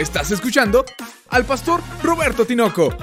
Estás 0.00 0.30
escuchando 0.30 0.86
al 1.28 1.44
pastor 1.44 1.82
Roberto 2.02 2.46
Tinoco. 2.46 2.96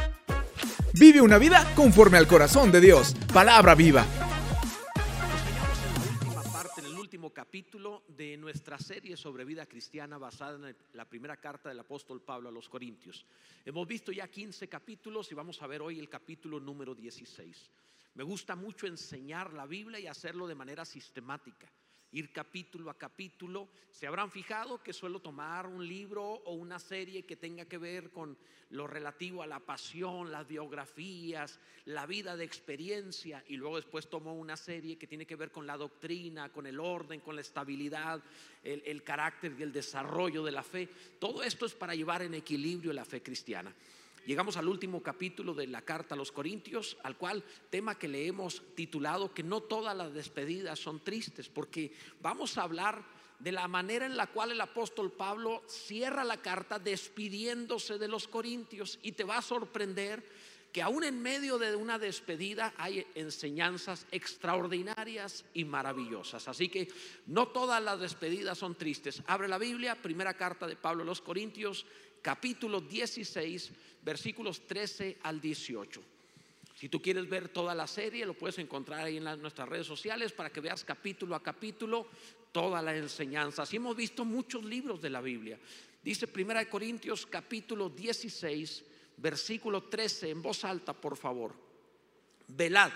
Vive 0.93 1.21
una 1.21 1.37
vida 1.37 1.71
conforme 1.75 2.17
al 2.17 2.25
corazón 2.25 2.71
de 2.71 2.81
Dios. 2.81 3.13
Palabra 3.31 3.75
viva. 3.75 4.03
En 4.03 4.19
la 5.93 6.09
última 6.09 6.41
parte, 6.51 6.81
en 6.81 6.87
el 6.87 6.97
último 6.97 7.29
capítulo 7.29 8.01
de 8.07 8.35
nuestra 8.37 8.79
serie 8.79 9.15
sobre 9.15 9.45
vida 9.45 9.67
cristiana 9.67 10.17
basada 10.17 10.69
en 10.69 10.75
la 10.93 11.05
primera 11.05 11.37
carta 11.37 11.69
del 11.69 11.81
apóstol 11.81 12.23
Pablo 12.23 12.49
a 12.49 12.51
los 12.51 12.67
Corintios. 12.67 13.27
Hemos 13.63 13.87
visto 13.87 14.11
ya 14.11 14.27
15 14.27 14.67
capítulos 14.67 15.31
y 15.31 15.35
vamos 15.35 15.61
a 15.61 15.67
ver 15.67 15.83
hoy 15.83 15.99
el 15.99 16.09
capítulo 16.09 16.59
número 16.59 16.95
16. 16.95 17.69
Me 18.15 18.23
gusta 18.23 18.55
mucho 18.55 18.87
enseñar 18.87 19.53
la 19.53 19.67
Biblia 19.67 19.99
y 19.99 20.07
hacerlo 20.07 20.47
de 20.47 20.55
manera 20.55 20.83
sistemática 20.83 21.71
ir 22.11 22.31
capítulo 22.31 22.89
a 22.89 22.97
capítulo. 22.97 23.69
Se 23.91 24.07
habrán 24.07 24.31
fijado 24.31 24.81
que 24.81 24.93
suelo 24.93 25.19
tomar 25.19 25.67
un 25.67 25.85
libro 25.85 26.23
o 26.23 26.53
una 26.53 26.79
serie 26.79 27.25
que 27.25 27.35
tenga 27.35 27.65
que 27.65 27.77
ver 27.77 28.11
con 28.11 28.37
lo 28.69 28.87
relativo 28.87 29.41
a 29.41 29.47
la 29.47 29.59
pasión, 29.59 30.31
las 30.31 30.47
biografías, 30.47 31.59
la 31.85 32.05
vida 32.05 32.35
de 32.35 32.43
experiencia 32.43 33.43
y 33.47 33.55
luego 33.55 33.77
después 33.77 34.09
tomo 34.09 34.33
una 34.33 34.57
serie 34.57 34.97
que 34.97 35.07
tiene 35.07 35.25
que 35.25 35.35
ver 35.35 35.51
con 35.51 35.65
la 35.65 35.77
doctrina, 35.77 36.49
con 36.51 36.67
el 36.67 36.79
orden, 36.79 37.21
con 37.21 37.35
la 37.35 37.41
estabilidad, 37.41 38.21
el, 38.63 38.83
el 38.85 39.03
carácter 39.03 39.55
y 39.57 39.63
el 39.63 39.71
desarrollo 39.71 40.43
de 40.43 40.51
la 40.51 40.63
fe. 40.63 40.89
Todo 41.19 41.43
esto 41.43 41.65
es 41.65 41.73
para 41.73 41.95
llevar 41.95 42.21
en 42.21 42.33
equilibrio 42.33 42.93
la 42.93 43.05
fe 43.05 43.21
cristiana. 43.21 43.73
Llegamos 44.27 44.57
al 44.57 44.67
último 44.67 45.01
capítulo 45.01 45.53
de 45.53 45.67
la 45.67 45.83
carta 45.83 46.13
a 46.13 46.17
los 46.17 46.33
Corintios, 46.33 46.97
al 47.03 47.15
cual 47.15 47.45
tema 47.69 47.97
que 47.97 48.09
le 48.09 48.27
hemos 48.27 48.61
titulado 48.75 49.33
que 49.33 49.41
no 49.41 49.61
todas 49.61 49.95
las 49.95 50.13
despedidas 50.13 50.79
son 50.79 51.01
tristes, 51.01 51.47
porque 51.47 51.93
vamos 52.19 52.57
a 52.57 52.63
hablar 52.63 53.05
de 53.39 53.53
la 53.53 53.69
manera 53.69 54.05
en 54.05 54.17
la 54.17 54.27
cual 54.27 54.51
el 54.51 54.59
apóstol 54.59 55.13
Pablo 55.13 55.63
cierra 55.69 56.25
la 56.25 56.41
carta 56.41 56.77
despidiéndose 56.77 57.97
de 57.97 58.09
los 58.09 58.27
Corintios 58.27 58.99
y 59.01 59.13
te 59.13 59.23
va 59.23 59.37
a 59.37 59.41
sorprender 59.41 60.25
que 60.73 60.81
aún 60.81 61.05
en 61.05 61.21
medio 61.21 61.57
de 61.57 61.75
una 61.77 61.97
despedida 61.97 62.73
hay 62.77 63.07
enseñanzas 63.15 64.05
extraordinarias 64.11 65.45
y 65.53 65.63
maravillosas. 65.63 66.49
Así 66.49 66.67
que 66.67 66.89
no 67.27 67.47
todas 67.47 67.81
las 67.81 67.99
despedidas 67.99 68.57
son 68.57 68.75
tristes. 68.75 69.23
Abre 69.25 69.47
la 69.47 69.57
Biblia, 69.57 69.95
primera 69.95 70.33
carta 70.33 70.67
de 70.67 70.75
Pablo 70.75 71.03
a 71.03 71.05
los 71.05 71.21
Corintios, 71.21 71.85
capítulo 72.27 72.81
16, 72.81 73.71
versículos 74.03 74.67
13 74.67 75.19
al 75.23 75.39
18. 75.39 76.01
Si 76.75 76.89
tú 76.89 77.01
quieres 77.01 77.29
ver 77.29 77.47
toda 77.47 77.73
la 77.73 77.87
serie, 77.87 78.25
lo 78.25 78.33
puedes 78.33 78.59
encontrar 78.59 79.05
ahí 79.05 79.15
en 79.15 79.23
nuestras 79.41 79.69
redes 79.69 79.87
sociales 79.87 80.33
para 80.33 80.49
que 80.49 80.59
veas 80.59 80.83
capítulo 80.83 81.35
a 81.35 81.41
capítulo 81.41 82.07
toda 82.51 82.81
la 82.81 82.93
enseñanza. 82.93 83.63
Así 83.63 83.77
hemos 83.77 83.95
visto 83.95 84.25
muchos 84.25 84.65
libros 84.65 85.01
de 85.01 85.09
la 85.09 85.21
Biblia. 85.21 85.57
Dice 86.03 86.27
Primera 86.27 86.59
de 86.59 86.67
Corintios 86.67 87.25
capítulo 87.25 87.89
16, 87.89 88.83
versículo 89.15 89.83
13 89.83 90.31
en 90.31 90.41
voz 90.41 90.65
alta, 90.65 90.91
por 90.91 91.15
favor. 91.15 91.53
Velad, 92.45 92.91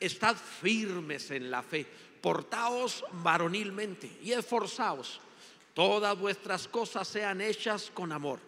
estad 0.00 0.34
firmes 0.34 1.30
en 1.30 1.52
la 1.52 1.62
fe, 1.62 1.86
portaos 2.20 3.04
varonilmente 3.22 4.10
y 4.24 4.32
esforzaos. 4.32 5.20
Todas 5.72 6.18
vuestras 6.18 6.66
cosas 6.66 7.06
sean 7.06 7.40
hechas 7.40 7.92
con 7.94 8.10
amor. 8.10 8.40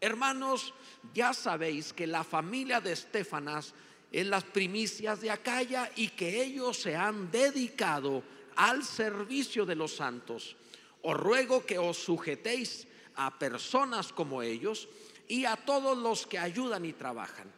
Hermanos, 0.00 0.72
ya 1.14 1.34
sabéis 1.34 1.92
que 1.92 2.06
la 2.06 2.24
familia 2.24 2.80
de 2.80 2.92
Estefanas 2.92 3.74
es 4.10 4.26
las 4.26 4.44
primicias 4.44 5.20
de 5.20 5.30
Acaya 5.30 5.90
y 5.94 6.08
que 6.08 6.42
ellos 6.42 6.78
se 6.78 6.96
han 6.96 7.30
dedicado 7.30 8.22
al 8.56 8.84
servicio 8.84 9.66
de 9.66 9.76
los 9.76 9.96
santos. 9.96 10.56
Os 11.02 11.16
ruego 11.16 11.64
que 11.64 11.78
os 11.78 11.98
sujetéis 11.98 12.86
a 13.14 13.38
personas 13.38 14.12
como 14.12 14.42
ellos 14.42 14.88
y 15.28 15.44
a 15.44 15.56
todos 15.56 15.96
los 15.96 16.26
que 16.26 16.38
ayudan 16.38 16.84
y 16.84 16.92
trabajan. 16.92 17.50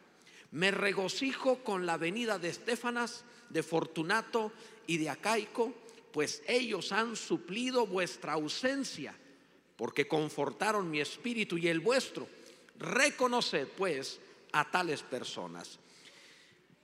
Me 0.51 0.69
regocijo 0.69 1.63
con 1.63 1.85
la 1.85 1.97
venida 1.97 2.37
de 2.37 2.49
Estefanas, 2.49 3.23
de 3.49 3.63
Fortunato 3.63 4.51
y 4.85 4.97
de 4.97 5.09
Acaico, 5.09 5.73
pues 6.11 6.43
ellos 6.47 6.91
han 6.91 7.15
suplido 7.15 7.87
vuestra 7.87 8.33
ausencia, 8.33 9.15
porque 9.75 10.07
confortaron 10.07 10.89
mi 10.89 10.99
espíritu 10.99 11.57
y 11.57 11.67
el 11.67 11.79
vuestro. 11.79 12.27
Reconoced 12.79 13.67
pues 13.77 14.19
a 14.51 14.69
tales 14.69 15.01
personas. 15.03 15.79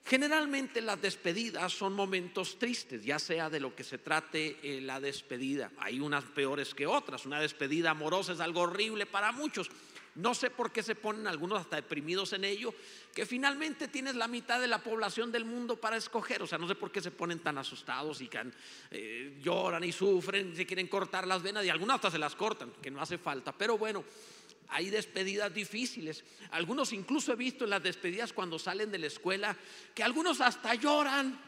Generalmente 0.06 0.82
las 0.82 1.00
despedidas 1.00 1.72
son 1.72 1.94
momentos 1.94 2.58
tristes, 2.58 3.04
ya 3.04 3.20
sea 3.20 3.50
de 3.50 3.60
lo 3.60 3.76
que 3.76 3.84
se 3.84 4.00
trate 4.00 4.58
eh, 4.64 4.82
la 4.82 5.00
despedida. 5.00 5.72
Hay 5.78 6.00
unas 6.00 6.24
peores 6.24 6.74
que 6.74 6.88
otras. 6.88 7.28
Una 7.28 7.40
despedida 7.40 7.92
amorosa 7.92 8.34
es 8.34 8.40
algo 8.40 8.62
horrible 8.62 9.06
para 9.06 9.32
muchos. 9.32 9.70
No 10.20 10.36
sé 10.36 10.50
por 10.50 10.72
qué 10.72 10.84
se 10.84 10.96
ponen 10.96 11.28
algunos 11.28 11.62
hasta 11.62 11.78
deprimidos 11.78 12.34
en 12.34 12.44
ello, 12.44 12.74
que 13.14 13.26
finalmente 13.26 13.88
tienes 13.88 14.16
la 14.16 14.28
mitad 14.28 14.60
de 14.60 14.68
la 14.68 14.84
población 14.84 15.32
del 15.32 15.46
mundo 15.46 15.78
para 15.78 15.96
escoger. 15.96 16.44
O 16.44 16.48
sea, 16.48 16.58
no 16.58 16.68
sé 16.68 16.76
por 16.76 16.92
qué 16.92 17.02
se 17.02 17.12
ponen 17.12 17.40
tan 17.40 17.58
asustados 17.58 18.20
y 18.20 18.30
eh, 18.92 19.40
lloran 19.42 19.84
y 19.86 19.94
sufren, 19.94 20.54
se 20.56 20.66
quieren 20.66 20.88
cortar 20.88 21.26
las 21.26 21.42
venas 21.42 21.66
y 21.66 21.70
algunos 21.70 21.96
hasta 21.96 22.12
se 22.12 22.20
las 22.20 22.36
cortan, 22.36 22.74
que 22.82 22.92
no 22.92 23.02
hace 23.02 23.18
falta. 23.18 23.54
Pero 23.54 23.78
bueno, 23.78 24.04
hay 24.68 24.90
despedidas 24.90 25.54
difíciles. 25.54 26.26
Algunos 26.52 26.92
incluso 26.92 27.32
he 27.32 27.38
visto 27.38 27.64
en 27.64 27.70
las 27.70 27.84
despedidas 27.84 28.34
cuando 28.34 28.60
salen 28.60 28.92
de 28.92 29.00
la 29.00 29.08
escuela 29.08 29.56
que 29.96 30.04
algunos 30.04 30.42
hasta 30.42 30.76
lloran. 30.76 31.40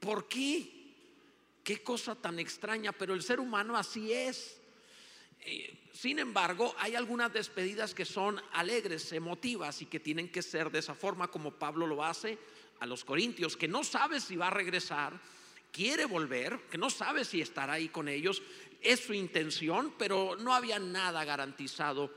¿Por 0.00 0.26
qué? 0.26 0.74
Qué 1.62 1.84
cosa 1.84 2.16
tan 2.16 2.40
extraña, 2.40 2.90
pero 2.90 3.14
el 3.14 3.22
ser 3.22 3.38
humano 3.38 3.76
así 3.76 4.12
es. 4.12 4.60
Eh, 5.40 5.74
sin 5.92 6.18
embargo, 6.18 6.74
hay 6.78 6.94
algunas 6.94 7.32
despedidas 7.32 7.94
que 7.94 8.04
son 8.04 8.40
alegres, 8.52 9.12
emotivas 9.12 9.82
y 9.82 9.86
que 9.86 10.00
tienen 10.00 10.28
que 10.28 10.42
ser 10.42 10.70
de 10.70 10.78
esa 10.78 10.94
forma 10.94 11.28
como 11.28 11.54
Pablo 11.54 11.86
lo 11.86 12.04
hace 12.04 12.38
a 12.80 12.86
los 12.86 13.04
corintios, 13.04 13.56
que 13.56 13.66
no 13.66 13.82
sabe 13.82 14.20
si 14.20 14.36
va 14.36 14.46
a 14.46 14.50
regresar, 14.50 15.20
quiere 15.72 16.04
volver, 16.04 16.60
que 16.70 16.78
no 16.78 16.90
sabe 16.90 17.24
si 17.24 17.40
estará 17.40 17.74
ahí 17.74 17.88
con 17.88 18.08
ellos, 18.08 18.42
es 18.80 19.00
su 19.00 19.12
intención, 19.12 19.94
pero 19.98 20.36
no 20.36 20.54
había 20.54 20.78
nada 20.78 21.24
garantizado 21.24 22.12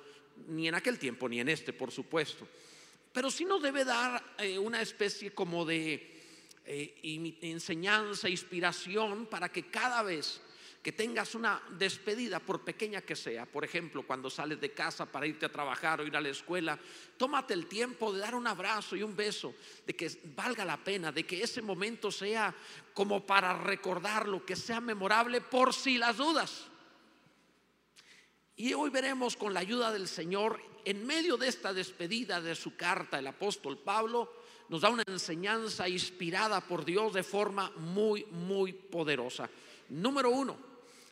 ni 0.47 0.67
en 0.67 0.75
aquel 0.75 0.99
tiempo 0.99 1.27
ni 1.27 1.39
en 1.39 1.49
este, 1.49 1.73
por 1.73 1.91
supuesto. 1.91 2.47
Pero 3.11 3.29
sí 3.29 3.45
nos 3.45 3.61
debe 3.61 3.83
dar 3.83 4.23
eh, 4.37 4.57
una 4.57 4.81
especie 4.81 5.31
como 5.33 5.65
de 5.65 6.11
eh, 6.65 7.37
enseñanza, 7.41 8.29
inspiración 8.29 9.25
para 9.25 9.51
que 9.51 9.69
cada 9.69 10.03
vez 10.03 10.41
que 10.81 10.91
tengas 10.91 11.35
una 11.35 11.61
despedida, 11.77 12.39
por 12.39 12.61
pequeña 12.61 13.01
que 13.01 13.15
sea, 13.15 13.45
por 13.45 13.63
ejemplo, 13.63 14.01
cuando 14.01 14.29
sales 14.29 14.59
de 14.59 14.73
casa 14.73 15.05
para 15.05 15.27
irte 15.27 15.45
a 15.45 15.51
trabajar 15.51 16.01
o 16.01 16.07
ir 16.07 16.15
a 16.17 16.21
la 16.21 16.29
escuela, 16.29 16.79
tómate 17.17 17.53
el 17.53 17.67
tiempo 17.67 18.11
de 18.11 18.19
dar 18.19 18.33
un 18.33 18.47
abrazo 18.47 18.95
y 18.95 19.03
un 19.03 19.15
beso, 19.15 19.53
de 19.85 19.95
que 19.95 20.11
valga 20.35 20.65
la 20.65 20.77
pena, 20.77 21.11
de 21.11 21.23
que 21.23 21.43
ese 21.43 21.61
momento 21.61 22.11
sea 22.11 22.53
como 22.95 23.25
para 23.25 23.53
recordarlo, 23.53 24.43
que 24.43 24.55
sea 24.55 24.81
memorable 24.81 25.41
por 25.41 25.73
si 25.73 25.99
las 25.99 26.17
dudas. 26.17 26.65
Y 28.55 28.73
hoy 28.73 28.89
veremos 28.89 29.37
con 29.37 29.53
la 29.53 29.59
ayuda 29.59 29.91
del 29.91 30.07
Señor, 30.07 30.59
en 30.83 31.05
medio 31.05 31.37
de 31.37 31.47
esta 31.47 31.73
despedida 31.73 32.41
de 32.41 32.55
su 32.55 32.75
carta, 32.75 33.19
el 33.19 33.27
apóstol 33.27 33.77
Pablo 33.77 34.33
nos 34.69 34.81
da 34.81 34.89
una 34.89 35.03
enseñanza 35.05 35.87
inspirada 35.87 36.61
por 36.61 36.85
Dios 36.85 37.13
de 37.13 37.23
forma 37.23 37.69
muy, 37.77 38.25
muy 38.31 38.73
poderosa. 38.73 39.49
Número 39.89 40.29
uno, 40.29 40.70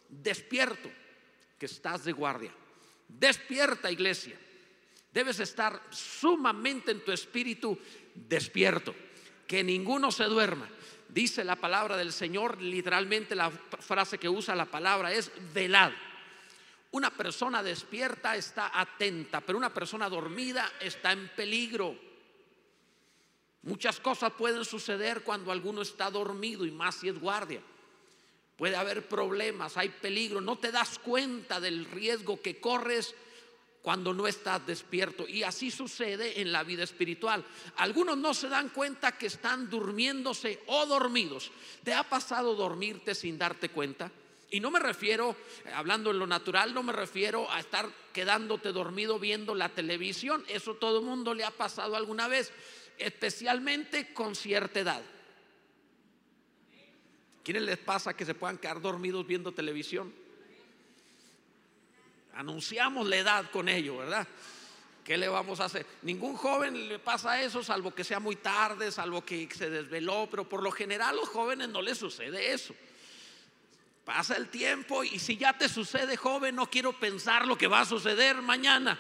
despierto, 0.10 0.90
que 1.58 1.66
estás 1.66 2.04
de 2.04 2.12
guardia. 2.12 2.52
Despierta, 3.08 3.92
iglesia. 3.92 4.38
Debes 5.14 5.40
estar 5.40 5.82
sumamente 5.90 6.92
en 6.92 7.04
tu 7.04 7.12
espíritu 7.12 7.78
despierto, 8.14 8.94
que 9.48 9.64
ninguno 9.64 10.12
se 10.12 10.26
duerma. 10.26 10.70
Dice 11.08 11.44
la 11.44 11.56
palabra 11.56 11.98
del 11.98 12.14
Señor, 12.14 12.62
literalmente 12.62 13.36
la 13.36 13.50
frase 13.50 14.20
que 14.20 14.30
usa 14.30 14.56
la 14.56 14.66
palabra 14.66 15.12
es 15.12 15.32
velad. 15.54 15.92
Una 16.92 17.10
persona 17.10 17.64
despierta 17.64 18.36
está 18.36 18.72
atenta, 18.80 19.42
pero 19.42 19.58
una 19.58 19.74
persona 19.74 20.10
dormida 20.10 20.72
está 20.80 21.12
en 21.12 21.30
peligro. 21.30 21.96
Muchas 23.64 24.00
cosas 24.00 24.32
pueden 24.34 24.64
suceder 24.64 25.22
cuando 25.22 25.52
alguno 25.52 25.82
está 25.82 26.10
dormido 26.10 26.66
y 26.66 26.72
más 26.72 26.96
si 26.96 27.10
es 27.10 27.20
guardia 27.20 27.62
puede 28.60 28.76
haber 28.76 29.08
problemas, 29.08 29.78
hay 29.78 29.88
peligro, 29.88 30.42
no 30.42 30.58
te 30.58 30.70
das 30.70 31.00
cuenta 31.00 31.62
del 31.62 31.86
riesgo 31.86 32.42
que 32.42 32.60
corres 32.60 33.16
cuando 33.82 34.14
no 34.14 34.28
estás 34.28 34.68
despierto. 34.68 35.26
Y 35.30 35.44
así 35.44 35.72
sucede 35.72 36.42
en 36.42 36.52
la 36.52 36.66
vida 36.66 36.84
espiritual. 36.84 37.46
Algunos 37.78 38.18
no 38.18 38.34
se 38.34 38.50
dan 38.50 38.68
cuenta 38.68 39.14
que 39.14 39.28
están 39.28 39.70
durmiéndose 39.70 40.62
o 40.68 40.86
dormidos. 40.86 41.52
¿Te 41.86 41.94
ha 41.94 42.04
pasado 42.04 42.54
dormirte 42.54 43.16
sin 43.16 43.38
darte 43.38 43.70
cuenta? 43.70 44.12
Y 44.52 44.60
no 44.60 44.72
me 44.72 44.80
refiero, 44.80 45.38
hablando 45.74 46.12
en 46.12 46.20
lo 46.20 46.28
natural, 46.28 46.74
no 46.74 46.84
me 46.84 46.92
refiero 46.92 47.50
a 47.50 47.62
estar 47.62 47.90
quedándote 48.12 48.74
dormido 48.74 49.20
viendo 49.20 49.56
la 49.56 49.70
televisión. 49.70 50.44
Eso 50.50 50.74
todo 50.74 51.00
el 51.00 51.06
mundo 51.06 51.34
le 51.34 51.46
ha 51.46 51.52
pasado 51.52 51.96
alguna 51.96 52.28
vez, 52.28 52.52
especialmente 52.98 54.14
con 54.14 54.36
cierta 54.36 54.82
edad. 54.82 55.02
¿Quiénes 57.50 57.64
les 57.64 57.80
pasa 57.80 58.16
que 58.16 58.26
se 58.26 58.36
puedan 58.36 58.60
quedar 58.60 58.80
dormidos 58.80 59.26
viendo 59.26 59.52
televisión? 59.52 60.14
Anunciamos 62.36 63.08
la 63.08 63.16
edad 63.16 63.50
con 63.50 63.68
ello, 63.68 63.98
¿verdad? 63.98 64.28
¿Qué 65.04 65.18
le 65.18 65.28
vamos 65.28 65.60
a 65.60 65.66
hacer? 65.66 65.84
Ningún 66.04 66.36
joven 66.36 66.88
le 66.88 67.00
pasa 67.00 67.42
eso, 67.42 67.64
salvo 67.64 67.90
que 67.90 68.04
sea 68.04 68.20
muy 68.20 68.36
tarde, 68.36 68.92
salvo 68.92 69.26
que 69.26 69.50
se 69.52 69.68
desveló, 69.72 70.28
pero 70.30 70.48
por 70.48 70.62
lo 70.62 70.70
general 70.70 71.10
a 71.10 71.14
los 71.14 71.30
jóvenes 71.30 71.70
no 71.70 71.82
les 71.82 71.98
sucede 71.98 72.54
eso. 72.54 72.76
Pasa 74.06 74.38
el 74.38 74.50
tiempo 74.50 75.04
y 75.04 75.18
si 75.18 75.36
ya 75.36 75.58
te 75.58 75.68
sucede 75.70 76.18
joven, 76.18 76.54
no 76.54 76.70
quiero 76.70 76.94
pensar 76.94 77.48
lo 77.48 77.58
que 77.58 77.66
va 77.66 77.80
a 77.80 77.86
suceder 77.86 78.44
mañana. 78.44 79.00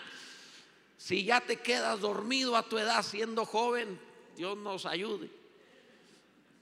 Si 0.97 1.23
ya 1.23 1.39
te 1.39 1.57
quedas 1.57 1.99
dormido 1.99 2.57
a 2.57 2.67
tu 2.67 2.79
edad 2.79 3.03
siendo 3.03 3.45
joven, 3.45 3.99
Dios 4.35 4.57
nos 4.57 4.87
ayude. 4.87 5.38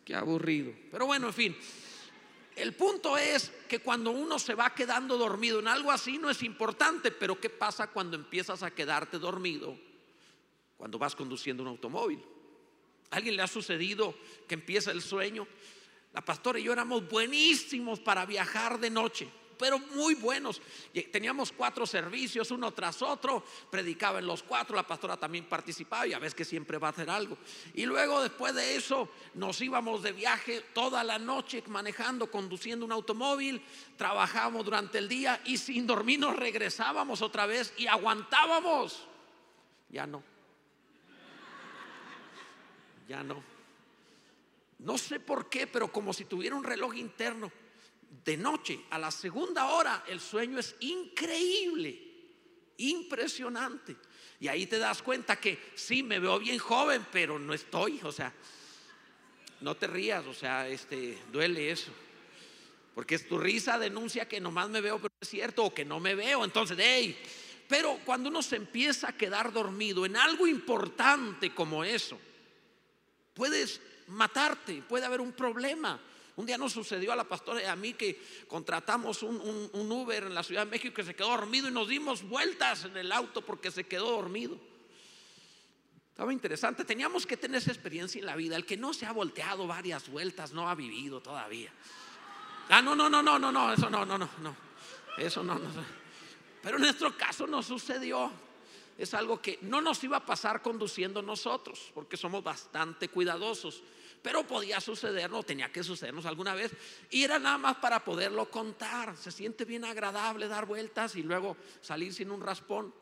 Qué 0.07 0.15
aburrido. 0.15 0.71
Pero 0.89 1.05
bueno, 1.05 1.27
en 1.27 1.33
fin. 1.33 1.57
El 2.55 2.73
punto 2.75 3.17
es 3.17 3.51
que 3.67 3.79
cuando 3.79 4.11
uno 4.11 4.39
se 4.39 4.55
va 4.55 4.73
quedando 4.73 5.17
dormido 5.17 5.59
en 5.59 5.67
algo 5.67 5.91
así 5.91 6.17
no 6.17 6.29
es 6.29 6.43
importante, 6.43 7.11
pero 7.11 7.41
¿qué 7.41 7.49
pasa 7.49 7.87
cuando 7.87 8.15
empiezas 8.15 8.63
a 8.63 8.71
quedarte 8.71 9.19
dormido 9.19 9.77
cuando 10.77 10.97
vas 10.97 11.13
conduciendo 11.13 11.61
un 11.61 11.67
automóvil? 11.67 12.23
¿A 13.11 13.17
alguien 13.17 13.35
le 13.35 13.41
ha 13.41 13.47
sucedido 13.47 14.15
que 14.47 14.55
empieza 14.55 14.91
el 14.91 15.01
sueño? 15.01 15.45
La 16.13 16.23
pastora 16.23 16.57
y 16.57 16.63
yo 16.63 16.71
éramos 16.71 17.05
buenísimos 17.09 17.99
para 17.99 18.25
viajar 18.25 18.79
de 18.79 18.89
noche 18.89 19.29
pero 19.57 19.79
muy 19.79 20.15
buenos. 20.15 20.61
Teníamos 21.11 21.51
cuatro 21.51 21.85
servicios, 21.85 22.51
uno 22.51 22.71
tras 22.71 23.01
otro, 23.01 23.43
predicaba 23.69 24.19
en 24.19 24.27
los 24.27 24.43
cuatro, 24.43 24.75
la 24.75 24.87
pastora 24.87 25.17
también 25.17 25.45
participaba 25.45 26.07
y 26.07 26.13
a 26.13 26.19
veces 26.19 26.35
que 26.35 26.45
siempre 26.45 26.77
va 26.77 26.87
a 26.87 26.91
hacer 26.91 27.09
algo. 27.09 27.37
Y 27.73 27.85
luego 27.85 28.21
después 28.21 28.53
de 28.55 28.75
eso 28.75 29.09
nos 29.35 29.59
íbamos 29.61 30.03
de 30.03 30.11
viaje 30.11 30.61
toda 30.73 31.03
la 31.03 31.19
noche 31.19 31.63
manejando, 31.67 32.29
conduciendo 32.29 32.85
un 32.85 32.91
automóvil, 32.91 33.61
trabajábamos 33.97 34.65
durante 34.65 34.97
el 34.97 35.07
día 35.07 35.41
y 35.45 35.57
sin 35.57 35.87
dormir 35.87 36.19
nos 36.19 36.35
regresábamos 36.35 37.21
otra 37.21 37.45
vez 37.45 37.73
y 37.77 37.87
aguantábamos. 37.87 39.07
Ya 39.89 40.05
no. 40.05 40.23
Ya 43.07 43.23
no. 43.23 43.41
No 44.79 44.97
sé 44.97 45.19
por 45.19 45.49
qué, 45.49 45.65
pero 45.65 45.91
como 45.91 46.13
si 46.13 46.25
tuviera 46.25 46.55
un 46.55 46.63
reloj 46.63 46.95
interno 46.95 47.51
de 48.23 48.37
noche, 48.37 48.79
a 48.89 48.99
la 48.99 49.11
segunda 49.11 49.67
hora, 49.67 50.03
el 50.07 50.19
sueño 50.19 50.59
es 50.59 50.75
increíble, 50.81 51.99
impresionante. 52.77 53.95
Y 54.39 54.47
ahí 54.47 54.67
te 54.67 54.77
das 54.77 55.01
cuenta 55.01 55.39
que 55.39 55.71
sí, 55.75 56.03
me 56.03 56.19
veo 56.19 56.37
bien 56.39 56.59
joven, 56.59 57.05
pero 57.11 57.39
no 57.39 57.53
estoy, 57.53 57.99
o 58.03 58.11
sea, 58.11 58.33
no 59.61 59.75
te 59.75 59.87
rías, 59.87 60.25
o 60.25 60.33
sea, 60.33 60.67
este, 60.67 61.17
duele 61.31 61.71
eso. 61.71 61.91
Porque 62.93 63.15
es 63.15 63.27
tu 63.27 63.37
risa 63.37 63.79
denuncia 63.79 64.27
que 64.27 64.39
nomás 64.39 64.69
me 64.69 64.81
veo, 64.81 64.97
pero 64.97 65.13
es 65.21 65.29
cierto, 65.29 65.65
o 65.65 65.73
que 65.73 65.85
no 65.85 65.99
me 65.99 66.15
veo. 66.15 66.43
Entonces, 66.43 66.77
hey, 66.79 67.17
pero 67.67 67.99
cuando 68.05 68.29
uno 68.29 68.41
se 68.41 68.55
empieza 68.55 69.09
a 69.09 69.17
quedar 69.17 69.51
dormido 69.51 70.05
en 70.05 70.15
algo 70.15 70.47
importante 70.47 71.53
como 71.53 71.83
eso, 71.83 72.19
puedes 73.33 73.81
matarte, 74.07 74.83
puede 74.87 75.05
haber 75.05 75.21
un 75.21 75.33
problema. 75.33 75.99
Un 76.37 76.45
día 76.45 76.57
nos 76.57 76.71
sucedió 76.71 77.11
a 77.11 77.15
la 77.15 77.23
pastora 77.23 77.63
y 77.63 77.65
a 77.65 77.75
mí 77.75 77.95
que 77.95 78.21
contratamos 78.47 79.23
un, 79.23 79.71
Uber 79.73 80.23
en 80.23 80.35
la 80.35 80.43
Ciudad 80.43 80.65
de 80.65 80.71
México 80.71 80.93
que 80.93 81.03
se 81.03 81.15
quedó 81.15 81.29
dormido 81.29 81.67
y 81.67 81.71
nos 81.71 81.87
dimos 81.87 82.21
vueltas 82.21 82.85
en 82.85 82.95
el 82.95 83.11
auto 83.11 83.41
porque 83.41 83.71
se 83.71 83.85
quedó 83.85 84.11
dormido. 84.11 84.55
Estaba 86.11 86.31
interesante, 86.31 86.85
teníamos 86.85 87.25
que 87.25 87.37
tener 87.37 87.57
esa 87.57 87.71
experiencia 87.71 88.19
en 88.19 88.27
la 88.27 88.35
vida. 88.35 88.55
El 88.55 88.67
que 88.67 88.77
no 88.77 88.93
se 88.93 89.07
ha 89.07 89.11
volteado 89.11 89.65
varias 89.65 90.09
vueltas 90.09 90.53
no 90.53 90.69
ha 90.69 90.75
vivido 90.75 91.21
todavía. 91.21 91.71
Ah, 92.69 92.83
no, 92.83 92.95
no, 92.95 93.09
no, 93.09 93.23
no, 93.23 93.39
no, 93.39 93.51
no, 93.51 93.73
eso 93.73 93.89
no, 93.89 94.05
no, 94.05 94.19
no, 94.19 94.29
no. 94.39 94.55
Eso 95.17 95.43
no, 95.43 95.55
no. 95.55 95.69
Pero 96.61 96.75
en 96.75 96.83
nuestro 96.83 97.17
caso 97.17 97.47
no 97.47 97.63
sucedió. 97.63 98.31
Es 98.95 99.15
algo 99.15 99.41
que 99.41 99.57
no 99.63 99.81
nos 99.81 100.03
iba 100.03 100.17
a 100.17 100.25
pasar 100.25 100.61
conduciendo 100.61 101.23
nosotros, 101.23 101.91
porque 101.95 102.15
somos 102.15 102.43
bastante 102.43 103.09
cuidadosos 103.09 103.81
pero 104.21 104.45
podía 104.45 104.81
sucedernos, 104.81 105.45
tenía 105.45 105.71
que 105.71 105.83
sucedernos 105.83 106.25
alguna 106.25 106.55
vez, 106.55 106.71
y 107.09 107.23
era 107.23 107.39
nada 107.39 107.57
más 107.57 107.77
para 107.77 108.03
poderlo 108.03 108.49
contar. 108.49 109.15
Se 109.17 109.31
siente 109.31 109.65
bien 109.65 109.85
agradable 109.85 110.47
dar 110.47 110.65
vueltas 110.65 111.15
y 111.15 111.23
luego 111.23 111.57
salir 111.81 112.13
sin 112.13 112.31
un 112.31 112.41
raspón 112.41 112.93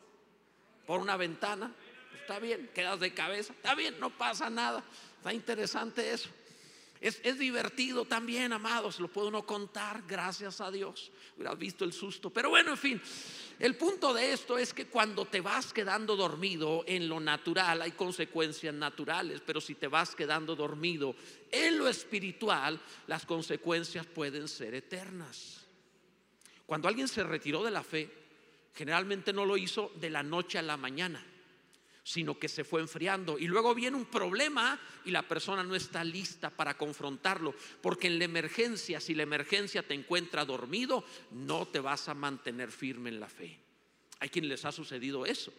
por 0.86 1.00
una 1.00 1.16
ventana. 1.16 1.74
está 2.20 2.38
bien, 2.38 2.70
quedas 2.74 3.00
de 3.00 3.12
cabeza, 3.12 3.52
está 3.52 3.74
bien, 3.74 3.98
no 4.00 4.10
pasa 4.10 4.50
nada. 4.50 4.82
Está 5.18 5.32
interesante 5.32 6.12
eso. 6.12 6.28
Es, 7.00 7.38
divertido 7.38 8.06
también, 8.06 8.52
amados, 8.52 9.00
lo 9.00 9.08
puedo 9.08 9.28
uno 9.28 9.44
contar, 9.44 10.02
gracias 10.06 10.60
a 10.60 10.70
Dios. 10.70 11.10
Hubieras 11.36 11.58
visto 11.58 11.84
el 11.84 11.92
susto. 11.92 12.30
Pero 12.30 12.50
bueno, 12.50 12.70
en 12.70 12.78
fin, 12.78 13.02
el 13.58 13.76
punto 13.76 14.14
de 14.14 14.32
esto 14.32 14.56
es 14.56 14.72
que 14.72 14.86
cuando 14.86 15.26
te 15.26 15.40
vas 15.40 15.72
quedando 15.72 16.16
dormido 16.16 16.84
en 16.86 17.08
lo 17.08 17.20
natural 17.20 17.82
hay 17.82 17.92
consecuencias 17.92 18.74
naturales, 18.74 19.42
pero 19.44 19.60
si 19.60 19.74
te 19.74 19.88
vas 19.88 20.14
quedando 20.14 20.56
dormido 20.56 21.14
en 21.50 21.78
lo 21.78 21.88
espiritual, 21.88 22.80
las 23.06 23.26
consecuencias 23.26 24.06
pueden 24.06 24.48
ser 24.48 24.74
eternas. 24.74 25.66
Cuando 26.64 26.88
alguien 26.88 27.08
se 27.08 27.22
retiró 27.22 27.62
de 27.62 27.70
la 27.70 27.82
fe, 27.82 28.10
generalmente 28.74 29.32
no 29.32 29.44
lo 29.44 29.56
hizo 29.56 29.92
de 29.96 30.10
la 30.10 30.22
noche 30.22 30.58
a 30.58 30.62
la 30.62 30.76
mañana 30.76 31.24
sino 32.06 32.38
que 32.38 32.46
se 32.46 32.62
fue 32.62 32.80
enfriando. 32.80 33.36
Y 33.36 33.48
luego 33.48 33.74
viene 33.74 33.96
un 33.96 34.04
problema 34.04 34.78
y 35.04 35.10
la 35.10 35.26
persona 35.26 35.64
no 35.64 35.74
está 35.74 36.04
lista 36.04 36.50
para 36.50 36.78
confrontarlo, 36.78 37.52
porque 37.82 38.06
en 38.06 38.20
la 38.20 38.26
emergencia, 38.26 39.00
si 39.00 39.12
la 39.12 39.24
emergencia 39.24 39.82
te 39.82 39.94
encuentra 39.94 40.44
dormido, 40.44 41.04
no 41.32 41.66
te 41.66 41.80
vas 41.80 42.08
a 42.08 42.14
mantener 42.14 42.70
firme 42.70 43.08
en 43.08 43.18
la 43.18 43.28
fe. 43.28 43.58
Hay 44.20 44.28
quien 44.28 44.48
les 44.48 44.64
ha 44.64 44.70
sucedido 44.70 45.26
eso. 45.26 45.52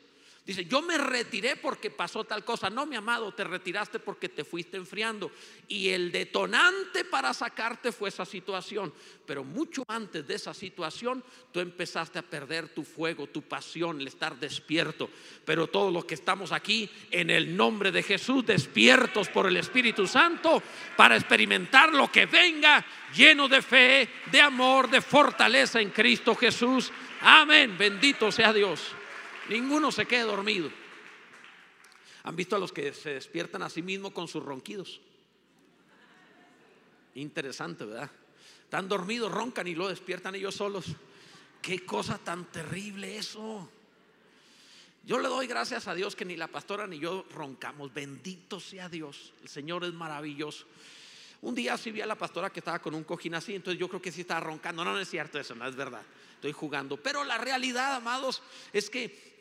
Dice, 0.48 0.64
yo 0.64 0.82
me 0.82 0.98
retiré 0.98 1.58
porque 1.58 1.92
pasó 1.92 2.24
tal 2.24 2.46
cosa. 2.46 2.70
No, 2.70 2.86
mi 2.86 2.96
amado, 2.96 3.34
te 3.34 3.44
retiraste 3.44 4.00
porque 4.00 4.30
te 4.30 4.46
fuiste 4.46 4.78
enfriando. 4.78 5.30
Y 5.68 5.90
el 5.90 6.10
detonante 6.10 7.04
para 7.04 7.34
sacarte 7.34 7.92
fue 7.92 8.08
esa 8.08 8.24
situación. 8.24 8.94
Pero 9.26 9.44
mucho 9.44 9.84
antes 9.90 10.26
de 10.26 10.36
esa 10.36 10.54
situación, 10.54 11.22
tú 11.52 11.60
empezaste 11.60 12.20
a 12.20 12.22
perder 12.22 12.70
tu 12.70 12.86
fuego, 12.86 13.28
tu 13.28 13.42
pasión, 13.42 14.00
el 14.00 14.08
estar 14.08 14.40
despierto. 14.40 15.10
Pero 15.44 15.68
todos 15.68 15.92
los 15.92 16.06
que 16.06 16.14
estamos 16.14 16.54
aquí, 16.54 16.90
en 17.12 17.30
el 17.30 17.58
nombre 17.58 17.92
de 17.92 18.02
Jesús, 18.02 18.46
despiertos 18.46 19.28
por 19.28 19.48
el 19.48 19.58
Espíritu 19.58 20.08
Santo, 20.08 20.64
para 20.96 21.18
experimentar 21.18 21.94
lo 21.94 22.10
que 22.10 22.26
venga, 22.26 22.86
lleno 23.14 23.50
de 23.50 23.62
fe, 23.62 24.08
de 24.32 24.40
amor, 24.40 24.90
de 24.90 25.02
fortaleza 25.02 25.82
en 25.82 25.90
Cristo 25.90 26.34
Jesús. 26.36 26.90
Amén. 27.20 27.78
Bendito 27.78 28.32
sea 28.32 28.54
Dios. 28.54 28.96
Ninguno 29.50 29.92
se 29.92 30.06
quede 30.06 30.24
dormido. 30.24 30.70
¿Han 32.24 32.36
visto 32.36 32.56
a 32.56 32.60
los 32.60 32.74
que 32.74 32.94
se 32.94 33.12
despiertan 33.12 33.64
a 33.64 33.70
sí 33.70 33.82
mismos 33.82 34.12
con 34.12 34.28
sus 34.28 34.44
ronquidos? 34.44 35.00
Interesante, 37.16 37.86
¿verdad? 37.86 38.12
Están 38.64 38.90
dormidos, 38.90 39.32
roncan 39.32 39.68
y 39.68 39.76
lo 39.76 39.88
despiertan 39.88 40.36
ellos 40.36 40.56
solos. 40.56 40.86
Qué 41.62 41.86
cosa 41.86 42.18
tan 42.18 42.46
terrible 42.52 43.18
eso. 43.18 43.70
Yo 45.06 45.20
le 45.20 45.30
doy 45.30 45.48
gracias 45.48 45.88
a 45.88 45.96
Dios 45.96 46.18
que 46.18 46.26
ni 46.26 46.36
la 46.36 46.48
pastora 46.48 46.86
ni 46.86 47.00
yo 47.00 47.26
roncamos. 47.34 47.94
Bendito 47.94 48.60
sea 48.60 48.90
Dios. 48.90 49.32
El 49.42 49.48
Señor 49.48 49.86
es 49.86 49.94
maravilloso. 49.94 50.66
Un 51.42 51.56
día 51.56 51.78
sí 51.78 51.92
vi 51.92 52.02
a 52.02 52.06
la 52.06 52.18
pastora 52.18 52.50
que 52.50 52.60
estaba 52.60 52.80
con 52.80 52.94
un 52.94 53.06
cojín 53.06 53.36
así, 53.36 53.56
entonces 53.56 53.80
yo 53.80 53.88
creo 53.88 54.02
que 54.02 54.12
sí 54.12 54.22
estaba 54.22 54.42
roncando. 54.42 54.84
No, 54.84 54.92
no 54.92 55.00
es 55.00 55.10
cierto 55.10 55.40
eso, 55.40 55.56
no 55.56 55.66
es 55.66 55.78
verdad. 55.78 56.02
Estoy 56.36 56.52
jugando. 56.52 56.98
Pero 56.98 57.24
la 57.24 57.38
realidad, 57.38 57.96
amados, 57.96 58.44
es 58.74 58.90
que 58.90 59.37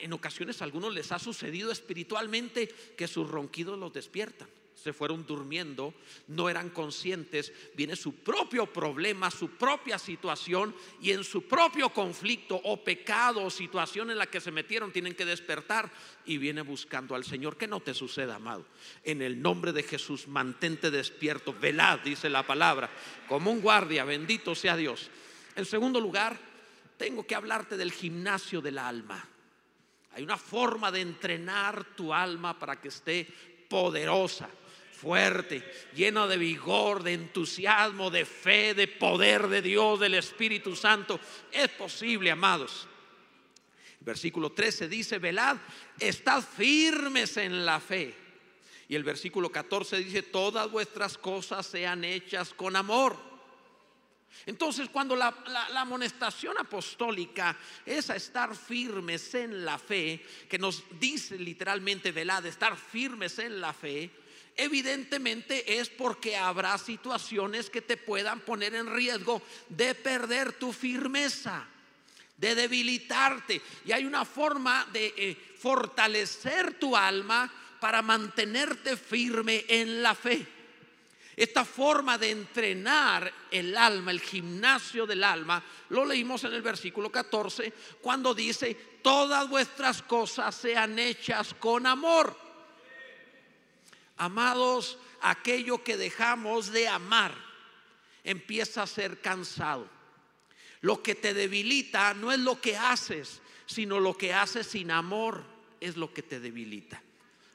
en 0.00 0.12
ocasiones 0.12 0.60
a 0.60 0.64
algunos 0.64 0.94
les 0.94 1.12
ha 1.12 1.18
sucedido 1.18 1.70
espiritualmente 1.70 2.68
que 2.96 3.08
sus 3.08 3.28
ronquidos 3.28 3.78
los 3.78 3.92
despiertan. 3.92 4.48
Se 4.74 4.92
fueron 4.92 5.26
durmiendo, 5.26 5.92
no 6.28 6.48
eran 6.48 6.70
conscientes, 6.70 7.52
viene 7.74 7.96
su 7.96 8.14
propio 8.14 8.72
problema, 8.72 9.28
su 9.28 9.50
propia 9.50 9.98
situación 9.98 10.72
y 11.02 11.10
en 11.10 11.24
su 11.24 11.48
propio 11.48 11.88
conflicto 11.88 12.60
o 12.62 12.84
pecado 12.84 13.42
o 13.42 13.50
situación 13.50 14.12
en 14.12 14.18
la 14.18 14.26
que 14.26 14.40
se 14.40 14.52
metieron 14.52 14.92
tienen 14.92 15.16
que 15.16 15.24
despertar 15.24 15.90
y 16.24 16.38
viene 16.38 16.62
buscando 16.62 17.16
al 17.16 17.24
Señor. 17.24 17.56
Que 17.56 17.66
no 17.66 17.80
te 17.80 17.92
suceda, 17.92 18.36
amado. 18.36 18.66
En 19.02 19.20
el 19.20 19.42
nombre 19.42 19.72
de 19.72 19.82
Jesús, 19.82 20.28
mantente 20.28 20.92
despierto, 20.92 21.52
velad, 21.52 21.98
dice 21.98 22.30
la 22.30 22.46
palabra, 22.46 22.88
como 23.26 23.50
un 23.50 23.60
guardia, 23.60 24.04
bendito 24.04 24.54
sea 24.54 24.76
Dios. 24.76 25.10
En 25.56 25.64
segundo 25.64 25.98
lugar, 25.98 26.38
tengo 26.96 27.26
que 27.26 27.34
hablarte 27.34 27.76
del 27.76 27.90
gimnasio 27.90 28.60
del 28.60 28.78
alma. 28.78 29.28
Hay 30.18 30.24
una 30.24 30.36
forma 30.36 30.90
de 30.90 31.00
entrenar 31.00 31.94
tu 31.94 32.12
alma 32.12 32.58
para 32.58 32.80
que 32.80 32.88
esté 32.88 33.24
poderosa, 33.68 34.50
fuerte, 34.90 35.62
llena 35.94 36.26
de 36.26 36.36
vigor, 36.36 37.04
de 37.04 37.12
entusiasmo, 37.12 38.10
de 38.10 38.24
fe, 38.24 38.74
de 38.74 38.88
poder 38.88 39.46
de 39.46 39.62
Dios, 39.62 40.00
del 40.00 40.14
Espíritu 40.14 40.74
Santo. 40.74 41.20
Es 41.52 41.68
posible, 41.68 42.32
amados. 42.32 42.88
versículo 44.00 44.50
13 44.50 44.88
dice, 44.88 45.18
velad, 45.20 45.56
estad 46.00 46.42
firmes 46.42 47.36
en 47.36 47.64
la 47.64 47.78
fe. 47.78 48.12
Y 48.88 48.96
el 48.96 49.04
versículo 49.04 49.52
14 49.52 49.98
dice, 49.98 50.22
todas 50.24 50.68
vuestras 50.68 51.16
cosas 51.16 51.64
sean 51.64 52.02
hechas 52.02 52.52
con 52.54 52.74
amor. 52.74 53.27
Entonces, 54.46 54.88
cuando 54.88 55.14
la, 55.16 55.34
amonestación 55.74 56.56
apostólica 56.58 57.56
es 57.84 58.10
a 58.10 58.16
estar 58.16 58.56
firmes 58.56 59.34
en 59.34 59.64
la 59.64 59.78
fe, 59.78 60.24
que 60.48 60.58
nos 60.58 60.84
dice 60.98 61.38
literalmente, 61.38 62.12
velad, 62.12 62.46
estar 62.46 62.76
firmes 62.76 63.38
en 63.38 63.60
la 63.60 63.72
fe, 63.72 64.10
evidentemente 64.56 65.78
es 65.78 65.88
porque 65.88 66.36
habrá 66.36 66.78
situaciones 66.78 67.70
que 67.70 67.82
te 67.82 67.96
puedan 67.96 68.40
poner 68.40 68.74
en 68.74 68.92
riesgo 68.92 69.42
de 69.68 69.94
perder 69.94 70.52
tu 70.54 70.72
firmeza, 70.72 71.66
de 72.36 72.54
debilitarte. 72.54 73.60
Y 73.84 73.92
hay 73.92 74.04
una 74.04 74.24
forma 74.24 74.86
de 74.92 75.14
eh, 75.16 75.36
fortalecer 75.58 76.78
tu 76.78 76.96
alma 76.96 77.52
para 77.80 78.02
mantenerte 78.02 78.96
firme 78.96 79.64
en 79.68 80.02
la 80.02 80.14
fe. 80.14 80.57
Esta 81.38 81.64
forma 81.64 82.18
de 82.18 82.32
entrenar 82.32 83.32
el 83.52 83.76
alma, 83.76 84.10
el 84.10 84.20
gimnasio 84.20 85.06
del 85.06 85.22
alma, 85.22 85.62
lo 85.90 86.04
leímos 86.04 86.42
en 86.42 86.52
el 86.52 86.62
versículo 86.62 87.12
14, 87.12 87.72
cuando 88.02 88.34
dice, 88.34 88.74
todas 89.02 89.48
vuestras 89.48 90.02
cosas 90.02 90.52
sean 90.56 90.98
hechas 90.98 91.54
con 91.54 91.86
amor. 91.86 92.36
Amados, 94.16 94.98
aquello 95.20 95.84
que 95.84 95.96
dejamos 95.96 96.72
de 96.72 96.88
amar 96.88 97.32
empieza 98.24 98.82
a 98.82 98.88
ser 98.88 99.20
cansado. 99.20 99.88
Lo 100.80 101.04
que 101.04 101.14
te 101.14 101.34
debilita 101.34 102.14
no 102.14 102.32
es 102.32 102.40
lo 102.40 102.60
que 102.60 102.76
haces, 102.76 103.42
sino 103.64 104.00
lo 104.00 104.18
que 104.18 104.34
haces 104.34 104.66
sin 104.66 104.90
amor 104.90 105.44
es 105.78 105.96
lo 105.96 106.12
que 106.12 106.24
te 106.24 106.40
debilita. 106.40 107.00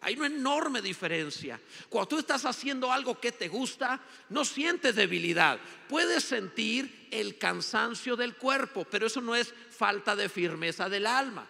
Hay 0.03 0.15
una 0.15 0.27
enorme 0.27 0.81
diferencia. 0.81 1.60
Cuando 1.88 2.10
tú 2.10 2.19
estás 2.19 2.43
haciendo 2.45 2.91
algo 2.91 3.19
que 3.22 3.31
te 3.31 3.48
gusta, 3.48 4.01
no 4.29 4.43
sientes 4.43 4.95
debilidad. 4.95 5.57
Puedes 5.88 6.25
sentir 6.25 7.07
el 7.10 7.38
cansancio 7.38 8.17
del 8.17 8.36
cuerpo, 8.36 8.83
pero 8.83 9.07
eso 9.07 9.22
no 9.22 9.33
es 9.33 9.53
falta 9.69 10.13
de 10.13 10.27
firmeza 10.27 10.89
del 10.89 11.07
alma. 11.07 11.48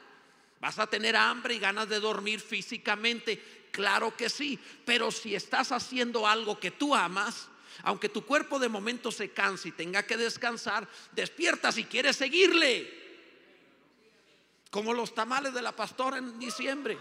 Vas 0.62 0.77
a 0.77 0.86
tener 0.86 1.15
hambre 1.15 1.55
y 1.55 1.60
ganas 1.60 1.89
de 1.89 2.00
dormir 2.00 2.39
físicamente, 2.39 3.67
claro 3.72 4.15
que 4.15 4.29
sí, 4.29 4.60
pero 4.86 5.12
si 5.12 5.33
estás 5.33 5.72
haciendo 5.72 6.27
algo 6.27 6.60
que 6.60 6.69
tú 6.69 6.93
amas, 6.93 7.50
aunque 7.81 8.07
tu 8.07 8.24
cuerpo 8.24 8.60
de 8.60 8.69
momento 8.69 9.12
se 9.12 9.31
canse 9.31 9.69
y 9.69 9.72
tenga 9.72 10.03
que 10.03 10.15
descansar, 10.15 10.88
despierta 11.12 11.72
si 11.72 11.86
quieres 11.86 12.17
seguirle. 12.17 13.01
Como 14.69 14.93
los 14.93 15.15
tamales 15.15 15.55
de 15.55 15.62
la 15.63 15.75
pastora 15.75 16.19
en 16.19 16.38
diciembre 16.38 17.00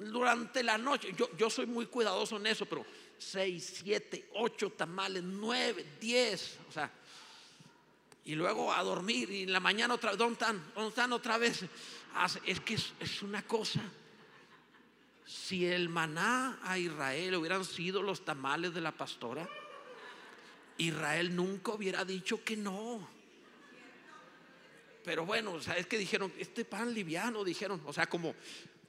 durante 0.00 0.62
la 0.62 0.78
noche. 0.78 1.12
Yo, 1.16 1.28
yo 1.36 1.50
soy 1.50 1.66
muy 1.66 1.86
cuidadoso 1.86 2.36
en 2.36 2.46
eso, 2.46 2.66
pero 2.66 2.84
6, 3.18 3.80
7, 3.84 4.30
8 4.34 4.70
tamales, 4.70 5.22
9, 5.22 5.84
10, 6.00 6.58
o 6.68 6.72
sea, 6.72 6.90
y 8.24 8.34
luego 8.34 8.72
a 8.72 8.82
dormir 8.82 9.30
y 9.30 9.42
en 9.42 9.52
la 9.52 9.60
mañana 9.60 9.94
otra 9.94 10.10
vez, 10.10 10.18
¿dónde 10.18 10.34
están? 10.34 10.72
¿Dónde 10.74 10.88
están 10.90 11.12
otra 11.12 11.38
vez? 11.38 11.64
Es 12.46 12.60
que 12.60 12.74
es, 12.74 12.92
es 13.00 13.22
una 13.22 13.42
cosa. 13.46 13.80
Si 15.26 15.64
el 15.64 15.88
maná 15.88 16.58
a 16.62 16.78
Israel 16.78 17.36
hubieran 17.36 17.64
sido 17.64 18.02
los 18.02 18.24
tamales 18.24 18.74
de 18.74 18.80
la 18.80 18.92
pastora, 18.92 19.48
Israel 20.78 21.34
nunca 21.34 21.72
hubiera 21.72 22.04
dicho 22.04 22.42
que 22.42 22.56
no. 22.56 23.08
Pero 25.04 25.24
bueno, 25.24 25.52
o 25.52 25.58
es 25.58 25.86
que 25.86 25.98
dijeron, 25.98 26.32
este 26.38 26.64
pan 26.64 26.92
liviano, 26.92 27.42
dijeron, 27.42 27.80
o 27.86 27.92
sea, 27.92 28.08
como 28.08 28.34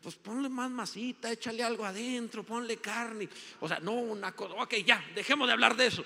pues 0.02 0.16
ponle 0.16 0.50
más 0.50 0.72
masita, 0.72 1.32
échale 1.32 1.64
algo 1.64 1.86
adentro, 1.86 2.44
ponle 2.44 2.78
carne. 2.78 3.30
O 3.60 3.68
sea, 3.68 3.80
no 3.80 3.94
una 3.94 4.32
cosa, 4.32 4.56
ok, 4.56 4.76
ya, 4.86 5.04
dejemos 5.14 5.48
de 5.48 5.54
hablar 5.54 5.76
de 5.76 5.88
eso. 5.88 6.04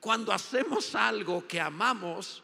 Cuando 0.00 0.32
hacemos 0.32 0.94
algo 0.94 1.46
que 1.46 1.60
amamos, 1.60 2.42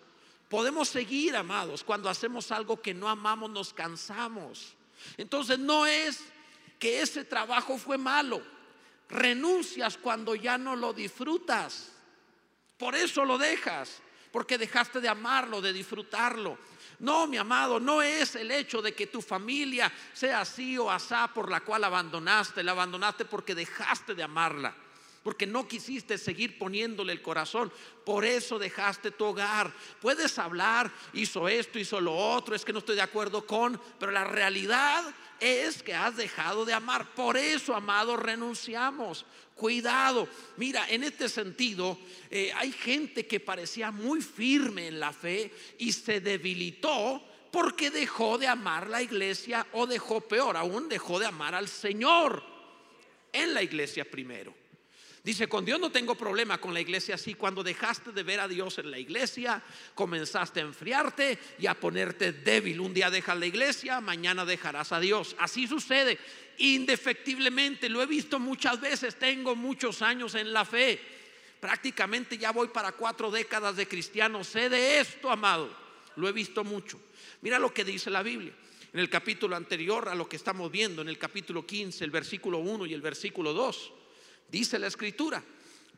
podemos 0.49 0.89
seguir 0.89 1.37
amados. 1.37 1.85
Cuando 1.85 2.09
hacemos 2.09 2.51
algo 2.51 2.81
que 2.81 2.95
no 2.95 3.09
amamos, 3.09 3.51
nos 3.51 3.75
cansamos. 3.75 4.75
Entonces 5.17 5.59
no 5.59 5.85
es 5.85 6.25
que 6.79 7.03
ese 7.03 7.25
trabajo 7.25 7.77
fue 7.77 7.99
malo. 7.99 8.41
Renuncias 9.09 9.99
cuando 9.99 10.35
ya 10.35 10.57
no 10.57 10.77
lo 10.77 10.93
disfrutas. 10.93 11.93
Por 12.79 12.95
eso 12.95 13.25
lo 13.25 13.39
dejas, 13.39 14.01
porque 14.31 14.57
dejaste 14.57 15.01
de 15.01 15.09
amarlo, 15.09 15.61
de 15.61 15.73
disfrutarlo. 15.73 16.59
No, 17.01 17.29
mi 17.29 17.37
amado, 17.37 17.79
no 17.79 18.03
es 18.03 18.35
el 18.35 18.51
hecho 18.51 18.83
de 18.83 18.93
que 18.93 19.07
tu 19.07 19.23
familia 19.23 19.93
sea 20.13 20.41
así 20.41 20.77
o 20.77 20.91
asá 20.91 21.29
por 21.33 21.51
la 21.51 21.61
cual 21.61 21.85
abandonaste. 21.85 22.63
La 22.63 22.73
abandonaste 22.73 23.25
porque 23.25 23.55
dejaste 23.55 24.15
de 24.15 24.23
amarla. 24.25 24.75
Porque 25.29 25.47
no 25.47 25.69
quisiste 25.69 26.17
seguir 26.17 26.59
poniéndole 26.59 27.13
el 27.13 27.21
corazón. 27.21 27.71
Por 28.07 28.25
eso 28.25 28.59
dejaste 28.59 29.11
tu 29.11 29.27
hogar. 29.27 29.71
Puedes 30.01 30.39
hablar, 30.39 30.91
hizo 31.13 31.47
esto, 31.49 31.79
hizo 31.79 32.01
lo 32.01 32.17
otro, 32.17 32.55
es 32.55 32.65
que 32.65 32.73
no 32.73 32.79
estoy 32.79 32.97
de 32.97 33.03
acuerdo 33.03 33.47
con, 33.47 33.79
pero 34.01 34.11
la 34.11 34.25
realidad 34.25 35.05
es 35.39 35.83
que 35.83 35.93
has 35.93 36.17
dejado 36.17 36.65
de 36.65 36.73
amar. 36.73 37.15
Por 37.15 37.37
eso, 37.37 37.75
amado, 37.75 38.17
renunciamos. 38.17 39.27
Cuidado. 39.55 40.27
Mira, 40.57 40.89
en 40.89 41.05
este 41.05 41.29
sentido, 41.29 41.99
eh, 42.31 42.51
hay 42.57 42.73
gente 42.73 43.27
que 43.27 43.39
parecía 43.39 43.91
muy 43.91 44.23
firme 44.23 44.87
en 44.87 44.99
la 44.99 45.13
fe 45.13 45.53
y 45.77 45.93
se 45.93 46.23
debilitó 46.23 47.23
porque 47.51 47.91
dejó 47.91 48.39
de 48.39 48.47
amar 48.47 48.89
la 48.89 49.03
iglesia 49.03 49.67
o 49.73 49.87
dejó 49.87 50.23
peor, 50.23 50.57
aún 50.57 50.89
dejó 50.89 51.19
de 51.19 51.27
amar 51.27 51.55
al 51.55 51.69
Señor 51.69 52.43
en 53.31 53.53
la 53.53 53.63
iglesia 53.63 54.11
primero. 54.11 54.68
Dice, 55.29 55.47
con 55.47 55.63
Dios 55.63 55.79
no 55.79 55.93
tengo 55.93 56.15
problema 56.15 56.57
con 56.57 56.73
la 56.73 56.81
iglesia 56.81 57.17
así. 57.17 57.35
Cuando 57.35 57.63
dejaste 57.63 58.13
de 58.13 58.23
ver 58.23 58.41
a 58.41 58.49
Dios 58.49 58.79
en 58.79 58.91
la 58.91 58.99
iglesia, 58.99 59.63
comenzaste 59.95 60.61
a 60.61 60.63
enfriarte 60.63 61.39
y 61.59 61.67
a 61.67 61.79
ponerte 61.79 62.33
débil. 62.33 62.81
Un 62.81 62.95
día 62.95 63.11
dejas 63.11 63.39
la 63.39 63.45
iglesia, 63.45 64.01
mañana 64.01 64.47
dejarás 64.47 64.91
a 64.91 65.01
Dios. 65.01 65.37
Así 65.39 65.67
sucede 65.67 66.19
indefectiblemente. 66.57 67.91
Lo 67.91 68.01
he 68.01 68.07
visto 68.07 68.39
muchas 68.39 68.81
veces. 68.81 69.19
Tengo 69.19 69.55
muchos 69.55 70.01
años 70.01 70.35
en 70.35 70.51
la 70.51 70.65
fe. 70.65 70.99
Prácticamente 71.61 72.39
ya 72.39 72.51
voy 72.51 72.69
para 72.69 72.93
cuatro 72.93 73.31
décadas 73.31 73.77
de 73.77 73.87
cristiano. 73.87 74.43
Sé 74.43 74.71
de 74.71 74.99
esto, 74.99 75.31
amado. 75.31 75.69
Lo 76.17 76.27
he 76.27 76.33
visto 76.33 76.65
mucho. 76.65 76.99
Mira 77.43 77.59
lo 77.59 77.75
que 77.75 77.85
dice 77.85 78.09
la 78.09 78.23
Biblia. 78.23 78.55
En 78.95 79.01
el 79.01 79.11
capítulo 79.11 79.57
anterior 79.57 80.09
a 80.09 80.15
lo 80.15 80.27
que 80.27 80.37
estamos 80.37 80.73
viendo, 80.73 81.03
en 81.03 81.11
el 81.11 81.19
capítulo 81.19 81.67
15, 81.67 82.03
el 82.03 82.11
versículo 82.11 82.61
1 82.61 82.87
y 82.87 82.95
el 82.95 83.03
versículo 83.03 83.53
2. 83.53 83.93
Dice 84.49 84.79
la 84.79 84.87
escritura, 84.87 85.43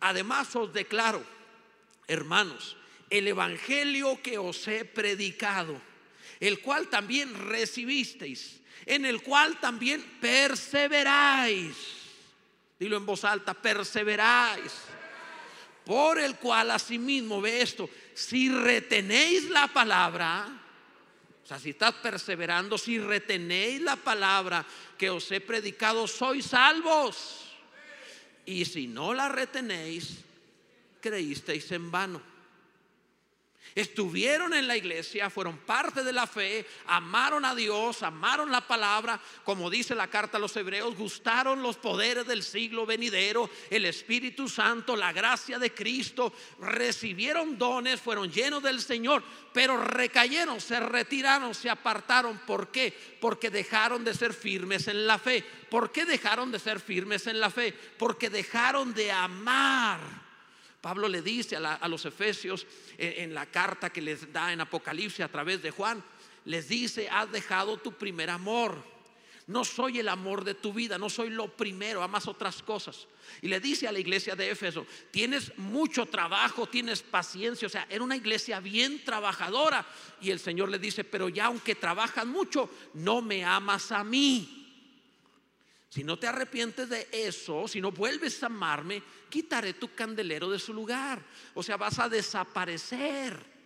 además 0.00 0.54
os 0.56 0.72
declaro, 0.72 1.24
hermanos, 2.08 2.76
el 3.08 3.28
evangelio 3.28 4.20
que 4.22 4.38
os 4.38 4.66
he 4.68 4.84
predicado, 4.84 5.80
el 6.40 6.60
cual 6.60 6.88
también 6.88 7.32
recibisteis, 7.48 8.60
en 8.86 9.04
el 9.04 9.22
cual 9.22 9.60
también 9.60 10.02
perseveráis. 10.20 11.76
Dilo 12.78 12.96
en 12.96 13.06
voz 13.06 13.24
alta, 13.24 13.54
perseveráis. 13.54 14.72
Por 15.84 16.18
el 16.18 16.36
cual 16.36 16.70
asimismo 16.70 17.40
ve 17.40 17.62
esto, 17.62 17.90
si 18.14 18.48
retenéis 18.48 19.50
la 19.50 19.68
palabra, 19.68 20.48
o 21.42 21.46
sea, 21.46 21.58
si 21.58 21.70
estás 21.70 21.94
perseverando, 21.94 22.78
si 22.78 22.98
retenéis 22.98 23.80
la 23.80 23.96
palabra 23.96 24.64
que 24.96 25.10
os 25.10 25.30
he 25.32 25.40
predicado, 25.40 26.06
sois 26.06 26.46
salvos. 26.46 27.49
Y 28.50 28.64
si 28.64 28.88
no 28.88 29.14
la 29.14 29.28
retenéis, 29.28 30.24
creísteis 31.00 31.70
en 31.70 31.88
vano. 31.88 32.20
Estuvieron 33.74 34.52
en 34.54 34.66
la 34.66 34.76
iglesia, 34.76 35.30
fueron 35.30 35.58
parte 35.58 36.02
de 36.02 36.12
la 36.12 36.26
fe, 36.26 36.66
amaron 36.86 37.44
a 37.44 37.54
Dios, 37.54 38.02
amaron 38.02 38.50
la 38.50 38.66
palabra, 38.66 39.20
como 39.44 39.70
dice 39.70 39.94
la 39.94 40.08
carta 40.08 40.38
a 40.38 40.40
los 40.40 40.56
hebreos, 40.56 40.96
gustaron 40.96 41.62
los 41.62 41.76
poderes 41.76 42.26
del 42.26 42.42
siglo 42.42 42.86
venidero, 42.86 43.48
el 43.70 43.84
Espíritu 43.86 44.48
Santo, 44.48 44.96
la 44.96 45.12
gracia 45.12 45.58
de 45.58 45.72
Cristo, 45.72 46.32
recibieron 46.60 47.58
dones, 47.58 48.00
fueron 48.00 48.30
llenos 48.30 48.62
del 48.62 48.80
Señor, 48.80 49.22
pero 49.52 49.76
recayeron, 49.76 50.60
se 50.60 50.80
retiraron, 50.80 51.54
se 51.54 51.70
apartaron. 51.70 52.38
¿Por 52.46 52.68
qué? 52.68 52.96
Porque 53.20 53.50
dejaron 53.50 54.04
de 54.04 54.14
ser 54.14 54.32
firmes 54.32 54.88
en 54.88 55.06
la 55.06 55.18
fe. 55.18 55.44
¿Por 55.70 55.92
qué 55.92 56.04
dejaron 56.04 56.50
de 56.50 56.58
ser 56.58 56.80
firmes 56.80 57.26
en 57.26 57.40
la 57.40 57.50
fe? 57.50 57.72
Porque 57.98 58.30
dejaron 58.30 58.94
de 58.94 59.12
amar 59.12 60.29
Pablo 60.80 61.08
le 61.08 61.20
dice 61.20 61.56
a, 61.56 61.88
los 61.88 62.04
efesios 62.06 62.66
en, 62.96 63.34
la 63.34 63.46
carta 63.46 63.90
que 63.90 64.00
les 64.00 64.32
da 64.32 64.52
en 64.52 64.60
Apocalipsis 64.60 65.20
a 65.20 65.28
través 65.28 65.62
de 65.62 65.70
Juan, 65.70 66.02
les 66.46 66.68
dice, 66.68 67.08
has 67.10 67.30
dejado 67.30 67.76
tu 67.76 67.92
primer 67.92 68.30
amor. 68.30 68.82
No 69.46 69.64
soy 69.64 69.98
el 69.98 70.08
amor 70.08 70.44
de 70.44 70.54
tu 70.54 70.72
vida, 70.72 70.96
no 70.96 71.10
soy 71.10 71.28
lo 71.28 71.48
primero, 71.48 72.02
amas 72.02 72.28
otras 72.28 72.62
cosas. 72.62 73.08
Y 73.42 73.48
le 73.48 73.58
dice 73.58 73.88
a 73.88 73.92
la 73.92 73.98
iglesia 73.98 74.36
de 74.36 74.50
Éfeso, 74.50 74.86
tienes 75.10 75.56
mucho 75.58 76.06
trabajo, 76.06 76.68
tienes 76.68 77.02
paciencia, 77.02 77.66
o 77.66 77.70
sea, 77.70 77.86
era 77.90 78.04
una 78.04 78.16
iglesia 78.16 78.60
bien 78.60 79.04
trabajadora. 79.04 79.84
Y 80.20 80.30
el 80.30 80.38
Señor 80.38 80.68
le 80.68 80.78
dice, 80.78 81.02
pero 81.02 81.28
ya 81.28 81.46
aunque 81.46 81.74
trabajas 81.74 82.24
mucho, 82.26 82.70
no 82.94 83.20
me 83.22 83.44
amas 83.44 83.90
a 83.90 84.04
mí. 84.04 84.56
Si 85.88 86.04
no 86.04 86.16
te 86.16 86.28
arrepientes 86.28 86.88
de 86.88 87.08
eso, 87.10 87.66
si 87.66 87.80
no 87.80 87.90
vuelves 87.90 88.40
a 88.44 88.46
amarme, 88.46 89.02
quitaré 89.30 89.74
tu 89.74 89.94
candelero 89.94 90.50
de 90.50 90.58
su 90.58 90.74
lugar. 90.74 91.22
O 91.54 91.62
sea, 91.62 91.76
vas 91.76 91.98
a 91.98 92.08
desaparecer. 92.08 93.60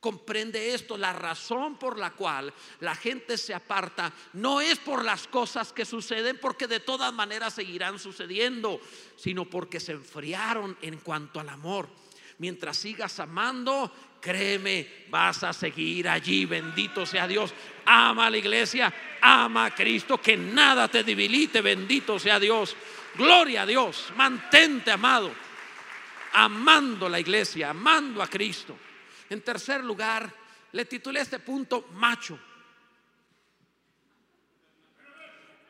Comprende 0.00 0.74
esto, 0.74 0.98
la 0.98 1.14
razón 1.14 1.78
por 1.78 1.98
la 1.98 2.10
cual 2.10 2.52
la 2.80 2.94
gente 2.94 3.38
se 3.38 3.54
aparta 3.54 4.12
no 4.34 4.60
es 4.60 4.78
por 4.78 5.02
las 5.02 5.26
cosas 5.26 5.72
que 5.72 5.86
suceden, 5.86 6.38
porque 6.38 6.66
de 6.66 6.80
todas 6.80 7.14
maneras 7.14 7.54
seguirán 7.54 7.98
sucediendo, 7.98 8.80
sino 9.16 9.46
porque 9.46 9.80
se 9.80 9.92
enfriaron 9.92 10.76
en 10.82 10.98
cuanto 10.98 11.40
al 11.40 11.48
amor. 11.48 11.88
Mientras 12.36 12.76
sigas 12.76 13.18
amando, 13.20 13.90
créeme, 14.20 15.06
vas 15.10 15.44
a 15.44 15.52
seguir 15.52 16.08
allí, 16.08 16.46
bendito 16.46 17.06
sea 17.06 17.28
Dios. 17.28 17.54
Ama 17.84 18.26
a 18.26 18.30
la 18.30 18.38
iglesia, 18.38 18.92
ama 19.20 19.66
a 19.66 19.74
Cristo, 19.74 20.20
que 20.20 20.36
nada 20.36 20.88
te 20.88 21.04
debilite, 21.04 21.60
bendito 21.60 22.18
sea 22.18 22.40
Dios. 22.40 22.76
Gloria 23.16 23.62
a 23.62 23.66
Dios, 23.66 24.12
mantente 24.16 24.90
amado, 24.90 25.32
amando 26.32 27.08
la 27.08 27.20
iglesia, 27.20 27.70
amando 27.70 28.22
a 28.22 28.26
Cristo. 28.26 28.76
En 29.30 29.40
tercer 29.42 29.84
lugar, 29.84 30.32
le 30.72 30.84
titulé 30.84 31.20
este 31.20 31.38
punto 31.38 31.88
macho. 31.92 32.38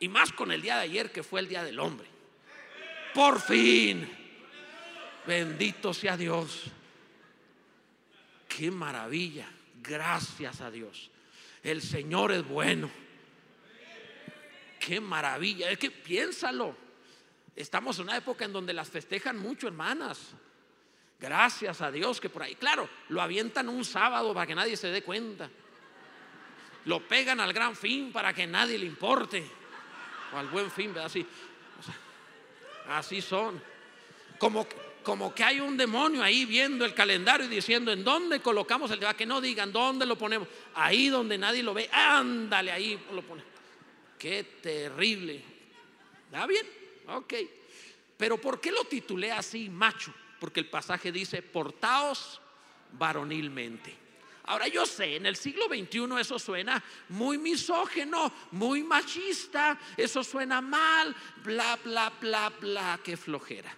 Y 0.00 0.08
más 0.08 0.32
con 0.32 0.50
el 0.52 0.62
día 0.62 0.76
de 0.76 0.82
ayer 0.82 1.12
que 1.12 1.22
fue 1.22 1.40
el 1.40 1.48
día 1.48 1.62
del 1.62 1.78
hombre. 1.78 2.06
Por 3.12 3.40
fin. 3.40 4.10
Bendito 5.26 5.94
sea 5.94 6.16
Dios. 6.16 6.64
Qué 8.48 8.70
maravilla. 8.70 9.48
Gracias 9.82 10.60
a 10.60 10.70
Dios. 10.70 11.10
El 11.62 11.80
Señor 11.80 12.32
es 12.32 12.46
bueno. 12.46 12.90
Qué 14.80 15.00
maravilla. 15.00 15.70
Es 15.70 15.78
que 15.78 15.90
piénsalo. 15.90 16.83
Estamos 17.56 17.98
en 17.98 18.04
una 18.04 18.16
época 18.16 18.44
en 18.44 18.52
donde 18.52 18.72
las 18.72 18.88
festejan 18.88 19.38
mucho, 19.38 19.68
hermanas. 19.68 20.34
Gracias 21.20 21.80
a 21.80 21.90
Dios 21.90 22.20
que 22.20 22.28
por 22.28 22.42
ahí, 22.42 22.54
claro, 22.56 22.88
lo 23.08 23.22
avientan 23.22 23.68
un 23.68 23.84
sábado 23.84 24.34
para 24.34 24.46
que 24.46 24.54
nadie 24.54 24.76
se 24.76 24.88
dé 24.88 25.02
cuenta. 25.02 25.48
Lo 26.84 27.00
pegan 27.00 27.40
al 27.40 27.52
gran 27.52 27.76
fin 27.76 28.12
para 28.12 28.34
que 28.34 28.46
nadie 28.46 28.76
le 28.76 28.86
importe. 28.86 29.44
O 30.32 30.36
al 30.36 30.48
buen 30.48 30.70
fin, 30.70 30.92
Así, 30.98 31.24
así 32.88 33.22
son. 33.22 33.62
Como, 34.36 34.66
como 35.02 35.32
que 35.32 35.44
hay 35.44 35.60
un 35.60 35.76
demonio 35.76 36.22
ahí 36.22 36.44
viendo 36.44 36.84
el 36.84 36.92
calendario 36.92 37.46
y 37.46 37.48
diciendo 37.48 37.92
en 37.92 38.04
dónde 38.04 38.40
colocamos 38.40 38.90
el 38.90 38.98
debate, 38.98 39.18
que 39.18 39.26
no 39.26 39.40
digan 39.40 39.72
dónde 39.72 40.04
lo 40.04 40.18
ponemos. 40.18 40.48
Ahí 40.74 41.08
donde 41.08 41.38
nadie 41.38 41.62
lo 41.62 41.72
ve, 41.72 41.88
ándale, 41.90 42.72
ahí 42.72 43.00
lo 43.12 43.22
pone. 43.22 43.42
Qué 44.18 44.42
terrible. 44.60 45.42
¿Está 46.26 46.46
bien? 46.46 46.83
Ok. 47.08 47.34
Pero 48.16 48.40
¿por 48.40 48.60
qué 48.60 48.70
lo 48.70 48.84
titulé 48.84 49.32
así, 49.32 49.68
macho? 49.68 50.12
porque 50.44 50.60
el 50.60 50.68
pasaje 50.68 51.10
dice, 51.10 51.40
portaos 51.40 52.38
varonilmente. 52.92 53.96
Ahora 54.42 54.68
yo 54.68 54.84
sé, 54.84 55.16
en 55.16 55.24
el 55.24 55.36
siglo 55.36 55.68
XXI 55.68 56.20
eso 56.20 56.38
suena 56.38 56.84
muy 57.08 57.38
misógeno, 57.38 58.30
muy 58.50 58.82
machista, 58.82 59.78
eso 59.96 60.22
suena 60.22 60.60
mal, 60.60 61.16
bla, 61.42 61.78
bla, 61.82 62.12
bla, 62.20 62.52
bla, 62.60 63.00
qué 63.02 63.16
flojera. 63.16 63.74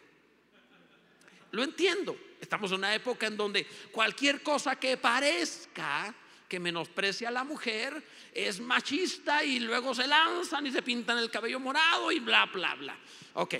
Lo 1.52 1.62
entiendo, 1.62 2.16
estamos 2.40 2.72
en 2.72 2.78
una 2.78 2.92
época 2.92 3.28
en 3.28 3.36
donde 3.36 3.64
cualquier 3.92 4.42
cosa 4.42 4.74
que 4.74 4.96
parezca 4.96 6.12
que 6.48 6.60
menosprecia 6.60 7.28
a 7.28 7.32
la 7.32 7.44
mujer 7.44 8.02
es 8.32 8.60
machista 8.60 9.44
y 9.44 9.60
luego 9.60 9.94
se 9.94 10.06
lanzan 10.06 10.66
y 10.66 10.72
se 10.72 10.82
pintan 10.82 11.18
el 11.18 11.30
cabello 11.30 11.60
morado 11.60 12.12
y 12.12 12.20
bla, 12.20 12.46
bla, 12.46 12.74
bla. 12.74 12.96
Ok, 13.34 13.54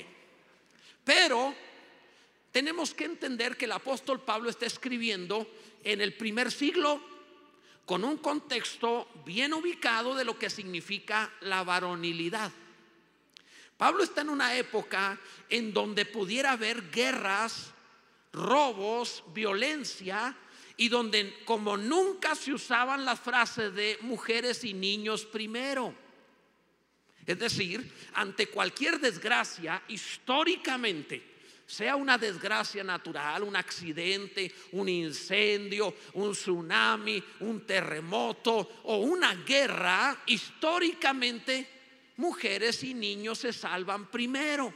pero 1.04 1.54
tenemos 2.52 2.94
que 2.94 3.04
entender 3.04 3.56
que 3.56 3.66
el 3.66 3.72
apóstol 3.72 4.20
Pablo 4.20 4.50
está 4.50 4.66
escribiendo 4.66 5.46
en 5.84 6.00
el 6.00 6.14
primer 6.14 6.50
siglo 6.50 7.00
con 7.84 8.02
un 8.02 8.16
contexto 8.16 9.08
bien 9.24 9.54
ubicado 9.54 10.14
de 10.14 10.24
lo 10.24 10.38
que 10.38 10.50
significa 10.50 11.32
la 11.40 11.62
varonilidad. 11.62 12.50
Pablo 13.76 14.02
está 14.02 14.22
en 14.22 14.30
una 14.30 14.56
época 14.56 15.18
en 15.49 15.72
donde 15.72 16.06
pudiera 16.06 16.52
haber 16.52 16.90
guerras, 16.90 17.72
robos, 18.32 19.22
violencia, 19.28 20.34
y 20.76 20.89
donde 20.89 21.43
como 21.45 21.76
nunca 21.76 22.34
se 22.34 22.52
usaban 22.52 23.04
las 23.04 23.21
frases 23.21 23.75
de 23.75 23.99
mujeres 24.02 24.65
y 24.65 24.75
niños 24.75 25.25
primero. 25.25 25.95
Es 27.25 27.39
decir, 27.39 27.91
ante 28.15 28.49
cualquier 28.49 29.00
desgracia, 29.00 29.82
históricamente, 29.89 31.34
sea 31.67 31.97
una 31.97 32.17
desgracia 32.17 32.84
natural, 32.84 33.43
un 33.43 33.56
accidente, 33.56 34.52
un 34.73 34.89
incendio, 34.89 35.95
un 36.15 36.32
tsunami, 36.32 37.23
un 37.41 37.67
terremoto 37.67 38.80
o 38.84 38.99
una 38.99 39.34
guerra, 39.34 40.23
históricamente 40.26 41.69
mujeres 42.19 42.84
y 42.84 42.95
niños 42.95 43.39
se 43.39 43.52
salvan 43.52 44.06
primero. 44.06 44.73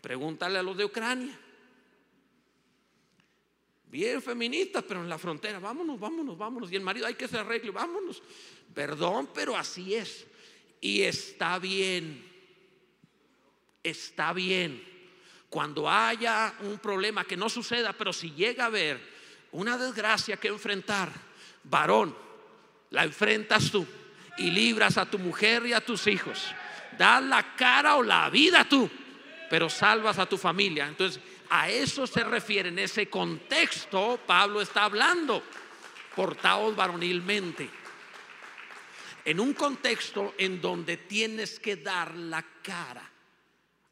Pregúntale 0.00 0.58
a 0.58 0.62
los 0.62 0.76
de 0.76 0.84
Ucrania. 0.84 1.38
Bien 3.90 4.22
feministas, 4.22 4.84
pero 4.86 5.00
en 5.00 5.08
la 5.08 5.18
frontera, 5.18 5.58
vámonos, 5.58 5.98
vámonos, 5.98 6.38
vámonos. 6.38 6.70
Y 6.70 6.76
el 6.76 6.82
marido 6.82 7.06
hay 7.06 7.14
que 7.14 7.26
se 7.26 7.38
arregle, 7.38 7.72
vámonos. 7.72 8.22
Perdón, 8.72 9.30
pero 9.34 9.56
así 9.56 9.94
es. 9.94 10.26
Y 10.80 11.02
está 11.02 11.58
bien, 11.58 12.24
está 13.82 14.32
bien 14.32 14.90
cuando 15.50 15.90
haya 15.90 16.54
un 16.60 16.78
problema 16.78 17.24
que 17.24 17.36
no 17.36 17.48
suceda, 17.48 17.92
pero 17.92 18.12
si 18.12 18.30
llega 18.30 18.64
a 18.64 18.66
haber 18.68 19.00
una 19.50 19.76
desgracia 19.76 20.36
que 20.36 20.46
enfrentar, 20.46 21.10
varón, 21.64 22.16
la 22.90 23.02
enfrentas 23.02 23.72
tú 23.72 23.84
y 24.38 24.52
libras 24.52 24.96
a 24.96 25.10
tu 25.10 25.18
mujer 25.18 25.66
y 25.66 25.72
a 25.72 25.84
tus 25.84 26.06
hijos. 26.06 26.54
Das 26.96 27.22
la 27.24 27.56
cara 27.56 27.96
o 27.96 28.02
la 28.04 28.30
vida 28.30 28.64
tú, 28.64 28.88
pero 29.50 29.68
salvas 29.68 30.20
a 30.20 30.26
tu 30.26 30.38
familia. 30.38 30.86
Entonces, 30.86 31.20
a 31.50 31.68
eso 31.68 32.06
se 32.06 32.22
refiere 32.22 32.68
en 32.68 32.78
ese 32.78 33.08
contexto, 33.08 34.20
Pablo 34.24 34.60
está 34.60 34.84
hablando, 34.84 35.42
portaos 36.14 36.74
varonilmente. 36.76 37.68
En 39.24 39.40
un 39.40 39.52
contexto 39.52 40.34
en 40.38 40.60
donde 40.60 40.96
tienes 40.96 41.58
que 41.58 41.76
dar 41.76 42.14
la 42.14 42.42
cara 42.62 43.10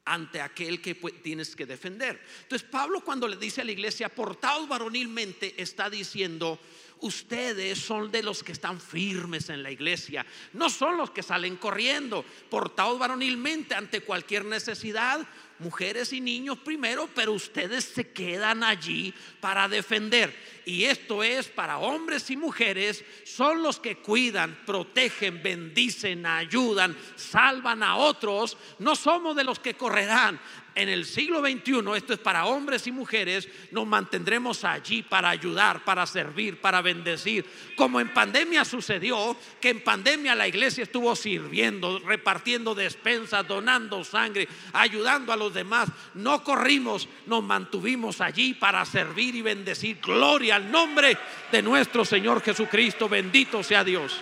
ante 0.05 0.41
aquel 0.41 0.81
que 0.81 0.95
tienes 0.95 1.55
que 1.55 1.67
defender. 1.67 2.25
Entonces 2.43 2.67
Pablo 2.69 3.03
cuando 3.03 3.29
le 3.29 3.37
dice 3.37 3.61
a 3.61 3.65
la 3.65 3.73
iglesia, 3.73 4.09
portaos 4.09 4.67
varonilmente, 4.67 5.61
está 5.61 5.91
diciendo, 5.91 6.59
ustedes 7.01 7.79
son 7.79 8.11
de 8.11 8.23
los 8.23 8.43
que 8.43 8.53
están 8.53 8.81
firmes 8.81 9.51
en 9.51 9.63
la 9.63 9.71
iglesia, 9.71 10.25
no 10.55 10.71
son 10.71 10.97
los 10.97 11.11
que 11.11 11.23
salen 11.23 11.57
corriendo, 11.57 12.25
portaos 12.49 12.99
varonilmente 12.99 13.75
ante 13.75 14.01
cualquier 14.01 14.45
necesidad, 14.45 15.27
mujeres 15.59 16.13
y 16.13 16.21
niños 16.21 16.59
primero, 16.59 17.09
pero 17.15 17.33
ustedes 17.33 17.85
se 17.85 18.13
quedan 18.13 18.63
allí 18.63 19.13
para 19.41 19.69
defender. 19.69 20.35
Y 20.65 20.85
esto 20.85 21.23
es 21.23 21.49
para 21.49 21.79
hombres 21.79 22.31
y 22.31 22.37
mujeres, 22.37 23.05
son 23.25 23.63
los 23.63 23.81
que 23.81 23.97
cuidan, 23.97 24.59
protegen, 24.67 25.43
bendicen, 25.43 26.27
ayudan, 26.27 26.97
salvan 27.17 27.83
a 27.83 27.97
otros. 27.97 28.57
No 28.79 28.95
somos 28.95 29.35
de 29.35 29.45
los 29.45 29.59
que 29.59 29.75
correrán 29.75 30.39
en 30.79 30.89
el 30.89 31.05
siglo 31.07 31.41
XXI, 31.41 31.83
esto 31.97 32.13
es 32.13 32.21
para 32.21 32.45
hombres 32.47 32.87
y 32.87 32.93
mujeres, 32.93 33.49
nos 33.73 33.85
mantendremos 33.85 34.63
allí 34.63 35.03
para 35.03 35.29
ayudar, 35.29 35.85
para 35.85 36.07
servir, 36.07 36.61
para 36.61 36.81
bendecir. 36.83 37.45
Como 37.75 37.99
en 37.99 38.15
pandemia 38.15 38.65
sucedió, 38.65 39.37
que 39.61 39.71
en 39.71 39.83
pandemia 39.83 40.37
la 40.37 40.47
iglesia 40.47 40.85
estuvo 40.85 41.17
sirviendo, 41.17 41.99
repartiendo 41.99 42.77
despensas, 42.77 43.47
donando 43.49 44.05
sangre, 44.05 44.47
ayudando 44.73 45.33
a 45.33 45.37
los 45.37 45.53
demás. 45.53 45.89
No 46.15 46.45
corrimos, 46.45 47.09
nos 47.27 47.43
mantuvimos 47.43 48.21
allí 48.21 48.55
para 48.55 48.85
servir 48.85 49.35
y 49.35 49.43
bendecir. 49.43 49.99
Gloria 50.01 50.55
al 50.57 50.71
nombre 50.71 51.19
de 51.51 51.61
nuestro 51.61 52.05
Señor 52.05 52.41
Jesucristo, 52.41 53.09
bendito 53.09 53.65
sea 53.65 53.83
Dios. 53.83 54.21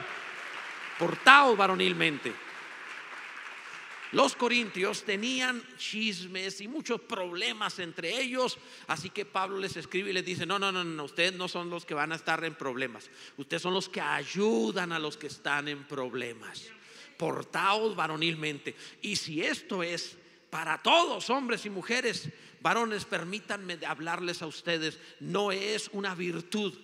Portaos 0.98 1.54
varonilmente. 1.54 2.45
Los 4.12 4.36
corintios 4.36 5.02
tenían 5.02 5.62
chismes 5.76 6.60
y 6.60 6.68
muchos 6.68 7.00
problemas 7.00 7.78
entre 7.80 8.20
ellos, 8.20 8.58
así 8.86 9.10
que 9.10 9.24
Pablo 9.24 9.58
les 9.58 9.76
escribe 9.76 10.10
y 10.10 10.12
les 10.12 10.24
dice, 10.24 10.46
no, 10.46 10.58
no, 10.58 10.70
no, 10.70 10.84
no, 10.84 11.04
ustedes 11.04 11.34
no 11.34 11.48
son 11.48 11.70
los 11.70 11.84
que 11.84 11.94
van 11.94 12.12
a 12.12 12.16
estar 12.16 12.44
en 12.44 12.54
problemas, 12.54 13.10
ustedes 13.36 13.62
son 13.62 13.74
los 13.74 13.88
que 13.88 14.00
ayudan 14.00 14.92
a 14.92 14.98
los 14.98 15.16
que 15.16 15.26
están 15.26 15.68
en 15.68 15.84
problemas. 15.84 16.68
Portaos 17.16 17.96
varonilmente. 17.96 18.76
Y 19.00 19.16
si 19.16 19.42
esto 19.42 19.82
es 19.82 20.16
para 20.50 20.82
todos, 20.82 21.28
hombres 21.30 21.66
y 21.66 21.70
mujeres, 21.70 22.28
varones, 22.60 23.04
permítanme 23.04 23.78
hablarles 23.86 24.42
a 24.42 24.46
ustedes, 24.46 24.98
no 25.18 25.50
es 25.50 25.88
una 25.92 26.14
virtud 26.14 26.74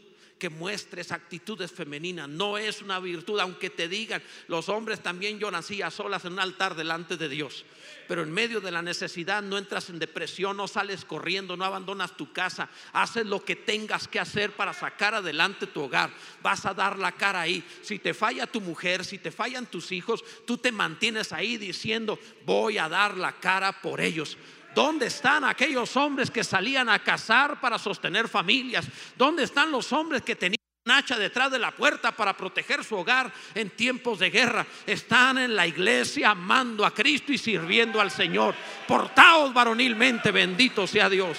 que 0.42 0.50
muestres 0.50 1.12
actitudes 1.12 1.70
femeninas. 1.70 2.28
No 2.28 2.59
es 2.59 2.83
una 2.83 2.98
virtud, 2.98 3.38
aunque 3.38 3.70
te 3.70 3.87
digan, 3.87 4.20
los 4.48 4.68
hombres 4.68 5.00
también 5.00 5.38
lloran 5.38 5.61
así 5.61 5.83
a 5.83 5.90
solas 5.92 6.24
en 6.24 6.33
un 6.33 6.40
altar 6.40 6.74
delante 6.74 7.16
de 7.16 7.28
Dios. 7.28 7.64
Pero 8.09 8.24
en 8.24 8.33
medio 8.33 8.61
de 8.61 8.72
la 8.72 8.83
necesidad 8.83 9.40
no 9.40 9.57
entras 9.57 9.88
en 9.88 10.00
depresión, 10.00 10.57
no 10.57 10.66
sales 10.66 11.05
corriendo, 11.05 11.57
no 11.57 11.64
abandonas 11.64 12.16
tu 12.16 12.33
casa. 12.33 12.68
Haces 12.92 13.24
lo 13.24 13.44
que 13.44 13.55
tengas 13.55 14.09
que 14.09 14.18
hacer 14.18 14.50
para 14.57 14.72
sacar 14.72 15.14
adelante 15.14 15.68
tu 15.68 15.83
hogar. 15.83 16.11
Vas 16.42 16.66
a 16.66 16.74
dar 16.74 16.98
la 16.98 17.12
cara 17.12 17.42
ahí. 17.42 17.62
Si 17.83 18.00
te 18.00 18.12
falla 18.12 18.48
tu 18.48 18.61
mujer, 18.61 19.05
si 19.05 19.18
te 19.18 19.31
fallan 19.31 19.66
tus 19.66 19.92
hijos, 19.92 20.24
tú 20.44 20.59
te 20.59 20.72
mantienes 20.72 21.33
ahí 21.33 21.57
diciendo, 21.57 22.18
voy 22.44 22.78
a 22.78 22.88
dar 22.88 23.16
la 23.16 23.38
cara 23.38 23.81
por 23.81 24.00
ellos. 24.00 24.37
¿Dónde 24.74 25.06
están 25.06 25.44
aquellos 25.44 25.96
hombres 25.96 26.30
que 26.30 26.44
salían 26.44 26.88
a 26.88 26.98
cazar 26.98 27.61
para 27.61 27.78
sostener 27.78 28.28
familias? 28.28 28.87
¿Dónde 29.16 29.42
están 29.42 29.70
los 29.70 29.92
hombres 29.92 30.22
que 30.22 30.37
tenían 30.37 30.56
hacha 30.87 31.18
detrás 31.18 31.50
de 31.50 31.58
la 31.58 31.70
puerta 31.70 32.12
para 32.12 32.37
proteger 32.37 32.82
su 32.82 32.96
hogar 32.96 33.32
en 33.54 33.70
tiempos 33.70 34.18
de 34.18 34.30
guerra? 34.30 34.66
Están 34.87 35.38
en 35.38 35.54
la 35.54 35.66
iglesia 35.66 36.30
amando 36.30 36.87
a 36.87 36.94
Cristo 36.94 37.32
y 37.32 37.38
sirviendo 37.38 38.00
al 38.00 38.11
Señor. 38.11 38.54
Portaos 38.88 39.52
varonilmente, 39.52 40.30
bendito 40.30 40.87
sea 40.87 41.08
Dios. 41.11 41.38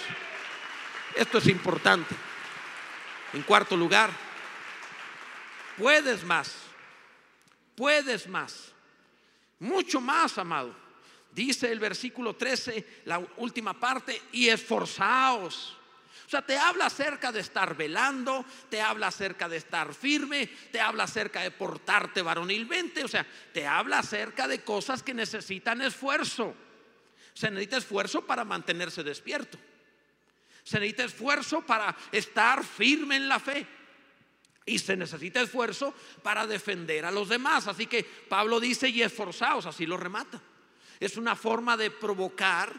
Esto 1.16 1.40
es 1.40 1.48
importante. 1.48 2.16
En 3.34 3.42
cuarto 3.42 3.76
lugar, 3.76 4.12
puedes 5.78 6.24
más. 6.24 6.56
Puedes 7.76 8.28
más. 8.28 8.72
Mucho 9.60 10.00
más, 10.00 10.38
amado. 10.38 10.83
Dice 11.34 11.72
el 11.72 11.80
versículo 11.80 12.36
13, 12.36 13.02
la 13.06 13.20
última 13.38 13.80
parte, 13.80 14.22
y 14.34 14.50
esforzaos. 14.50 15.78
O 16.28 16.30
sea, 16.30 16.44
te 16.44 16.58
habla 16.58 16.86
acerca 16.86 17.32
de 17.32 17.40
estar 17.40 17.76
velando, 17.76 18.46
te 18.70 18.82
habla 18.82 19.08
acerca 19.08 19.50
de 19.50 19.58
estar 19.58 19.94
firme, 19.94 20.48
te 20.72 20.80
habla 20.80 21.04
acerca 21.04 21.42
de 21.42 21.52
portarte 21.52 22.22
varonilmente, 22.22 23.04
o 23.04 23.08
sea, 23.08 23.26
te 23.52 23.66
habla 23.66 24.00
acerca 24.00 24.48
de 24.48 24.64
cosas 24.64 25.02
que 25.02 25.14
necesitan 25.14 25.82
esfuerzo. 25.82 26.56
Se 27.34 27.50
necesita 27.50 27.78
esfuerzo 27.78 28.26
para 28.26 28.46
mantenerse 28.46 29.04
despierto. 29.04 29.58
Se 30.64 30.80
necesita 30.80 31.04
esfuerzo 31.04 31.62
para 31.62 31.96
estar 32.12 32.64
firme 32.64 33.16
en 33.16 33.28
la 33.28 33.40
fe. 33.40 33.68
Y 34.66 34.80
se 34.80 34.96
necesita 34.96 35.42
esfuerzo 35.42 35.94
para 36.22 36.48
defender 36.48 37.06
a 37.06 37.12
los 37.12 37.28
demás. 37.28 37.68
Así 37.68 37.88
que 37.88 38.04
Pablo 38.04 38.60
dice, 38.60 38.88
y 38.88 39.02
esforzaos, 39.02 39.66
así 39.66 39.86
lo 39.86 39.98
remata. 39.98 40.42
Es 41.04 41.18
una 41.18 41.36
forma 41.36 41.76
de 41.76 41.92
provocar 41.92 42.72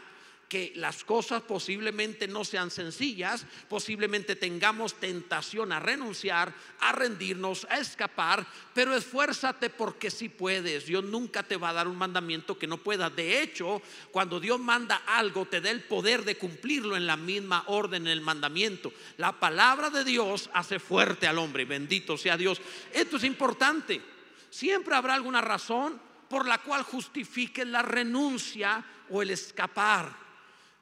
que 0.49 0.73
las 0.77 1.03
cosas 1.03 1.43
posiblemente 1.43 2.27
no 2.27 2.43
sean 2.43 2.71
sencillas, 2.71 3.45
posiblemente 3.69 4.35
tengamos 4.35 4.95
tentación 4.95 5.71
a 5.71 5.79
renunciar, 5.79 6.51
a 6.79 6.91
rendirnos, 6.91 7.67
a 7.69 7.77
escapar, 7.77 8.43
pero 8.73 8.95
esfuérzate 8.95 9.69
porque 9.69 10.09
si 10.09 10.27
puedes. 10.27 10.87
Dios 10.87 11.03
nunca 11.03 11.43
te 11.43 11.55
va 11.55 11.69
a 11.69 11.73
dar 11.73 11.87
un 11.87 11.97
mandamiento 11.97 12.57
que 12.57 12.65
no 12.65 12.77
pueda. 12.77 13.11
De 13.11 13.43
hecho, 13.43 13.79
cuando 14.11 14.39
Dios 14.39 14.59
manda 14.59 15.03
algo, 15.05 15.45
te 15.45 15.61
da 15.61 15.69
el 15.69 15.83
poder 15.83 16.23
de 16.23 16.35
cumplirlo 16.35 16.97
en 16.97 17.05
la 17.05 17.17
misma 17.17 17.63
orden, 17.67 18.07
en 18.07 18.11
el 18.11 18.21
mandamiento. 18.21 18.91
La 19.17 19.39
palabra 19.39 19.91
de 19.91 20.03
Dios 20.03 20.49
hace 20.51 20.79
fuerte 20.79 21.27
al 21.27 21.37
hombre, 21.37 21.65
bendito 21.65 22.17
sea 22.17 22.37
Dios. 22.37 22.59
Esto 22.91 23.17
es 23.17 23.23
importante. 23.23 24.01
Siempre 24.49 24.95
habrá 24.95 25.13
alguna 25.13 25.41
razón 25.41 26.01
por 26.29 26.47
la 26.47 26.59
cual 26.59 26.83
justifique 26.83 27.65
la 27.65 27.81
renuncia 27.81 28.83
o 29.09 29.21
el 29.21 29.31
escapar. 29.31 30.25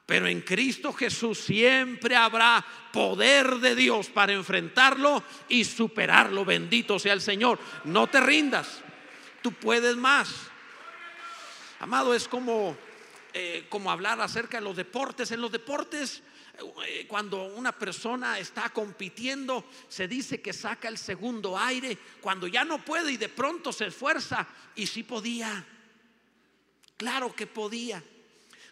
Pero 0.05 0.27
en 0.27 0.41
Cristo 0.41 0.91
Jesús 0.91 1.39
siempre 1.39 2.15
habrá 2.15 2.63
poder 2.91 3.55
de 3.55 3.75
Dios 3.75 4.09
para 4.09 4.33
enfrentarlo 4.33 5.23
y 5.47 5.63
superarlo. 5.63 6.43
Bendito 6.43 6.99
sea 6.99 7.13
el 7.13 7.21
Señor. 7.21 7.57
No 7.85 8.07
te 8.07 8.19
rindas. 8.19 8.81
Tú 9.41 9.53
puedes 9.53 9.95
más. 9.95 10.29
Amado, 11.79 12.13
es 12.13 12.27
como, 12.27 12.77
eh, 13.33 13.65
como 13.69 13.91
hablar 13.91 14.19
acerca 14.21 14.57
de 14.57 14.63
los 14.63 14.75
deportes. 14.75 15.31
En 15.31 15.41
los 15.41 15.51
deportes, 15.51 16.21
eh, 16.87 17.05
cuando 17.07 17.45
una 17.45 17.71
persona 17.71 18.39
está 18.39 18.69
compitiendo, 18.69 19.65
se 19.87 20.07
dice 20.07 20.41
que 20.41 20.53
saca 20.53 20.87
el 20.87 20.97
segundo 20.97 21.57
aire. 21.57 21.97
Cuando 22.21 22.47
ya 22.47 22.63
no 22.63 22.83
puede 22.83 23.11
y 23.11 23.17
de 23.17 23.29
pronto 23.29 23.73
se 23.73 23.87
esfuerza. 23.87 24.47
Y 24.75 24.87
sí 24.87 25.03
podía. 25.03 25.65
Claro 26.97 27.35
que 27.35 27.47
podía. 27.47 28.03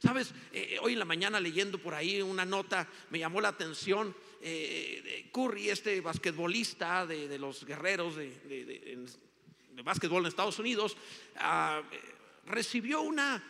Sabes, 0.02 0.34
eh, 0.52 0.78
hoy 0.82 0.94
en 0.94 1.00
la 1.00 1.06
mañana 1.06 1.40
leyendo 1.40 1.78
por 1.78 1.94
ahí 1.94 2.24
una 2.24 2.44
nota 2.44 2.88
me 3.12 3.20
llamó 3.20 3.40
la 3.40 3.50
atención. 3.50 4.16
Eh, 4.42 5.30
Curry, 5.32 5.70
este 5.70 6.02
basquetbolista 6.02 7.06
de, 7.06 7.38
los 7.38 7.64
guerreros 7.64 8.16
de, 8.16 8.30
de, 8.48 9.82
básquetbol 9.84 10.24
en 10.24 10.28
Estados 10.28 10.58
Unidos, 10.58 10.98
ah, 11.38 11.84
recibió 12.48 13.02
una, 13.02 13.44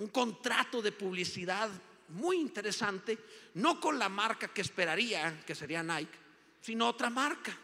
un 0.00 0.08
contrato 0.08 0.80
de 0.80 0.92
publicidad 0.92 1.68
muy 2.08 2.38
interesante, 2.38 3.18
no 3.54 3.78
con 3.78 3.98
la 3.98 4.08
marca 4.08 4.48
que 4.48 4.62
esperaría, 4.62 5.42
que 5.46 5.54
sería 5.54 5.82
Nike, 5.82 6.18
sino 6.62 6.88
otra 6.88 7.10
marca. 7.10 7.56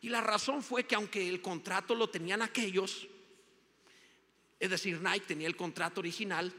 Y 0.00 0.08
la 0.08 0.20
razón 0.20 0.62
fue 0.62 0.84
que 0.84 0.94
aunque 0.94 1.28
el 1.28 1.42
contrato 1.42 1.96
lo 1.96 2.08
tenían 2.08 2.40
aquellos, 2.40 3.08
es 4.60 4.70
decir, 4.70 5.00
Nike 5.00 5.26
tenía 5.26 5.48
el 5.48 5.56
contrato 5.56 5.98
original, 5.98 6.52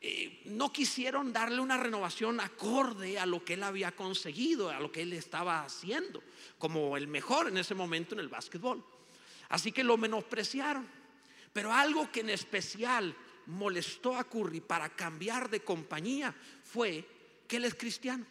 eh, 0.00 0.40
no 0.44 0.72
quisieron 0.72 1.32
darle 1.32 1.60
una 1.60 1.76
renovación 1.76 2.38
acorde 2.38 3.18
a 3.18 3.26
lo 3.26 3.44
que 3.44 3.54
él 3.54 3.64
había 3.64 3.90
conseguido, 3.90 4.70
a 4.70 4.78
lo 4.78 4.92
que 4.92 5.02
él 5.02 5.12
estaba 5.14 5.64
haciendo, 5.64 6.22
como 6.58 6.96
el 6.96 7.08
mejor 7.08 7.48
en 7.48 7.58
ese 7.58 7.74
momento 7.74 8.14
en 8.14 8.20
el 8.20 8.28
básquetbol. 8.28 8.84
Así 9.48 9.72
que 9.72 9.82
lo 9.82 9.96
menospreciaron. 9.96 10.88
Pero 11.52 11.72
algo 11.72 12.12
que 12.12 12.20
en 12.20 12.30
especial 12.30 13.16
molestó 13.50 14.16
a 14.16 14.24
Curry 14.24 14.60
para 14.60 14.88
cambiar 14.88 15.50
de 15.50 15.60
compañía 15.60 16.34
fue 16.64 17.04
que 17.46 17.56
él 17.56 17.64
es 17.64 17.74
cristiano 17.74 18.24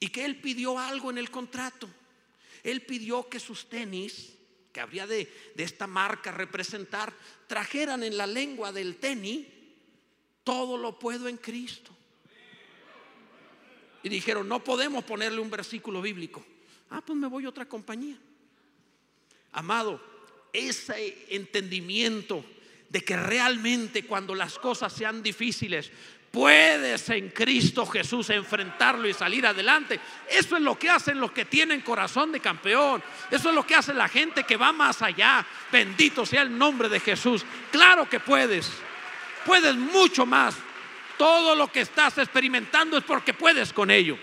y 0.00 0.08
que 0.08 0.24
él 0.24 0.40
pidió 0.40 0.78
algo 0.78 1.10
en 1.10 1.18
el 1.18 1.30
contrato. 1.30 1.88
Él 2.62 2.82
pidió 2.82 3.28
que 3.28 3.40
sus 3.40 3.68
tenis, 3.68 4.34
que 4.72 4.80
habría 4.80 5.06
de, 5.06 5.32
de 5.54 5.62
esta 5.62 5.86
marca 5.86 6.30
representar, 6.30 7.14
trajeran 7.46 8.02
en 8.02 8.16
la 8.16 8.26
lengua 8.26 8.72
del 8.72 8.96
tenis 8.96 9.46
todo 10.44 10.76
lo 10.76 10.98
puedo 10.98 11.28
en 11.28 11.36
Cristo. 11.36 11.92
Y 14.02 14.08
dijeron, 14.08 14.48
no 14.48 14.62
podemos 14.62 15.04
ponerle 15.04 15.40
un 15.40 15.50
versículo 15.50 16.00
bíblico. 16.00 16.44
Ah, 16.90 17.02
pues 17.04 17.18
me 17.18 17.26
voy 17.26 17.44
a 17.44 17.48
otra 17.48 17.68
compañía. 17.68 18.18
Amado, 19.52 20.00
ese 20.52 21.26
entendimiento 21.30 22.44
de 22.88 23.02
que 23.02 23.16
realmente 23.16 24.04
cuando 24.04 24.34
las 24.34 24.58
cosas 24.58 24.92
sean 24.92 25.22
difíciles, 25.22 25.90
puedes 26.30 27.08
en 27.10 27.30
Cristo 27.30 27.86
Jesús 27.86 28.30
enfrentarlo 28.30 29.08
y 29.08 29.14
salir 29.14 29.46
adelante. 29.46 29.98
Eso 30.30 30.56
es 30.56 30.62
lo 30.62 30.78
que 30.78 30.90
hacen 30.90 31.20
los 31.20 31.32
que 31.32 31.44
tienen 31.44 31.80
corazón 31.80 32.32
de 32.32 32.40
campeón. 32.40 33.02
Eso 33.30 33.48
es 33.50 33.54
lo 33.54 33.66
que 33.66 33.74
hace 33.74 33.94
la 33.94 34.08
gente 34.08 34.44
que 34.44 34.56
va 34.56 34.72
más 34.72 35.02
allá. 35.02 35.44
Bendito 35.72 36.24
sea 36.24 36.42
el 36.42 36.56
nombre 36.56 36.88
de 36.88 37.00
Jesús. 37.00 37.44
Claro 37.70 38.08
que 38.08 38.20
puedes 38.20 38.70
puedes 39.48 39.76
mucho 39.76 40.26
más. 40.26 40.54
Todo 41.16 41.54
lo 41.54 41.72
que 41.72 41.80
estás 41.80 42.18
experimentando 42.18 42.98
es 42.98 43.04
porque 43.04 43.32
puedes 43.32 43.72
con 43.72 43.90
ello. 43.90 44.18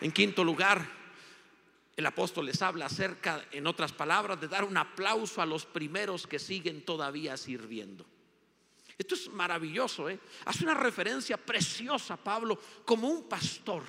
En 0.00 0.10
quinto 0.10 0.42
lugar, 0.42 0.80
el 1.98 2.06
apóstol 2.06 2.46
les 2.46 2.62
habla 2.62 2.86
acerca, 2.86 3.44
en 3.50 3.66
otras 3.66 3.90
palabras, 3.92 4.40
de 4.40 4.46
dar 4.46 4.62
un 4.62 4.76
aplauso 4.76 5.42
a 5.42 5.46
los 5.46 5.66
primeros 5.66 6.28
que 6.28 6.38
siguen 6.38 6.82
todavía 6.82 7.36
sirviendo. 7.36 8.06
Esto 8.96 9.16
es 9.16 9.28
maravilloso, 9.30 10.08
¿eh? 10.08 10.20
Hace 10.44 10.62
una 10.62 10.74
referencia 10.74 11.36
preciosa, 11.36 12.16
Pablo, 12.16 12.56
como 12.84 13.08
un 13.08 13.24
pastor. 13.28 13.82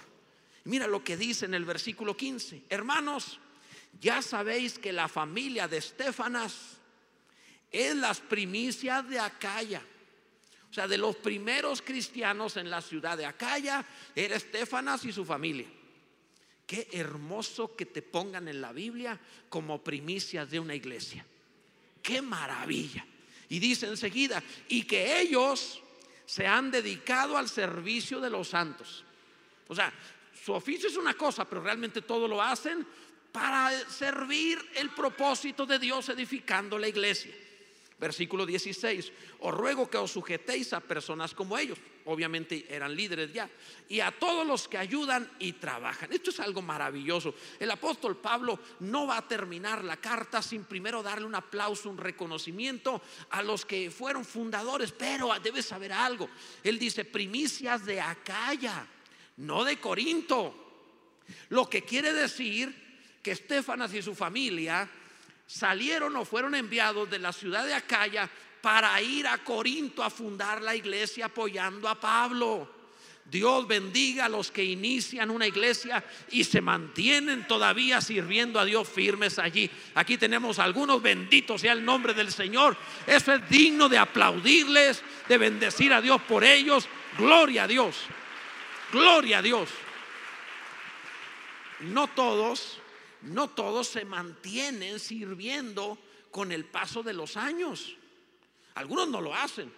Mira 0.63 0.87
lo 0.87 1.03
que 1.03 1.17
dice 1.17 1.45
en 1.45 1.53
el 1.53 1.65
versículo 1.65 2.17
15. 2.17 2.63
Hermanos, 2.67 3.39
ya 4.01 4.23
sabéis 4.23 4.79
que 4.79 4.91
la 4.91 5.07
familia 5.07 5.67
de 5.67 5.77
Estefanas 5.77 6.79
es 7.71 7.95
las 7.95 8.21
primicias 8.21 9.07
de 9.07 9.19
Acaya. 9.19 9.83
O 10.67 10.73
sea, 10.73 10.87
de 10.87 10.97
los 10.97 11.15
primeros 11.15 11.83
cristianos 11.83 12.57
en 12.57 12.71
la 12.71 12.81
ciudad 12.81 13.19
de 13.19 13.27
Acaya 13.27 13.85
era 14.15 14.35
Estefanas 14.35 15.05
y 15.05 15.11
su 15.11 15.23
familia. 15.23 15.67
Qué 16.69 16.87
hermoso 16.91 17.75
que 17.75 17.87
te 17.87 18.03
pongan 18.03 18.47
en 18.47 18.61
la 18.61 18.71
Biblia 18.71 19.19
como 19.49 19.83
primicias 19.83 20.51
de 20.51 20.59
una 20.59 20.75
iglesia. 20.75 21.25
Qué 22.03 22.21
maravilla. 22.21 23.03
Y 23.49 23.57
dice 23.57 23.87
enseguida, 23.87 24.43
y 24.67 24.83
que 24.83 25.19
ellos 25.19 25.81
se 26.27 26.45
han 26.45 26.69
dedicado 26.69 27.39
al 27.39 27.49
servicio 27.49 28.19
de 28.19 28.29
los 28.29 28.49
santos. 28.49 29.03
O 29.67 29.73
sea, 29.73 29.91
su 30.45 30.53
oficio 30.53 30.89
es 30.89 30.95
una 30.95 31.15
cosa, 31.15 31.43
pero 31.43 31.63
realmente 31.63 32.03
todo 32.03 32.27
lo 32.27 32.39
hacen 32.39 32.85
para 33.31 33.71
servir 33.89 34.63
el 34.75 34.91
propósito 34.91 35.65
de 35.65 35.79
Dios 35.79 36.09
edificando 36.09 36.77
la 36.77 36.87
iglesia. 36.87 37.33
Versículo 37.99 38.45
16, 38.45 39.11
os 39.43 39.53
ruego 39.53 39.89
que 39.89 39.99
os 39.99 40.15
sujetéis 40.15 40.71
a 40.71 40.79
personas 40.79 41.35
como 41.35 41.59
ellos, 41.59 41.75
obviamente 42.05 42.63
eran 42.71 42.95
líderes 42.95 43.33
ya, 43.33 43.49
y 43.89 43.99
a 43.99 44.09
todos 44.11 44.47
los 44.47 44.69
que 44.69 44.77
ayudan 44.77 45.29
y 45.37 45.59
trabajan. 45.59 46.07
Esto 46.13 46.29
es 46.29 46.39
algo 46.39 46.61
maravilloso. 46.61 47.35
El 47.59 47.69
apóstol 47.71 48.15
Pablo 48.15 48.57
no 48.79 49.05
va 49.05 49.17
a 49.17 49.27
terminar 49.27 49.83
la 49.83 49.97
carta 49.97 50.41
sin 50.41 50.63
primero 50.63 51.03
darle 51.03 51.25
un 51.25 51.35
aplauso, 51.35 51.89
un 51.89 51.97
reconocimiento 51.97 53.01
a 53.31 53.43
los 53.43 53.65
que 53.65 53.91
fueron 53.91 54.23
fundadores, 54.23 54.93
pero 54.93 55.37
debes 55.43 55.65
saber 55.65 55.91
algo. 55.91 56.29
Él 56.63 56.79
dice, 56.79 57.03
primicias 57.03 57.85
de 57.85 57.99
Acaya, 57.99 58.87
no 59.35 59.65
de 59.65 59.77
Corinto. 59.77 60.55
Lo 61.49 61.69
que 61.69 61.83
quiere 61.83 62.13
decir 62.13 63.19
que 63.21 63.31
Estefanas 63.31 63.93
y 63.93 64.01
su 64.01 64.15
familia 64.15 64.89
salieron 65.49 66.15
o 66.15 66.25
fueron 66.25 66.53
enviados 66.53 67.09
de 67.09 67.17
la 67.17 67.33
ciudad 67.33 67.65
de 67.65 67.73
Acaya 67.73 68.29
para 68.61 69.01
ir 69.01 69.25
a 69.25 69.39
Corinto 69.39 70.03
a 70.03 70.11
fundar 70.11 70.61
la 70.61 70.75
iglesia 70.75 71.25
apoyando 71.25 71.89
a 71.89 71.99
Pablo. 71.99 72.69
Dios 73.25 73.67
bendiga 73.67 74.25
a 74.25 74.29
los 74.29 74.51
que 74.51 74.63
inician 74.63 75.31
una 75.31 75.47
iglesia 75.47 76.03
y 76.29 76.43
se 76.43 76.61
mantienen 76.61 77.47
todavía 77.47 77.99
sirviendo 77.99 78.59
a 78.59 78.65
Dios 78.65 78.87
firmes 78.87 79.39
allí. 79.39 79.69
Aquí 79.95 80.19
tenemos 80.19 80.59
algunos, 80.59 81.01
benditos 81.01 81.61
sea 81.61 81.73
el 81.73 81.83
nombre 81.83 82.13
del 82.13 82.31
Señor. 82.31 82.77
Eso 83.07 83.33
es 83.33 83.49
digno 83.49 83.89
de 83.89 83.97
aplaudirles, 83.97 85.01
de 85.27 85.37
bendecir 85.39 85.93
a 85.93 86.01
Dios 86.01 86.21
por 86.21 86.43
ellos. 86.43 86.87
Gloria 87.17 87.63
a 87.63 87.67
Dios. 87.67 87.97
Gloria 88.91 89.39
a 89.39 89.41
Dios. 89.41 89.69
No 91.79 92.07
todos 92.07 92.79
no 93.21 93.49
todos 93.49 93.87
se 93.87 94.05
mantienen 94.05 94.99
sirviendo 94.99 95.97
con 96.31 96.51
el 96.51 96.65
paso 96.65 97.03
de 97.03 97.13
los 97.13 97.37
años. 97.37 97.95
Algunos 98.75 99.09
no 99.09 99.21
lo 99.21 99.35
hacen. 99.35 99.71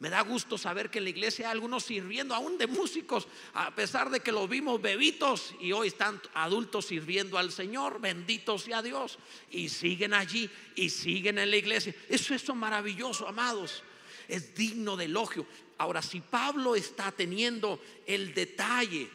Me 0.00 0.10
da 0.10 0.20
gusto 0.20 0.56
saber 0.56 0.90
que 0.90 0.98
en 0.98 1.04
la 1.04 1.10
iglesia 1.10 1.46
hay 1.46 1.52
algunos 1.52 1.82
sirviendo, 1.82 2.32
aún 2.32 2.56
de 2.56 2.68
músicos, 2.68 3.26
a 3.52 3.74
pesar 3.74 4.10
de 4.10 4.20
que 4.20 4.30
los 4.30 4.48
vimos 4.48 4.80
bebitos 4.80 5.54
y 5.60 5.72
hoy 5.72 5.88
están 5.88 6.22
adultos 6.34 6.86
sirviendo 6.86 7.36
al 7.36 7.50
Señor, 7.50 8.00
bendito 8.00 8.58
sea 8.58 8.80
Dios, 8.80 9.18
y 9.50 9.68
siguen 9.68 10.14
allí 10.14 10.48
y 10.76 10.90
siguen 10.90 11.38
en 11.38 11.50
la 11.50 11.56
iglesia. 11.56 11.92
Eso 12.08 12.32
es 12.32 12.48
maravilloso, 12.54 13.26
amados, 13.26 13.82
es 14.28 14.54
digno 14.54 14.96
de 14.96 15.06
elogio. 15.06 15.44
Ahora, 15.78 16.00
si 16.00 16.20
Pablo 16.20 16.76
está 16.76 17.10
teniendo 17.10 17.80
el 18.06 18.32
detalle 18.34 19.10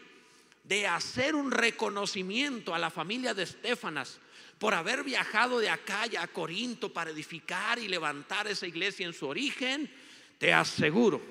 de 0.64 0.88
hacer 0.88 1.36
un 1.36 1.52
reconocimiento 1.52 2.74
a 2.74 2.80
la 2.80 2.90
familia 2.90 3.34
de 3.34 3.44
Estefanas 3.44 4.20
por 4.58 4.74
haber 4.74 5.04
viajado 5.04 5.60
de 5.60 5.70
acá 5.70 6.04
a 6.18 6.28
Corinto 6.28 6.94
para 6.94 7.12
edificar 7.12 7.80
y 7.80 7.88
levantar 7.88 8.48
esa 8.48 8.66
iglesia 8.66 9.06
en 9.06 9.14
su 9.14 9.28
origen, 9.28 9.92
te 10.38 10.54
aseguro 10.54 11.22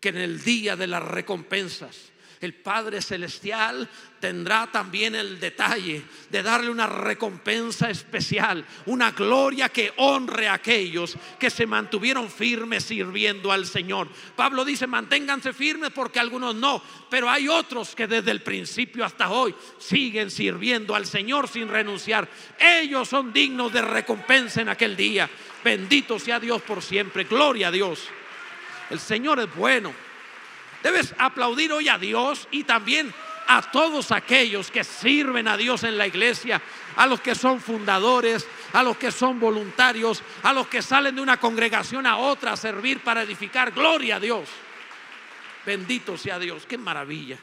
que 0.00 0.10
en 0.10 0.18
el 0.18 0.42
día 0.44 0.76
de 0.76 0.86
las 0.86 1.02
recompensas 1.02 2.12
el 2.40 2.54
Padre 2.54 3.00
Celestial 3.00 3.88
tendrá 4.20 4.66
también 4.70 5.14
el 5.14 5.38
detalle 5.38 6.02
de 6.30 6.42
darle 6.42 6.70
una 6.70 6.86
recompensa 6.86 7.90
especial, 7.90 8.64
una 8.86 9.12
gloria 9.12 9.68
que 9.68 9.92
honre 9.96 10.48
a 10.48 10.54
aquellos 10.54 11.16
que 11.38 11.50
se 11.50 11.66
mantuvieron 11.66 12.30
firmes 12.30 12.84
sirviendo 12.84 13.52
al 13.52 13.66
Señor. 13.66 14.08
Pablo 14.34 14.64
dice, 14.64 14.86
manténganse 14.86 15.52
firmes 15.52 15.90
porque 15.90 16.20
algunos 16.20 16.54
no, 16.54 16.82
pero 17.10 17.30
hay 17.30 17.48
otros 17.48 17.94
que 17.94 18.06
desde 18.06 18.30
el 18.30 18.42
principio 18.42 19.04
hasta 19.04 19.30
hoy 19.30 19.54
siguen 19.78 20.30
sirviendo 20.30 20.94
al 20.94 21.06
Señor 21.06 21.48
sin 21.48 21.68
renunciar. 21.68 22.28
Ellos 22.58 23.08
son 23.08 23.32
dignos 23.32 23.72
de 23.72 23.82
recompensa 23.82 24.60
en 24.60 24.68
aquel 24.68 24.96
día. 24.96 25.28
Bendito 25.64 26.18
sea 26.18 26.38
Dios 26.38 26.62
por 26.62 26.82
siempre. 26.82 27.24
Gloria 27.24 27.68
a 27.68 27.72
Dios. 27.72 28.08
El 28.90 29.00
Señor 29.00 29.40
es 29.40 29.54
bueno. 29.54 30.05
Debes 30.86 31.16
aplaudir 31.18 31.72
hoy 31.72 31.88
a 31.88 31.98
Dios 31.98 32.46
y 32.52 32.62
también 32.62 33.12
a 33.48 33.60
todos 33.72 34.12
aquellos 34.12 34.70
que 34.70 34.84
sirven 34.84 35.48
a 35.48 35.56
Dios 35.56 35.82
en 35.82 35.98
la 35.98 36.06
iglesia, 36.06 36.62
a 36.94 37.08
los 37.08 37.20
que 37.20 37.34
son 37.34 37.60
fundadores, 37.60 38.46
a 38.72 38.84
los 38.84 38.96
que 38.96 39.10
son 39.10 39.40
voluntarios, 39.40 40.22
a 40.44 40.52
los 40.52 40.68
que 40.68 40.82
salen 40.82 41.16
de 41.16 41.22
una 41.22 41.40
congregación 41.40 42.06
a 42.06 42.18
otra 42.18 42.52
a 42.52 42.56
servir 42.56 43.00
para 43.00 43.22
edificar. 43.22 43.72
Gloria 43.72 44.14
a 44.14 44.20
Dios. 44.20 44.48
Bendito 45.66 46.16
sea 46.16 46.38
Dios. 46.38 46.66
Qué 46.66 46.78
maravilla. 46.78 47.36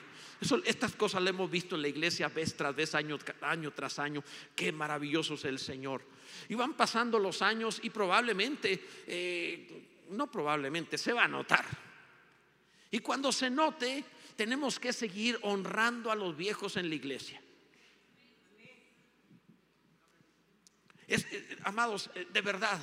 estas 0.63 0.93
cosas 0.93 1.21
las 1.21 1.31
hemos 1.31 1.51
visto 1.51 1.75
en 1.75 1.81
la 1.81 1.89
iglesia 1.89 2.29
vez 2.29 2.55
tras 2.55 2.73
vez, 2.73 2.95
año, 2.95 3.19
año 3.41 3.71
tras 3.71 3.99
año. 3.99 4.23
Qué 4.55 4.71
maravilloso 4.71 5.33
es 5.33 5.43
el 5.43 5.59
Señor. 5.59 6.01
Y 6.47 6.55
van 6.55 6.75
pasando 6.75 7.19
los 7.19 7.41
años 7.41 7.81
y 7.83 7.89
probablemente, 7.89 8.87
eh, 9.05 9.67
no 10.11 10.31
probablemente, 10.31 10.97
se 10.97 11.11
va 11.11 11.25
a 11.25 11.27
notar 11.27 11.92
y 12.93 12.99
cuando 12.99 13.31
se 13.31 13.49
note, 13.49 14.05
tenemos 14.35 14.79
que 14.79 14.93
seguir 14.93 15.39
honrando 15.41 16.11
a 16.11 16.15
los 16.15 16.37
viejos 16.37 16.77
en 16.77 16.89
la 16.89 16.93
iglesia. 16.93 17.41
Eh, 21.07 21.57
amados, 21.63 22.11
eh, 22.13 22.27
de 22.31 22.41
verdad, 22.41 22.79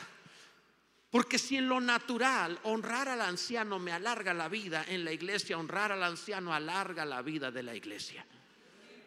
porque 1.13 1.39
si 1.39 1.59
en 1.59 1.69
lo 1.69 1.81
natural 1.81 2.59
honrar 2.65 3.09
al 3.09 3.21
anciano 3.21 3.79
me 3.79 3.93
alarga 3.93 4.35
la 4.35 4.49
vida, 4.49 4.85
en 4.89 5.05
la 5.05 5.13
iglesia 5.13 5.57
honrar 5.57 5.93
al 5.93 6.03
anciano 6.03 6.53
alarga 6.53 7.05
la 7.05 7.23
vida 7.23 7.53
de 7.53 7.63
la 7.63 7.77
iglesia. 7.77 8.27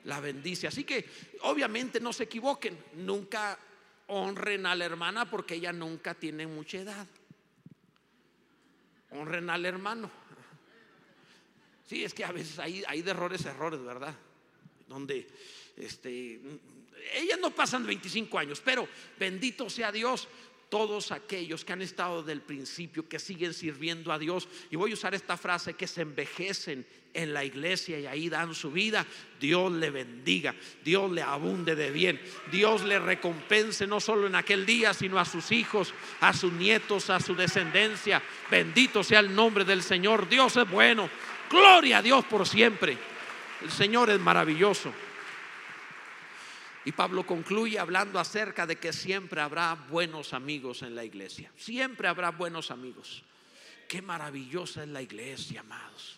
La 0.05 0.21
bendice. 0.21 0.67
Así 0.67 0.85
que 0.85 1.05
obviamente 1.41 1.99
no 1.99 2.13
se 2.13 2.23
equivoquen, 2.23 2.81
nunca 2.93 3.59
honren 4.07 4.65
a 4.65 4.73
la 4.73 4.85
hermana 4.85 5.29
porque 5.29 5.55
ella 5.55 5.73
nunca 5.73 6.13
tiene 6.13 6.47
mucha 6.47 6.77
edad. 6.77 7.07
Honren 9.11 9.49
al 9.49 9.65
hermano 9.65 10.22
Sí, 11.87 12.03
es 12.03 12.13
que 12.13 12.23
a 12.23 12.31
veces 12.31 12.59
hay, 12.59 12.83
hay 12.87 13.01
de 13.01 13.11
errores, 13.11 13.45
errores, 13.45 13.83
¿verdad? 13.83 14.15
Donde 14.87 15.27
este, 15.77 16.39
ellas 17.15 17.39
no 17.39 17.51
pasan 17.51 17.85
25 17.85 18.39
años, 18.39 18.61
pero 18.63 18.87
bendito 19.19 19.69
sea 19.69 19.91
Dios, 19.91 20.27
todos 20.69 21.11
aquellos 21.11 21.63
que 21.63 21.73
han 21.73 21.83
estado 21.83 22.23
del 22.23 22.41
principio, 22.41 23.07
que 23.07 23.19
siguen 23.19 23.53
sirviendo 23.53 24.11
a 24.11 24.17
Dios, 24.17 24.47
y 24.71 24.75
voy 24.75 24.91
a 24.91 24.95
usar 24.95 25.13
esta 25.13 25.37
frase, 25.37 25.75
que 25.75 25.85
se 25.85 26.01
envejecen 26.01 26.85
en 27.13 27.31
la 27.31 27.45
iglesia 27.45 27.99
y 27.99 28.07
ahí 28.07 28.27
dan 28.27 28.55
su 28.55 28.71
vida, 28.71 29.05
Dios 29.39 29.71
le 29.71 29.91
bendiga, 29.91 30.55
Dios 30.83 31.11
le 31.11 31.21
abunde 31.21 31.75
de 31.75 31.91
bien, 31.91 32.19
Dios 32.51 32.83
le 32.83 32.97
recompense 32.97 33.85
no 33.85 33.99
solo 33.99 34.25
en 34.25 34.33
aquel 34.33 34.65
día, 34.65 34.95
sino 34.95 35.19
a 35.19 35.25
sus 35.25 35.51
hijos, 35.51 35.93
a 36.21 36.33
sus 36.33 36.51
nietos, 36.53 37.11
a 37.11 37.19
su 37.19 37.35
descendencia. 37.35 38.23
Bendito 38.49 39.03
sea 39.03 39.19
el 39.19 39.35
nombre 39.35 39.65
del 39.65 39.83
Señor, 39.83 40.27
Dios 40.27 40.57
es 40.57 40.67
bueno. 40.67 41.07
Gloria 41.53 41.99
a 41.99 42.01
Dios 42.01 42.25
por 42.25 42.47
siempre. 42.47 42.97
El 43.61 43.69
Señor 43.69 44.09
es 44.09 44.19
maravilloso. 44.19 44.91
Y 46.83 46.91
Pablo 46.91 47.27
concluye 47.27 47.77
hablando 47.77 48.19
acerca 48.19 48.65
de 48.65 48.77
que 48.77 48.91
siempre 48.91 49.39
habrá 49.39 49.75
buenos 49.75 50.33
amigos 50.33 50.81
en 50.81 50.95
la 50.95 51.03
iglesia. 51.05 51.51
Siempre 51.55 52.07
habrá 52.07 52.31
buenos 52.31 52.71
amigos. 52.71 53.21
Qué 53.87 54.01
maravillosa 54.01 54.81
es 54.81 54.89
la 54.89 55.03
iglesia, 55.03 55.59
amados. 55.59 56.17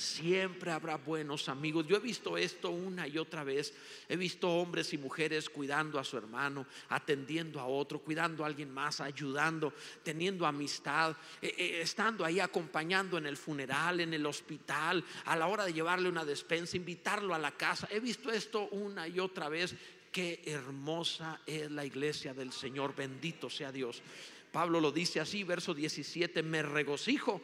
Siempre 0.00 0.70
habrá 0.70 0.96
buenos 0.96 1.50
amigos. 1.50 1.86
Yo 1.86 1.96
he 1.96 2.00
visto 2.00 2.38
esto 2.38 2.70
una 2.70 3.06
y 3.06 3.18
otra 3.18 3.44
vez. 3.44 3.74
He 4.08 4.16
visto 4.16 4.48
hombres 4.48 4.94
y 4.94 4.98
mujeres 4.98 5.50
cuidando 5.50 5.98
a 5.98 6.04
su 6.04 6.16
hermano, 6.16 6.66
atendiendo 6.88 7.60
a 7.60 7.66
otro, 7.66 7.98
cuidando 7.98 8.42
a 8.42 8.46
alguien 8.46 8.72
más, 8.72 9.02
ayudando, 9.02 9.74
teniendo 10.02 10.46
amistad, 10.46 11.14
eh, 11.42 11.54
eh, 11.54 11.80
estando 11.82 12.24
ahí 12.24 12.40
acompañando 12.40 13.18
en 13.18 13.26
el 13.26 13.36
funeral, 13.36 14.00
en 14.00 14.14
el 14.14 14.24
hospital, 14.24 15.04
a 15.26 15.36
la 15.36 15.48
hora 15.48 15.66
de 15.66 15.74
llevarle 15.74 16.08
una 16.08 16.24
despensa, 16.24 16.78
invitarlo 16.78 17.34
a 17.34 17.38
la 17.38 17.52
casa. 17.52 17.86
He 17.90 18.00
visto 18.00 18.32
esto 18.32 18.68
una 18.70 19.06
y 19.06 19.20
otra 19.20 19.50
vez. 19.50 19.74
Qué 20.10 20.40
hermosa 20.46 21.42
es 21.46 21.70
la 21.70 21.84
iglesia 21.84 22.32
del 22.32 22.52
Señor. 22.52 22.96
Bendito 22.96 23.50
sea 23.50 23.70
Dios. 23.70 24.02
Pablo 24.50 24.80
lo 24.80 24.92
dice 24.92 25.20
así, 25.20 25.44
verso 25.44 25.74
17, 25.74 26.42
me 26.42 26.62
regocijo 26.62 27.42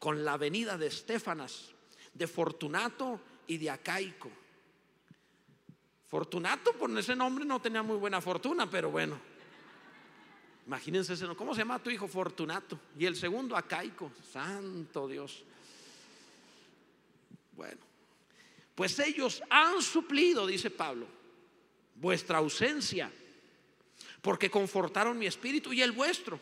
con 0.00 0.24
la 0.24 0.36
venida 0.36 0.76
de 0.76 0.88
Estefanas 0.88 1.73
de 2.14 2.26
Fortunato 2.26 3.20
y 3.46 3.58
de 3.58 3.70
Acaico. 3.70 4.30
Fortunato, 6.08 6.72
por 6.74 6.96
ese 6.96 7.16
nombre 7.16 7.44
no 7.44 7.60
tenía 7.60 7.82
muy 7.82 7.96
buena 7.96 8.20
fortuna, 8.20 8.70
pero 8.70 8.90
bueno. 8.90 9.18
Imagínense, 10.66 11.14
¿cómo 11.36 11.54
se 11.54 11.60
llama 11.60 11.82
tu 11.82 11.90
hijo 11.90 12.08
Fortunato? 12.08 12.78
Y 12.98 13.04
el 13.04 13.16
segundo 13.16 13.56
Acaico, 13.56 14.12
santo 14.32 15.08
Dios. 15.08 15.44
Bueno, 17.52 17.80
pues 18.74 18.98
ellos 18.98 19.42
han 19.50 19.82
suplido, 19.82 20.46
dice 20.46 20.70
Pablo, 20.70 21.06
vuestra 21.96 22.38
ausencia, 22.38 23.12
porque 24.22 24.50
confortaron 24.50 25.18
mi 25.18 25.26
espíritu 25.26 25.72
y 25.72 25.82
el 25.82 25.92
vuestro. 25.92 26.40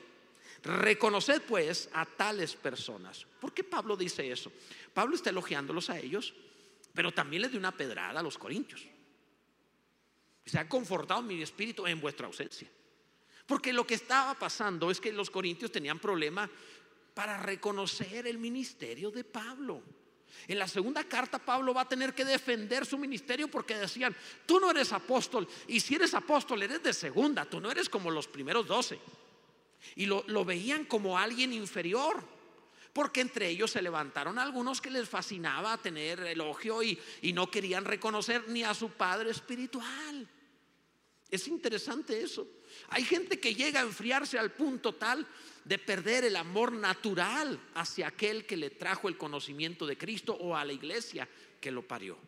Reconoced 0.63 1.43
pues 1.43 1.89
a 1.93 2.07
tales 2.07 2.55
personas. 2.55 3.27
¿Por 3.41 3.53
qué 3.53 3.65
Pablo 3.65 3.97
dice 3.97 4.31
eso? 4.31 4.53
Pablo 4.95 5.17
está 5.17 5.31
elogiándolos 5.31 5.91
a 5.91 5.99
ellos, 5.99 6.35
pero 6.95 7.13
también 7.13 7.43
les 7.43 7.51
dio 7.51 7.59
una 7.59 7.77
pedrada 7.77 8.21
a 8.21 8.23
los 8.23 8.39
corintios. 8.39 8.83
Se 10.45 10.59
ha 10.59 10.69
confortado 10.69 11.23
mi 11.23 11.43
espíritu 11.43 11.87
en 11.87 12.01
vuestra 12.01 12.27
ausencia. 12.27 12.69
Porque 13.47 13.73
lo 13.73 13.87
que 13.87 13.95
estaba 13.95 14.35
pasando 14.35 14.91
es 14.91 15.01
que 15.01 15.13
los 15.13 15.31
corintios 15.31 15.73
tenían 15.73 15.99
problema 15.99 16.49
para 17.15 17.37
reconocer 17.39 18.27
el 18.27 18.39
ministerio 18.39 19.11
de 19.11 19.25
Pablo. 19.25 19.83
En 20.49 20.59
la 20.59 20.67
segunda 20.67 21.05
carta 21.05 21.39
Pablo 21.39 21.75
va 21.75 21.83
a 21.83 21.89
tener 21.89 22.15
que 22.15 22.25
defender 22.25 22.87
su 22.87 22.99
ministerio 22.99 23.49
porque 23.49 23.77
decían, 23.77 24.15
tú 24.47 24.59
no 24.59 24.71
eres 24.71 24.93
apóstol 24.93 25.47
y 25.67 25.81
si 25.81 25.95
eres 25.95 26.15
apóstol 26.15 26.63
eres 26.63 26.83
de 26.83 26.93
segunda, 26.93 27.45
tú 27.45 27.61
no 27.61 27.71
eres 27.71 27.89
como 27.89 28.11
los 28.11 28.27
primeros 28.27 28.67
doce. 28.67 28.99
Y 29.97 30.07
lo, 30.07 30.45
veían 30.45 30.85
como 30.85 31.19
alguien 31.19 31.53
inferior, 31.53 32.23
porque 32.93 33.21
entre 33.21 33.49
ellos 33.49 33.71
se 33.71 33.83
levantaron 33.83 34.39
algunos 34.39 34.81
que 34.81 34.91
les 34.91 35.09
fascinaba 35.09 35.79
tener 35.79 36.21
elogio 36.21 36.83
y, 36.83 36.99
y 37.23 37.33
no 37.33 37.51
querían 37.51 37.85
reconocer 37.85 38.49
ni 38.49 38.63
a 38.63 38.75
su 38.75 38.91
padre 38.91 39.31
espiritual. 39.31 40.29
Es 41.31 41.49
interesante 41.49 42.23
eso. 42.23 42.47
Hay 42.91 43.05
gente 43.05 43.41
que 43.41 43.55
llega 43.55 43.81
a 43.81 43.85
enfriarse 43.85 44.39
al 44.39 44.53
punto 44.53 44.95
tal 44.95 45.27
de 45.65 45.79
perder 45.79 46.25
el 46.25 46.37
amor 46.37 46.73
natural 46.73 47.59
hacia 47.75 48.09
aquel 48.09 48.45
que 48.45 48.57
le 48.57 48.71
trajo 48.71 49.09
el 49.09 49.17
conocimiento 49.17 49.87
de 49.87 49.97
Cristo 49.97 50.35
o 50.35 50.55
a 50.55 50.65
la 50.65 50.75
iglesia 50.75 51.27
que 51.61 51.71
lo 51.71 51.87
parió. 51.87 52.19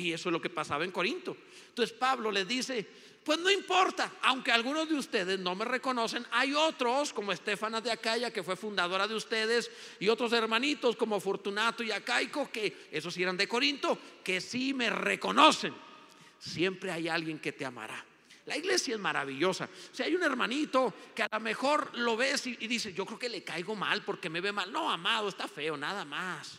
Y 0.00 0.12
eso 0.12 0.28
es 0.28 0.32
lo 0.32 0.40
que 0.40 0.48
pasaba 0.48 0.84
en 0.84 0.90
Corinto. 0.90 1.36
Entonces 1.68 1.94
Pablo 1.96 2.30
le 2.30 2.44
dice, 2.46 2.86
pues 3.22 3.38
no 3.38 3.50
importa, 3.50 4.12
aunque 4.22 4.50
algunos 4.50 4.88
de 4.88 4.94
ustedes 4.94 5.38
no 5.38 5.54
me 5.54 5.66
reconocen, 5.66 6.26
hay 6.30 6.54
otros 6.54 7.12
como 7.12 7.32
Estefana 7.32 7.80
de 7.80 7.92
Acaya, 7.92 8.32
que 8.32 8.42
fue 8.42 8.56
fundadora 8.56 9.06
de 9.06 9.14
ustedes, 9.14 9.70
y 9.98 10.08
otros 10.08 10.32
hermanitos 10.32 10.96
como 10.96 11.20
Fortunato 11.20 11.82
y 11.82 11.92
Acaico, 11.92 12.50
que 12.50 12.88
esos 12.90 13.16
eran 13.18 13.36
de 13.36 13.46
Corinto, 13.46 13.98
que 14.24 14.40
sí 14.40 14.72
me 14.72 14.88
reconocen. 14.88 15.74
Siempre 16.38 16.90
hay 16.90 17.08
alguien 17.08 17.38
que 17.38 17.52
te 17.52 17.66
amará. 17.66 18.02
La 18.46 18.56
iglesia 18.56 18.94
es 18.94 19.00
maravillosa. 19.00 19.68
Si 19.92 20.02
hay 20.02 20.14
un 20.14 20.22
hermanito 20.22 20.94
que 21.14 21.22
a 21.22 21.28
lo 21.30 21.40
mejor 21.40 21.96
lo 21.98 22.16
ves 22.16 22.46
y, 22.46 22.56
dice, 22.56 22.94
yo 22.94 23.04
creo 23.04 23.18
que 23.18 23.28
le 23.28 23.44
caigo 23.44 23.76
mal 23.76 24.02
porque 24.02 24.30
me 24.30 24.40
ve 24.40 24.50
mal. 24.50 24.72
No, 24.72 24.90
amado, 24.90 25.28
está 25.28 25.46
feo, 25.46 25.76
nada 25.76 26.06
más. 26.06 26.58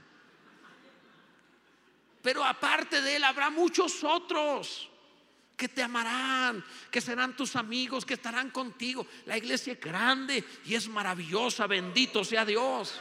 Pero 2.22 2.44
aparte 2.44 3.02
de 3.02 3.16
él 3.16 3.24
habrá 3.24 3.50
muchos 3.50 4.04
otros 4.04 4.90
que 5.58 5.68
te 5.68 5.84
amarán, 5.84 6.64
que 6.90 7.02
serán 7.02 7.36
tus 7.36 7.56
amigos, 7.56 8.06
que 8.06 8.16
estarán 8.16 8.50
contigo. 8.50 9.06
La 9.26 9.38
iglesia 9.38 9.74
es 9.74 9.80
grande 9.80 10.44
y 10.66 10.74
es 10.76 10.88
maravillosa, 10.88 11.68
bendito 11.68 12.24
sea 12.24 12.46
Dios. 12.46 13.00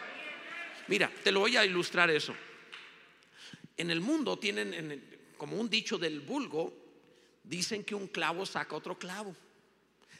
Mira, 0.88 1.10
te 1.22 1.32
lo 1.32 1.40
voy 1.40 1.56
a 1.56 1.64
ilustrar 1.64 2.10
eso. 2.10 2.34
En 3.76 3.90
el 3.90 4.00
mundo 4.00 4.38
tienen 4.38 5.32
como 5.38 5.56
un 5.56 5.70
dicho 5.70 5.96
del 5.96 6.20
vulgo, 6.20 6.74
dicen 7.44 7.82
que 7.82 7.94
un 7.94 8.08
clavo 8.08 8.44
saca 8.44 8.76
otro 8.76 8.98
clavo. 8.98 9.34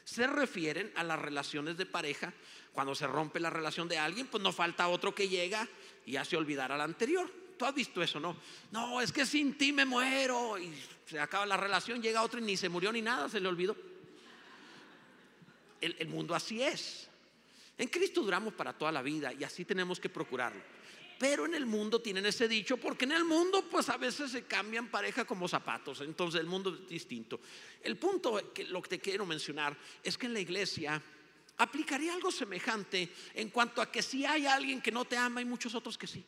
Se 0.03 0.25
refieren 0.25 0.91
a 0.95 1.03
las 1.03 1.19
relaciones 1.19 1.77
de 1.77 1.85
pareja. 1.85 2.33
Cuando 2.71 2.95
se 2.95 3.05
rompe 3.05 3.39
la 3.39 3.49
relación 3.49 3.87
de 3.87 3.99
alguien, 3.99 4.27
pues 4.27 4.41
no 4.41 4.51
falta 4.51 4.87
otro 4.87 5.13
que 5.13 5.29
llega 5.29 5.67
y 6.05 6.15
hace 6.15 6.37
olvidar 6.37 6.71
al 6.71 6.81
anterior. 6.81 7.31
Has 7.65 7.75
visto 7.75 8.01
eso, 8.01 8.19
¿no? 8.19 8.35
No, 8.71 9.01
es 9.01 9.11
que 9.11 9.25
sin 9.25 9.57
ti 9.57 9.71
me 9.71 9.85
muero. 9.85 10.57
Y 10.57 10.73
se 11.05 11.19
acaba 11.19 11.45
la 11.45 11.57
relación, 11.57 12.01
llega 12.01 12.23
otro 12.23 12.39
y 12.39 12.43
ni 12.43 12.57
se 12.57 12.69
murió 12.69 12.91
ni 12.91 13.01
nada, 13.01 13.29
se 13.29 13.39
le 13.39 13.47
olvidó. 13.47 13.75
El, 15.79 15.95
el 15.99 16.07
mundo 16.07 16.35
así 16.35 16.61
es. 16.61 17.07
En 17.77 17.87
Cristo 17.87 18.21
duramos 18.21 18.53
para 18.53 18.73
toda 18.73 18.91
la 18.91 19.01
vida 19.01 19.33
y 19.33 19.43
así 19.43 19.65
tenemos 19.65 19.99
que 19.99 20.09
procurarlo. 20.09 20.61
Pero 21.17 21.45
en 21.45 21.53
el 21.53 21.67
mundo 21.67 22.01
tienen 22.01 22.25
ese 22.25 22.47
dicho 22.47 22.77
porque 22.77 23.05
en 23.05 23.11
el 23.11 23.25
mundo 23.25 23.63
pues 23.69 23.89
a 23.89 23.97
veces 23.97 24.31
se 24.31 24.43
cambian 24.45 24.87
pareja 24.87 25.23
como 25.23 25.47
zapatos. 25.47 26.01
Entonces 26.01 26.41
el 26.41 26.47
mundo 26.47 26.73
es 26.73 26.87
distinto. 26.87 27.39
El 27.83 27.97
punto 27.97 28.51
que 28.53 28.65
lo 28.65 28.81
que 28.81 28.89
te 28.89 28.99
quiero 28.99 29.25
mencionar 29.25 29.77
es 30.03 30.17
que 30.17 30.25
en 30.25 30.33
la 30.33 30.39
iglesia 30.39 31.01
aplicaría 31.57 32.15
algo 32.15 32.31
semejante 32.31 33.07
en 33.35 33.49
cuanto 33.49 33.83
a 33.83 33.91
que 33.91 34.01
si 34.01 34.25
hay 34.25 34.47
alguien 34.47 34.81
que 34.81 34.91
no 34.91 35.05
te 35.05 35.15
ama 35.15 35.41
y 35.41 35.45
muchos 35.45 35.75
otros 35.75 35.95
que 35.95 36.07
sí. 36.07 36.25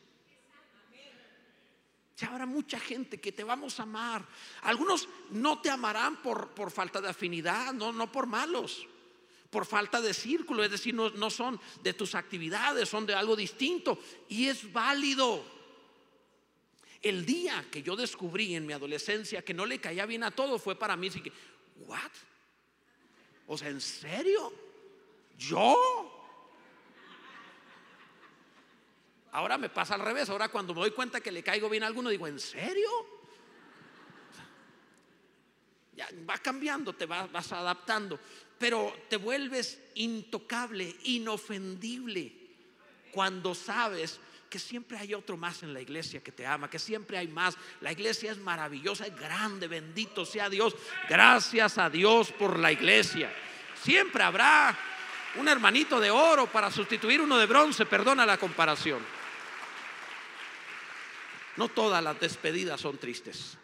Ya 2.16 2.28
habrá 2.28 2.46
mucha 2.46 2.78
gente 2.78 3.20
que 3.20 3.32
te 3.32 3.42
vamos 3.42 3.80
a 3.80 3.84
amar. 3.84 4.24
Algunos 4.62 5.08
no 5.30 5.60
te 5.60 5.70
amarán 5.70 6.22
por, 6.22 6.50
por 6.50 6.70
falta 6.70 7.00
de 7.00 7.08
afinidad, 7.08 7.72
no, 7.72 7.92
no 7.92 8.10
por 8.10 8.26
malos 8.26 8.86
por 9.54 9.66
falta 9.66 10.00
de 10.00 10.12
círculo, 10.12 10.64
es 10.64 10.70
decir, 10.72 10.92
no, 10.92 11.30
son 11.30 11.60
de 11.80 11.94
tus 11.94 12.16
actividades, 12.16 12.88
son 12.88 13.06
de 13.06 13.14
algo 13.14 13.36
distinto 13.36 14.00
y 14.28 14.48
es 14.48 14.72
válido. 14.72 15.44
El 17.00 17.24
día 17.24 17.64
que 17.70 17.80
yo 17.80 17.94
descubrí 17.94 18.56
en 18.56 18.66
mi 18.66 18.72
adolescencia 18.72 19.44
que 19.44 19.54
no 19.54 19.64
le 19.64 19.78
caía 19.78 20.06
bien 20.06 20.24
a 20.24 20.32
todo 20.32 20.58
fue 20.58 20.74
para 20.74 20.96
mí 20.96 21.06
así 21.06 21.20
que, 21.20 21.30
¿what? 21.86 22.10
O 23.46 23.56
sea, 23.56 23.68
¿en 23.68 23.80
serio? 23.80 24.52
¿Yo? 25.38 26.13
Ahora 29.34 29.58
me 29.58 29.68
pasa 29.68 29.96
al 29.96 30.00
revés, 30.00 30.30
ahora 30.30 30.48
cuando 30.48 30.72
me 30.74 30.80
doy 30.80 30.92
cuenta 30.92 31.20
que 31.20 31.32
le 31.32 31.42
caigo 31.42 31.68
bien 31.68 31.82
a 31.82 31.88
alguno 31.88 32.08
digo, 32.08 32.28
¿en 32.28 32.38
serio? 32.38 32.88
Ya 35.96 36.08
va 36.28 36.38
cambiando, 36.38 36.92
te 36.92 37.04
vas, 37.04 37.52
adaptando 37.52 38.20
pero 38.56 38.94
te 39.08 39.16
vuelves 39.16 39.80
intocable, 39.96 40.94
inofendible, 41.02 42.32
cuando 43.10 43.54
sabes 43.54 44.20
que 44.48 44.60
siempre 44.60 44.96
hay 44.96 45.12
otro 45.12 45.36
más 45.36 45.64
en 45.64 45.74
la 45.74 45.80
iglesia 45.80 46.22
que 46.22 46.30
te 46.30 46.46
ama, 46.46 46.70
que 46.70 46.78
siempre 46.78 47.18
hay 47.18 47.26
más. 47.26 47.56
La 47.80 47.90
iglesia 47.90 48.30
es 48.30 48.38
maravillosa, 48.38 49.08
es 49.08 49.16
grande, 49.16 49.66
bendito 49.66 50.24
sea 50.24 50.48
Dios. 50.48 50.76
Gracias 51.08 51.76
a 51.76 51.90
Dios 51.90 52.30
por 52.30 52.58
la 52.58 52.70
iglesia. 52.70 53.30
Siempre 53.82 54.22
habrá 54.22 54.78
un 55.34 55.48
hermanito 55.48 55.98
de 55.98 56.12
oro 56.12 56.46
para 56.46 56.70
sustituir 56.70 57.20
uno 57.20 57.36
de 57.36 57.46
bronce, 57.46 57.84
perdona 57.84 58.24
la 58.24 58.38
comparación. 58.38 59.00
No 61.56 61.68
todas 61.68 62.02
las 62.02 62.18
despedidas 62.18 62.80
son 62.80 62.98
tristes. 62.98 63.56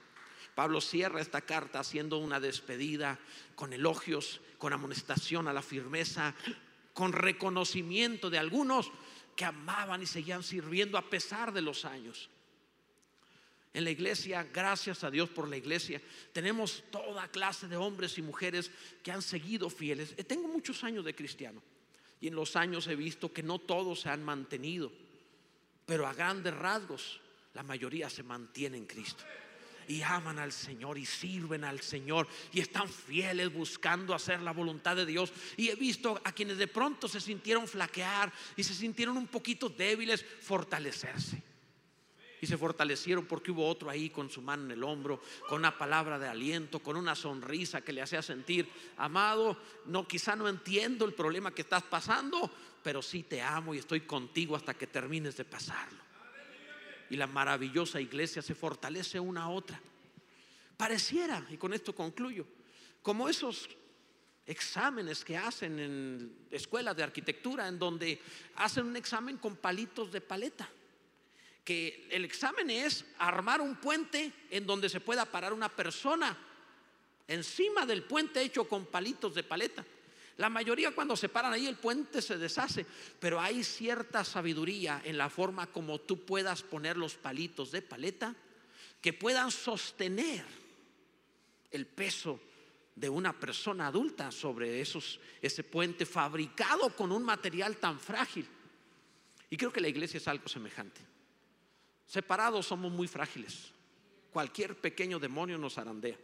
Pablo 0.55 0.81
cierra 0.81 1.21
esta 1.21 1.41
carta 1.41 1.81
haciendo 1.81 2.19
una 2.19 2.41
despedida 2.41 3.19
con 3.55 3.73
elogios, 3.73 4.41
con 4.59 4.73
amonestación 4.73 5.49
a 5.49 5.53
la 5.53 5.63
firmeza, 5.63 6.35
con 6.93 7.13
reconocimiento 7.13 8.31
de 8.31 8.39
algunos 8.39 8.91
que 9.37 9.45
amaban 9.45 10.03
y 10.03 10.07
seguían 10.07 10.43
sirviendo 10.43 10.99
a 10.99 11.09
pesar 11.09 11.53
de 11.53 11.63
los 11.63 11.85
años. 11.85 12.29
En 13.73 13.85
la 13.85 13.91
iglesia, 13.91 14.47
gracias 14.53 15.05
a 15.05 15.11
Dios 15.11 15.31
por 15.31 15.49
la 15.49 15.57
iglesia, 15.57 16.03
tenemos 16.33 16.83
toda 16.91 17.29
clase 17.29 17.69
de 17.69 17.77
hombres 17.77 18.19
y 18.19 18.23
mujeres 18.23 18.71
que 19.03 19.13
han 19.13 19.23
seguido 19.23 19.71
fieles. 19.71 20.13
Eh, 20.17 20.25
tengo 20.25 20.49
muchos 20.49 20.83
años 20.83 21.05
de 21.05 21.15
cristiano 21.15 21.63
y 22.21 22.27
en 22.27 22.35
los 22.35 22.57
años 22.57 22.89
he 22.89 22.97
visto 22.97 23.33
que 23.33 23.45
no 23.45 23.61
todos 23.61 24.01
se 24.01 24.09
han 24.09 24.25
mantenido, 24.25 24.93
pero 25.87 26.07
a 26.07 26.15
grandes 26.15 26.55
rasgos 26.55 27.21
la 27.55 27.63
mayoría 27.63 28.09
se 28.09 28.23
mantiene 28.23 28.77
en 28.77 28.87
Cristo 28.87 29.25
y 29.91 30.03
aman 30.03 30.39
al 30.39 30.53
Señor 30.53 30.99
y 30.99 31.05
sirven 31.05 31.65
al 31.65 31.81
Señor 31.81 32.29
y 32.53 32.61
están 32.61 32.89
fieles 32.89 33.53
buscando 33.53 34.15
hacer 34.15 34.41
la 34.41 34.53
voluntad 34.53 34.95
de 34.95 35.05
Dios. 35.05 35.33
Y 35.57 35.69
he 35.69 35.75
visto 35.75 36.21
a 36.23 36.31
quienes 36.31 36.59
de 36.59 36.69
pronto 36.69 37.09
se 37.09 37.21
sintieron 37.21 37.67
flaquear 37.67 38.33
y 38.57 38.63
se 38.63 38.73
sintieron 38.73 39.17
un 39.17 39.27
poquito 39.27 39.69
débiles, 39.69 40.25
fortalecerse. 40.43 41.43
Y 42.41 42.47
se 42.47 42.57
fortalecieron 42.57 43.27
porque 43.27 43.51
hubo 43.51 43.69
otro 43.69 43.91
ahí 43.91 44.11
con 44.11 44.31
su 44.31 44.41
mano 44.41 44.65
en 44.65 44.71
el 44.71 44.85
hombro, 44.85 45.21
con 45.49 45.59
una 45.59 45.77
palabra 45.77 46.21
de 46.21 46.29
aliento, 46.29 46.79
con 46.79 46.97
una 46.97 47.17
sonrisa 47.17 47.83
que 47.83 47.93
le 47.93 48.01
hacía 48.01 48.23
sentir, 48.23 48.69
amado, 48.97 49.61
no 49.87 50.07
quizá 50.07 50.37
no 50.37 50.49
entiendo 50.49 51.05
el 51.05 51.15
problema 51.15 51.53
que 51.53 51.63
estás 51.63 51.83
pasando, 51.83 52.51
pero 52.83 53.03
sí 53.03 53.25
te 53.25 53.43
amo 53.43 53.75
y 53.75 53.79
estoy 53.79 54.03
contigo 54.03 54.55
hasta 54.55 54.73
que 54.73 54.87
termines 54.87 55.37
de 55.37 55.45
pasarlo 55.45 56.10
y 57.11 57.17
la 57.17 57.27
maravillosa 57.27 58.01
iglesia 58.01 58.41
se 58.41 58.55
fortalece 58.55 59.21
una 59.21 59.43
a 59.43 59.49
otra. 59.51 59.81
Pareciera, 60.77 61.45
y 61.51 61.57
con 61.57 61.75
esto 61.75 61.95
concluyo, 61.95 62.47
como 63.03 63.29
esos 63.29 63.69
exámenes 64.47 65.25
que 65.25 65.37
hacen 65.37 65.79
en 65.79 66.47
escuelas 66.51 66.97
de 66.97 67.03
arquitectura, 67.03 67.69
en 67.69 67.79
donde 67.79 68.21
hacen 68.57 68.87
un 68.87 68.97
examen 68.97 69.37
con 69.37 69.57
palitos 69.57 70.11
de 70.11 70.21
paleta. 70.21 70.69
Que 71.65 72.09
el 72.11 72.25
examen 72.25 72.71
es 72.71 73.05
armar 73.19 73.61
un 73.61 73.77
puente 73.77 74.33
en 74.51 74.67
donde 74.67 74.89
se 74.89 75.01
pueda 75.01 75.25
parar 75.25 75.53
una 75.53 75.69
persona 75.69 76.37
encima 77.29 77.87
del 77.87 78.03
puente 78.03 78.41
hecho 78.41 78.67
con 78.67 78.87
palitos 78.87 79.35
de 79.35 79.45
paleta. 79.45 79.85
La 80.41 80.49
mayoría 80.49 80.93
cuando 80.93 81.17
se 81.17 81.29
paran 81.29 81.53
ahí 81.53 81.67
el 81.67 81.77
puente 81.77 82.23
se 82.23 82.39
deshace, 82.39 82.87
pero 83.21 83.39
hay 83.39 83.63
cierta 83.63 84.25
sabiduría 84.25 85.03
en 85.05 85.19
la 85.19 85.29
forma 85.29 85.67
como 85.67 86.01
tú 86.01 86.25
puedas 86.25 86.63
poner 86.63 86.97
los 86.97 87.15
palitos 87.15 87.71
de 87.73 87.83
paleta 87.83 88.35
que 89.03 89.13
puedan 89.13 89.51
sostener 89.51 90.43
el 91.71 91.87
peso 91.87 92.41
de 92.97 93.11
una 93.11 93.39
persona 93.39 93.89
adulta 93.89 94.31
sobre 94.31 94.81
esos, 94.81 95.21
ese 95.43 95.63
puente 95.63 96.07
fabricado 96.07 96.97
con 96.97 97.13
un 97.13 97.23
material 97.23 97.77
tan 97.77 98.01
frágil. 98.01 98.49
Y 99.51 99.59
creo 99.59 99.71
que 99.71 99.83
la 99.83 99.89
iglesia 99.89 100.17
es 100.17 100.27
algo 100.27 100.49
semejante. 100.49 101.03
Separados 102.07 102.65
somos 102.65 102.91
muy 102.91 103.09
frágiles. 103.09 103.73
Cualquier 104.33 104.75
pequeño 104.75 105.19
demonio 105.19 105.59
nos 105.59 105.77
arandea. 105.77 106.17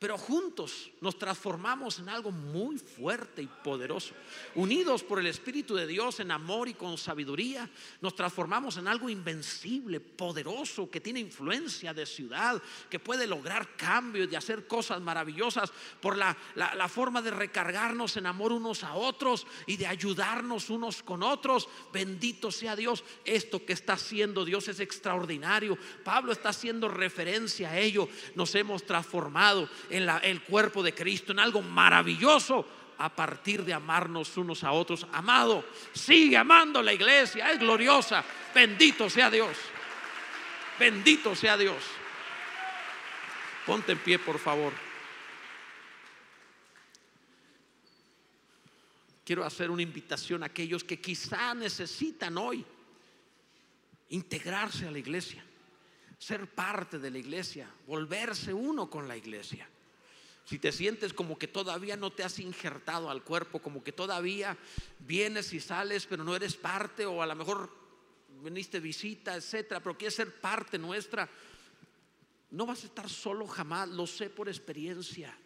Pero 0.00 0.16
juntos 0.16 0.90
nos 1.02 1.18
transformamos 1.18 1.98
en 1.98 2.08
algo 2.08 2.32
muy 2.32 2.78
fuerte 2.78 3.42
y 3.42 3.46
poderoso. 3.46 4.14
Unidos 4.54 5.02
por 5.02 5.20
el 5.20 5.26
Espíritu 5.26 5.74
de 5.74 5.86
Dios 5.86 6.20
en 6.20 6.30
amor 6.30 6.68
y 6.68 6.74
con 6.74 6.96
sabiduría, 6.96 7.68
nos 8.00 8.14
transformamos 8.14 8.78
en 8.78 8.88
algo 8.88 9.10
invencible, 9.10 10.00
poderoso, 10.00 10.90
que 10.90 11.02
tiene 11.02 11.20
influencia 11.20 11.92
de 11.92 12.06
ciudad, 12.06 12.62
que 12.88 12.98
puede 12.98 13.26
lograr 13.26 13.76
cambios 13.76 14.32
y 14.32 14.36
hacer 14.36 14.66
cosas 14.66 15.02
maravillosas 15.02 15.70
por 16.00 16.16
la, 16.16 16.34
la 16.54 16.88
forma 16.88 17.20
de 17.20 17.32
recargarnos 17.32 18.16
en 18.16 18.24
amor 18.24 18.52
unos 18.52 18.82
a 18.84 18.94
otros 18.94 19.46
y 19.66 19.76
de 19.76 19.86
ayudarnos 19.86 20.70
unos 20.70 21.02
con 21.02 21.22
otros. 21.22 21.68
Bendito 21.92 22.50
sea 22.50 22.74
Dios. 22.74 23.04
Esto 23.26 23.66
que 23.66 23.74
está 23.74 23.92
haciendo 23.92 24.46
Dios 24.46 24.66
es 24.68 24.80
extraordinario. 24.80 25.76
Pablo 26.02 26.32
está 26.32 26.48
haciendo 26.48 26.88
referencia 26.88 27.68
a 27.68 27.78
ello. 27.78 28.08
Nos 28.34 28.54
hemos 28.54 28.86
transformado 28.86 29.68
en 29.90 30.08
el 30.22 30.42
cuerpo 30.42 30.82
de 30.82 30.94
Cristo, 30.94 31.32
en 31.32 31.38
algo 31.38 31.62
maravilloso 31.62 32.66
a 32.98 33.08
partir 33.08 33.64
de 33.64 33.72
amarnos 33.72 34.36
unos 34.36 34.62
a 34.62 34.72
otros. 34.72 35.06
Amado, 35.12 35.64
sigue 35.92 36.36
amando 36.36 36.82
la 36.82 36.92
iglesia, 36.92 37.50
es 37.50 37.58
gloriosa. 37.58 38.22
Bendito 38.54 39.08
sea 39.08 39.30
Dios. 39.30 39.56
Bendito 40.78 41.34
sea 41.34 41.56
Dios. 41.56 41.82
Ponte 43.64 43.92
en 43.92 43.98
pie, 43.98 44.18
por 44.18 44.38
favor. 44.38 44.72
Quiero 49.24 49.44
hacer 49.44 49.70
una 49.70 49.82
invitación 49.82 50.42
a 50.42 50.46
aquellos 50.46 50.84
que 50.84 51.00
quizá 51.00 51.54
necesitan 51.54 52.36
hoy 52.36 52.64
integrarse 54.10 54.86
a 54.86 54.90
la 54.90 54.98
iglesia, 54.98 55.42
ser 56.18 56.48
parte 56.48 56.98
de 56.98 57.10
la 57.10 57.18
iglesia, 57.18 57.70
volverse 57.86 58.52
uno 58.52 58.90
con 58.90 59.06
la 59.06 59.16
iglesia. 59.16 59.68
Si 60.50 60.58
te 60.58 60.72
sientes 60.72 61.14
como 61.14 61.38
que 61.38 61.46
todavía 61.46 61.96
no 61.96 62.10
te 62.10 62.24
has 62.24 62.40
injertado 62.40 63.08
al 63.08 63.22
cuerpo, 63.22 63.62
como 63.62 63.84
que 63.84 63.92
todavía 63.92 64.58
vienes 64.98 65.52
y 65.52 65.60
sales, 65.60 66.06
pero 66.06 66.24
no 66.24 66.34
eres 66.34 66.56
parte, 66.56 67.06
o 67.06 67.22
a 67.22 67.26
lo 67.26 67.36
mejor 67.36 67.70
viniste 68.42 68.80
visita, 68.80 69.36
etcétera, 69.36 69.78
pero 69.78 69.96
quieres 69.96 70.16
ser 70.16 70.40
parte 70.40 70.76
nuestra, 70.76 71.30
no 72.50 72.66
vas 72.66 72.82
a 72.82 72.88
estar 72.88 73.08
solo 73.08 73.46
jamás, 73.46 73.90
lo 73.90 74.08
sé 74.08 74.28
por 74.28 74.48
experiencia. 74.48 75.38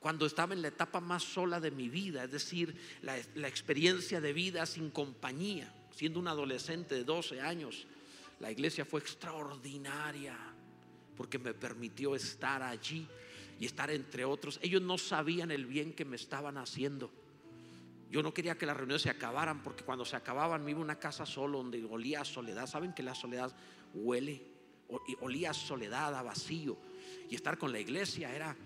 Cuando 0.00 0.24
estaba 0.24 0.54
en 0.54 0.62
la 0.62 0.68
etapa 0.68 1.00
más 1.00 1.22
sola 1.22 1.60
de 1.60 1.70
mi 1.70 1.90
vida, 1.90 2.24
es 2.24 2.30
decir, 2.30 2.74
la, 3.02 3.18
la 3.34 3.48
experiencia 3.48 4.22
de 4.22 4.32
vida 4.32 4.64
sin 4.64 4.88
compañía, 4.90 5.70
siendo 5.94 6.18
un 6.18 6.28
adolescente 6.28 6.94
de 6.94 7.04
12 7.04 7.42
años, 7.42 7.86
la 8.40 8.50
iglesia 8.50 8.86
fue 8.86 9.00
extraordinaria 9.00 10.34
porque 11.14 11.38
me 11.38 11.52
permitió 11.52 12.14
estar 12.14 12.62
allí 12.62 13.06
y 13.58 13.66
estar 13.66 13.90
entre 13.90 14.24
otros. 14.24 14.58
Ellos 14.62 14.82
no 14.82 14.98
sabían 14.98 15.50
el 15.50 15.66
bien 15.66 15.92
que 15.92 16.04
me 16.04 16.16
estaban 16.16 16.56
haciendo. 16.58 17.10
Yo 18.10 18.22
no 18.22 18.32
quería 18.32 18.56
que 18.56 18.66
las 18.66 18.76
reuniones 18.76 19.02
se 19.02 19.10
acabaran 19.10 19.62
porque 19.62 19.84
cuando 19.84 20.04
se 20.04 20.16
acababan 20.16 20.64
me 20.64 20.70
iba 20.70 20.80
una 20.80 20.98
casa 20.98 21.26
solo 21.26 21.58
donde 21.58 21.84
olía 21.84 22.20
a 22.20 22.24
soledad. 22.24 22.66
¿Saben 22.66 22.92
que 22.92 23.02
la 23.02 23.14
soledad 23.14 23.54
huele? 23.92 24.42
Olía 25.20 25.50
a 25.50 25.54
soledad, 25.54 26.14
a 26.14 26.22
vacío. 26.22 26.76
Y 27.28 27.34
estar 27.34 27.58
con 27.58 27.72
la 27.72 27.80
iglesia 27.80 28.34
era 28.34 28.56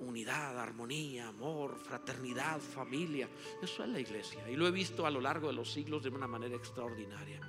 unidad, 0.00 0.58
armonía, 0.58 1.28
amor, 1.28 1.78
fraternidad, 1.78 2.60
familia. 2.60 3.28
Eso 3.62 3.84
es 3.84 3.88
la 3.88 4.00
iglesia. 4.00 4.48
Y 4.50 4.56
lo 4.56 4.66
he 4.66 4.70
visto 4.70 5.06
a 5.06 5.10
lo 5.10 5.20
largo 5.20 5.48
de 5.48 5.54
los 5.54 5.72
siglos 5.72 6.02
de 6.02 6.10
una 6.10 6.26
manera 6.26 6.56
extraordinaria. 6.56 7.40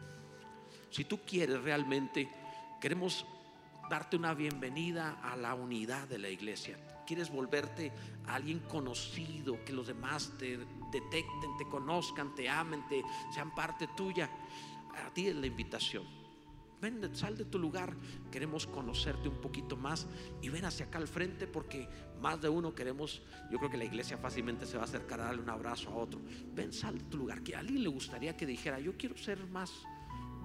Si 0.89 1.05
tú 1.05 1.21
quieres 1.25 1.61
realmente, 1.61 2.29
queremos 2.79 3.25
darte 3.93 4.17
una 4.17 4.33
bienvenida 4.33 5.19
a 5.21 5.35
la 5.35 5.53
unidad 5.53 6.07
de 6.07 6.17
la 6.17 6.27
iglesia. 6.27 6.75
Quieres 7.05 7.29
volverte 7.29 7.91
a 8.25 8.33
alguien 8.33 8.57
conocido, 8.61 9.63
que 9.63 9.71
los 9.71 9.85
demás 9.85 10.33
te 10.39 10.57
detecten, 10.91 11.57
te 11.59 11.65
conozcan, 11.69 12.33
te 12.33 12.49
amen, 12.49 12.83
te, 12.89 13.03
sean 13.31 13.53
parte 13.53 13.87
tuya. 13.95 14.31
A 14.95 15.13
ti 15.13 15.27
es 15.27 15.35
la 15.35 15.45
invitación. 15.45 16.05
Ven, 16.81 17.15
sal 17.15 17.37
de 17.37 17.45
tu 17.45 17.59
lugar. 17.59 17.95
Queremos 18.31 18.65
conocerte 18.65 19.29
un 19.29 19.39
poquito 19.39 19.77
más 19.77 20.07
y 20.41 20.49
ven 20.49 20.65
hacia 20.65 20.87
acá 20.87 20.97
al 20.97 21.07
frente 21.07 21.45
porque 21.45 21.87
más 22.19 22.41
de 22.41 22.49
uno 22.49 22.73
queremos. 22.73 23.21
Yo 23.51 23.59
creo 23.59 23.69
que 23.69 23.77
la 23.77 23.85
iglesia 23.85 24.17
fácilmente 24.17 24.65
se 24.65 24.75
va 24.75 24.81
a 24.81 24.85
acercar 24.85 25.21
a 25.21 25.25
darle 25.25 25.43
un 25.43 25.51
abrazo 25.51 25.91
a 25.91 25.97
otro. 25.97 26.19
Ven, 26.51 26.73
sal 26.73 26.97
de 26.97 27.03
tu 27.03 27.17
lugar. 27.17 27.43
Que 27.43 27.55
a 27.55 27.59
alguien 27.59 27.83
le 27.83 27.89
gustaría 27.89 28.35
que 28.35 28.47
dijera: 28.47 28.79
Yo 28.79 28.97
quiero 28.97 29.15
ser 29.15 29.45
más 29.45 29.71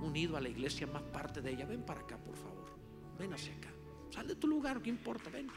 unido 0.02 0.36
a 0.36 0.40
la 0.42 0.50
iglesia, 0.50 0.86
más 0.86 1.02
parte 1.04 1.40
de 1.40 1.52
ella. 1.52 1.64
Ven 1.64 1.82
para 1.82 2.02
acá, 2.02 2.18
por 2.18 2.36
favor. 2.36 2.57
Ven 3.18 3.32
hacia 3.32 3.52
acá. 3.54 3.68
Sal 4.10 4.28
de 4.28 4.36
tu 4.36 4.46
lugar, 4.46 4.80
¿qué 4.80 4.90
importa? 4.90 5.28
Ven. 5.30 5.48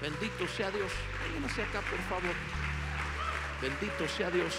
Bendito 0.00 0.46
sea 0.48 0.70
Dios. 0.70 0.92
Ven 1.32 1.44
hacia 1.44 1.64
acá, 1.64 1.80
por 1.80 1.98
favor. 2.00 2.34
Bendito 3.60 4.08
sea 4.08 4.30
Dios. 4.30 4.54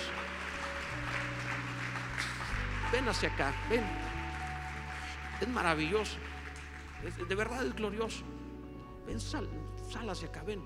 Ven 2.91 3.07
hacia 3.07 3.29
acá, 3.29 3.53
ven. 3.69 3.83
Es 5.41 5.47
maravilloso. 5.47 6.17
de 7.27 7.35
verdad 7.35 7.65
es 7.65 7.75
glorioso. 7.75 8.23
Ven, 9.05 9.19
sal, 9.19 9.47
sal 9.91 10.09
hacia 10.09 10.29
acá, 10.29 10.43
ven. 10.43 10.61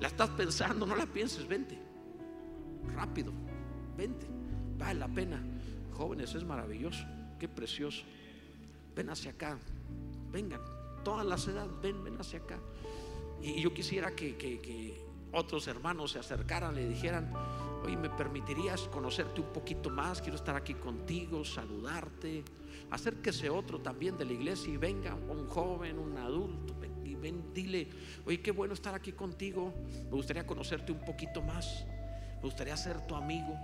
La 0.00 0.08
estás 0.08 0.30
pensando, 0.30 0.86
no 0.86 0.94
la 0.94 1.06
pienses, 1.06 1.46
vente. 1.46 1.78
Rápido, 2.94 3.32
vente. 3.96 4.26
Vale 4.78 5.00
la 5.00 5.08
pena. 5.08 5.42
Jóvenes, 5.92 6.34
es 6.34 6.44
maravilloso. 6.44 7.04
Qué 7.38 7.48
precioso. 7.48 8.04
Ven 8.94 9.10
hacia 9.10 9.32
acá 9.32 9.58
vengan, 10.32 10.60
todas 11.04 11.26
las 11.26 11.46
edades, 11.46 11.70
ven, 11.80 12.02
ven 12.02 12.18
hacia 12.18 12.40
acá. 12.40 12.58
Y 13.40 13.60
yo 13.60 13.74
quisiera 13.74 14.14
que, 14.14 15.00
otros 15.32 15.66
hermanos 15.66 16.12
se 16.12 16.18
acercaran, 16.18 16.74
le 16.74 16.88
dijeran, 16.88 17.32
oye, 17.84 17.96
¿me 17.96 18.10
permitirías 18.10 18.82
conocerte 18.88 19.40
un 19.40 19.52
poquito 19.52 19.90
más? 19.90 20.20
Quiero 20.20 20.36
estar 20.36 20.56
aquí 20.56 20.74
contigo, 20.74 21.44
saludarte. 21.44 22.44
Acérquese 22.90 23.48
otro 23.48 23.80
también 23.80 24.16
de 24.16 24.24
la 24.24 24.32
iglesia 24.32 24.72
y 24.72 24.76
venga, 24.76 25.14
un 25.14 25.46
joven, 25.48 25.98
un 25.98 26.16
adulto, 26.18 26.74
y 27.04 27.14
ven, 27.14 27.52
dile, 27.52 27.88
oye, 28.26 28.40
qué 28.40 28.52
bueno 28.52 28.74
estar 28.74 28.94
aquí 28.94 29.12
contigo. 29.12 29.72
Me 30.04 30.10
gustaría 30.10 30.46
conocerte 30.46 30.92
un 30.92 31.00
poquito 31.00 31.42
más. 31.42 31.84
Me 32.36 32.42
gustaría 32.42 32.76
ser 32.76 33.06
tu 33.06 33.14
amigo. 33.14 33.54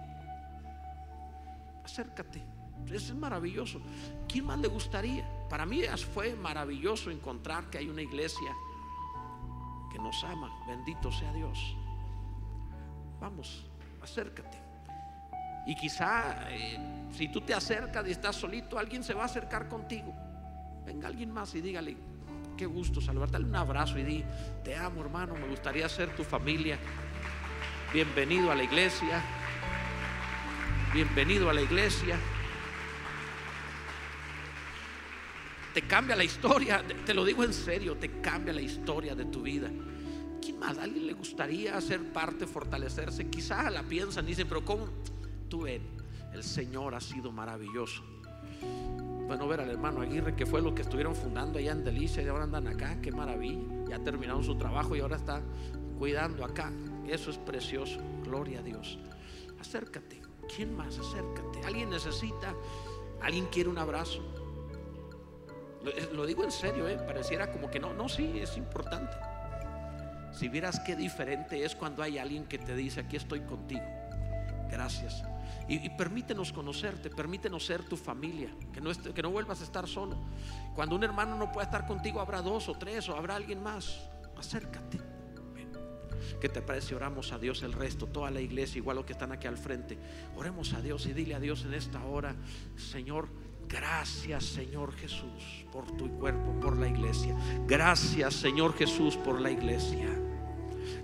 Acércate. 1.85 2.43
Eso 2.87 3.13
es 3.13 3.15
maravilloso. 3.15 3.81
¿Quién 4.29 4.47
más 4.47 4.59
le 4.59 4.69
gustaría? 4.69 5.38
Para 5.49 5.65
mí 5.65 5.83
fue 6.15 6.35
maravilloso 6.35 7.11
encontrar 7.11 7.71
que 7.71 7.79
hay 7.79 7.89
una 7.89 8.03
iglesia 8.03 8.55
que 9.91 9.99
nos 9.99 10.23
ama. 10.25 10.51
Bendito 10.67 11.11
sea 11.11 11.33
Dios. 11.33 11.77
Vamos, 13.21 13.67
acércate. 14.03 14.59
Y 15.67 15.75
quizá 15.75 16.51
eh, 16.51 16.79
si 17.13 17.29
tú 17.29 17.41
te 17.41 17.55
acercas 17.55 18.07
y 18.07 18.11
estás 18.11 18.37
solito, 18.37 18.79
alguien 18.79 19.03
se 19.03 19.15
va 19.15 19.23
a 19.23 19.27
acercar 19.27 19.69
contigo. 19.69 20.15
Venga 20.85 21.09
alguien 21.09 21.31
más 21.31 21.55
y 21.55 21.61
dígale, 21.61 21.97
qué 22.57 22.67
gusto 22.67 23.01
saludarte, 23.01 23.35
dale 23.35 23.45
un 23.45 23.57
abrazo 23.57 23.99
y 23.99 24.03
di, 24.03 24.25
te 24.65 24.75
amo 24.75 25.03
hermano, 25.03 25.35
me 25.35 25.47
gustaría 25.47 25.89
ser 25.89 26.15
tu 26.17 26.25
familia. 26.25 26.79
Bienvenido 27.93 28.51
a 28.51 28.55
la 28.55 28.63
iglesia. 28.63 29.23
Bienvenido 30.93 31.51
a 31.51 31.53
la 31.53 31.61
iglesia. 31.61 32.19
Te 35.79 35.87
cambia 35.87 36.17
la 36.17 36.25
historia, 36.25 36.83
te 37.07 37.15
lo 37.15 37.25
digo 37.25 37.45
en 37.45 37.53
serio, 37.53 37.97
te 37.97 38.21
cambia 38.21 38.53
la 38.53 38.61
historia 38.61 39.15
de 39.15 39.27
tu 39.27 39.43
vida. 39.43 39.71
¿Quién 40.43 40.59
más? 40.59 40.77
¿A 40.77 40.83
alguien 40.83 41.07
le 41.07 41.13
gustaría 41.13 41.81
ser 41.81 42.13
parte, 42.13 42.49
fortalecerse? 42.49 43.29
Quizá 43.31 43.71
la 43.71 43.85
piensan, 43.85 44.27
dicen, 44.27 44.49
pero 44.49 44.65
¿cómo? 44.65 44.89
Tú 45.49 45.63
ven, 45.63 45.83
el 46.35 46.43
Señor 46.43 46.97
ha 46.97 47.01
sido 47.01 47.31
maravilloso. 47.31 48.03
Bueno, 49.29 49.47
ver 49.47 49.61
al 49.61 49.71
hermano 49.71 50.01
Aguirre, 50.01 50.35
que 50.35 50.47
fue 50.47 50.61
lo 50.61 50.75
que 50.75 50.83
estuvieron 50.83 51.15
fundando 51.15 51.61
allá 51.61 51.71
en 51.71 51.85
Delicia 51.85 52.25
y 52.25 52.27
ahora 52.27 52.43
andan 52.43 52.67
acá, 52.67 53.01
qué 53.01 53.13
maravilla. 53.13 53.63
Ya 53.89 54.01
terminaron 54.01 54.43
su 54.43 54.59
trabajo 54.59 54.97
y 54.97 55.01
ahora 55.01 55.15
está 55.15 55.41
cuidando 55.97 56.45
acá. 56.45 56.73
Eso 57.07 57.31
es 57.31 57.39
precioso, 57.39 58.01
gloria 58.25 58.59
a 58.59 58.63
Dios. 58.63 58.99
Acércate, 59.61 60.23
¿quién 60.57 60.77
más? 60.77 60.99
Acércate. 60.99 61.65
¿Alguien 61.65 61.89
necesita? 61.91 62.53
¿Alguien 63.23 63.47
quiere 63.53 63.69
un 63.69 63.79
abrazo? 63.79 64.38
Lo, 66.13 66.27
digo 66.27 66.45
en 66.45 66.51
serio, 66.51 66.89
¿eh? 66.89 66.97
pareciera 66.97 67.51
como 67.51 67.71
que 67.71 67.79
no, 67.79 67.93
no, 67.93 68.09
sí, 68.09 68.39
es 68.41 68.57
importante. 68.57 69.17
Si 70.33 70.49
vieras 70.49 70.81
qué 70.81 70.95
diferente 70.95 71.65
es 71.65 71.75
cuando 71.75 72.03
hay 72.03 72.19
alguien 72.19 72.45
que 72.45 72.59
te 72.59 72.75
dice, 72.75 73.01
aquí 73.01 73.17
estoy 73.17 73.41
contigo, 73.41 73.85
gracias. 74.71 75.25
Y, 75.69 75.91
permítenos 75.91 76.53
conocerte, 76.53 77.11
permítenos 77.11 77.67
ser 77.67 77.85
tu 77.85 77.97
familia, 77.97 78.49
que 78.73 78.81
no, 78.81 78.91
que 78.91 79.23
no 79.23 79.31
vuelvas 79.31 79.61
a 79.61 79.65
estar 79.65 79.87
solo. 79.87 80.17
Cuando 80.75 80.97
un 80.97 81.05
hermano 81.05 81.37
no 81.37 81.53
pueda 81.53 81.65
estar 81.65 81.87
contigo, 81.87 82.21
habrá 82.21 82.41
dos 82.41 82.69
o 82.69 82.75
tres 82.75 83.09
o 83.09 83.17
habrá 83.17 83.37
alguien 83.37 83.63
más. 83.63 84.09
Acércate. 84.37 84.99
¿Qué 86.41 86.49
te 86.49 86.63
parece? 86.63 86.95
Oramos 86.95 87.33
a 87.33 87.39
Dios 87.39 87.63
el 87.63 87.73
resto, 87.73 88.07
toda 88.07 88.31
la 88.31 88.41
iglesia, 88.41 88.79
igual 88.79 88.97
los 88.97 89.05
que 89.05 89.13
están 89.13 89.33
aquí 89.33 89.47
al 89.47 89.59
frente. 89.59 89.99
Oremos 90.37 90.73
a 90.73 90.81
Dios 90.81 91.07
y 91.07 91.13
dile 91.13 91.35
a 91.35 91.41
Dios 91.41 91.65
en 91.65 91.75
esta 91.75 92.05
hora, 92.05 92.37
Señor, 92.77 93.29
Gracias 93.69 94.45
Señor 94.45 94.95
Jesús 94.95 95.67
por 95.71 95.91
tu 95.97 96.09
cuerpo, 96.19 96.59
por 96.61 96.79
la 96.79 96.89
iglesia. 96.89 97.37
Gracias 97.67 98.35
Señor 98.35 98.75
Jesús 98.75 99.17
por 99.17 99.41
la 99.41 99.51
iglesia. 99.51 100.09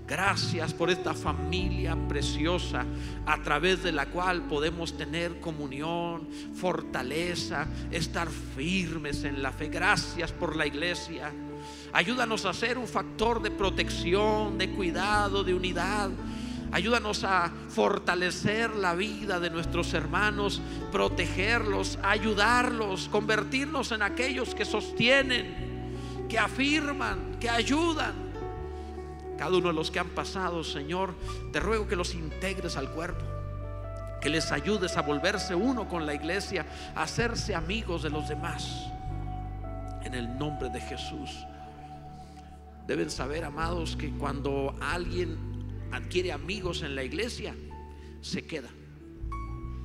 Gracias 0.06 0.72
por 0.74 0.90
esta 0.90 1.14
familia 1.14 1.96
preciosa 2.08 2.84
a 3.26 3.42
través 3.42 3.82
de 3.82 3.92
la 3.92 4.06
cual 4.06 4.42
podemos 4.48 4.96
tener 4.96 5.40
comunión, 5.40 6.28
fortaleza, 6.54 7.66
estar 7.90 8.28
firmes 8.28 9.24
en 9.24 9.42
la 9.42 9.52
fe. 9.52 9.68
Gracias 9.68 10.32
por 10.32 10.56
la 10.56 10.66
iglesia. 10.66 11.32
Ayúdanos 11.92 12.44
a 12.44 12.52
ser 12.52 12.76
un 12.76 12.88
factor 12.88 13.42
de 13.42 13.50
protección, 13.50 14.58
de 14.58 14.70
cuidado, 14.70 15.44
de 15.44 15.54
unidad. 15.54 16.10
Ayúdanos 16.74 17.22
a 17.22 17.52
fortalecer 17.68 18.74
la 18.74 18.96
vida 18.96 19.38
de 19.38 19.48
nuestros 19.48 19.94
hermanos, 19.94 20.60
protegerlos, 20.90 22.00
ayudarlos, 22.02 23.08
convertirnos 23.10 23.92
en 23.92 24.02
aquellos 24.02 24.56
que 24.56 24.64
sostienen, 24.64 26.26
que 26.28 26.36
afirman, 26.36 27.36
que 27.38 27.48
ayudan 27.48 28.24
cada 29.38 29.56
uno 29.56 29.68
de 29.68 29.74
los 29.74 29.92
que 29.92 30.00
han 30.00 30.08
pasado, 30.08 30.64
Señor, 30.64 31.14
te 31.52 31.60
ruego 31.60 31.86
que 31.86 31.94
los 31.94 32.12
integres 32.12 32.76
al 32.76 32.90
cuerpo, 32.90 33.24
que 34.20 34.28
les 34.28 34.50
ayudes 34.50 34.96
a 34.96 35.02
volverse 35.02 35.54
uno 35.54 35.88
con 35.88 36.06
la 36.06 36.14
iglesia, 36.14 36.66
a 36.96 37.04
hacerse 37.04 37.54
amigos 37.54 38.02
de 38.02 38.10
los 38.10 38.28
demás. 38.28 38.88
En 40.02 40.12
el 40.14 40.36
nombre 40.36 40.70
de 40.70 40.80
Jesús. 40.80 41.46
Deben 42.88 43.10
saber, 43.10 43.44
amados, 43.44 43.94
que 43.94 44.10
cuando 44.10 44.76
alguien 44.80 45.53
adquiere 45.94 46.32
amigos 46.32 46.82
en 46.82 46.94
la 46.94 47.04
iglesia, 47.04 47.54
se 48.20 48.46
queda. 48.46 48.70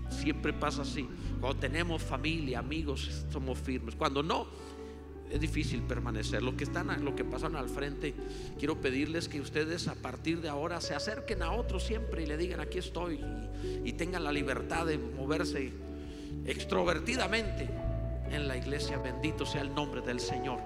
Siempre 0.09 0.53
pasa 0.53 0.81
así. 0.81 1.07
Cuando 1.39 1.59
tenemos 1.59 2.01
familia, 2.01 2.59
amigos, 2.59 3.25
somos 3.31 3.59
firmes. 3.59 3.95
Cuando 3.95 4.23
no, 4.23 4.47
es 5.29 5.39
difícil 5.39 5.83
permanecer. 5.83 6.41
Los 6.41 6.55
que 6.55 6.63
están, 6.63 7.05
lo 7.05 7.15
que 7.15 7.23
pasan 7.23 7.55
al 7.55 7.69
frente, 7.69 8.13
quiero 8.57 8.81
pedirles 8.81 9.29
que 9.29 9.39
ustedes 9.39 9.87
a 9.87 9.95
partir 9.95 10.41
de 10.41 10.49
ahora 10.49 10.81
se 10.81 10.95
acerquen 10.95 11.43
a 11.43 11.51
otros 11.51 11.83
siempre 11.83 12.23
y 12.23 12.25
le 12.25 12.37
digan 12.37 12.59
aquí 12.59 12.79
estoy 12.79 13.19
y 13.83 13.93
tengan 13.93 14.23
la 14.23 14.31
libertad 14.31 14.85
de 14.85 14.97
moverse 14.97 15.71
extrovertidamente 16.45 17.69
en 18.31 18.47
la 18.47 18.57
iglesia. 18.57 18.97
Bendito 18.97 19.45
sea 19.45 19.61
el 19.61 19.73
nombre 19.73 20.01
del 20.01 20.19
Señor. 20.19 20.59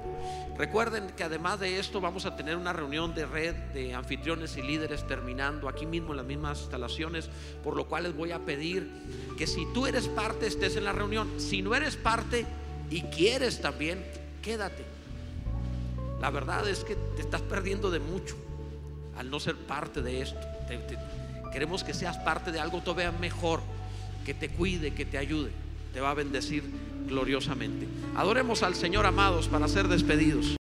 Recuerden 0.57 1.09
que 1.15 1.23
además 1.23 1.59
de 1.59 1.79
esto 1.79 1.99
vamos 1.99 2.25
a 2.25 2.35
tener 2.35 2.55
una 2.55 2.73
reunión 2.73 3.13
de 3.15 3.25
red 3.25 3.55
de 3.73 3.93
anfitriones 3.93 4.55
y 4.57 4.61
líderes 4.61 5.05
terminando 5.07 5.67
aquí 5.67 5.85
mismo 5.85 6.11
en 6.11 6.17
las 6.17 6.25
mismas 6.25 6.59
instalaciones, 6.61 7.29
por 7.63 7.75
lo 7.75 7.87
cual 7.87 8.03
les 8.03 8.15
voy 8.15 8.31
a 8.31 8.39
pedir 8.39 8.89
que 9.37 9.47
si 9.47 9.65
tú 9.73 9.87
eres 9.87 10.07
parte 10.07 10.47
estés 10.47 10.75
en 10.75 10.85
la 10.85 10.91
reunión. 10.91 11.39
Si 11.39 11.61
no 11.61 11.75
eres 11.75 11.95
parte 11.95 12.45
y 12.89 13.01
quieres 13.03 13.61
también, 13.61 14.03
quédate. 14.41 14.83
La 16.21 16.29
verdad 16.29 16.67
es 16.67 16.83
que 16.83 16.95
te 16.95 17.21
estás 17.21 17.41
perdiendo 17.41 17.91
de 17.91 17.99
mucho 17.99 18.35
al 19.17 19.29
no 19.29 19.39
ser 19.39 19.55
parte 19.55 20.01
de 20.01 20.21
esto. 20.21 20.39
queremos 21.51 21.83
que 21.83 21.93
seas 21.93 22.17
parte 22.17 22.51
de 22.51 22.59
algo 22.59 22.81
todavía 22.81 23.11
mejor, 23.11 23.61
que 24.25 24.33
te 24.33 24.49
cuide, 24.49 24.93
que 24.93 25.05
te 25.05 25.17
ayude. 25.17 25.51
Te 25.93 26.01
va 26.01 26.09
a 26.09 26.15
bendecir 26.15 26.63
gloriosamente. 27.07 27.87
Adoremos 28.15 28.63
al 28.63 28.75
Señor 28.75 29.05
amados 29.05 29.47
para 29.47 29.67
ser 29.67 29.87
despedidos. 29.87 30.47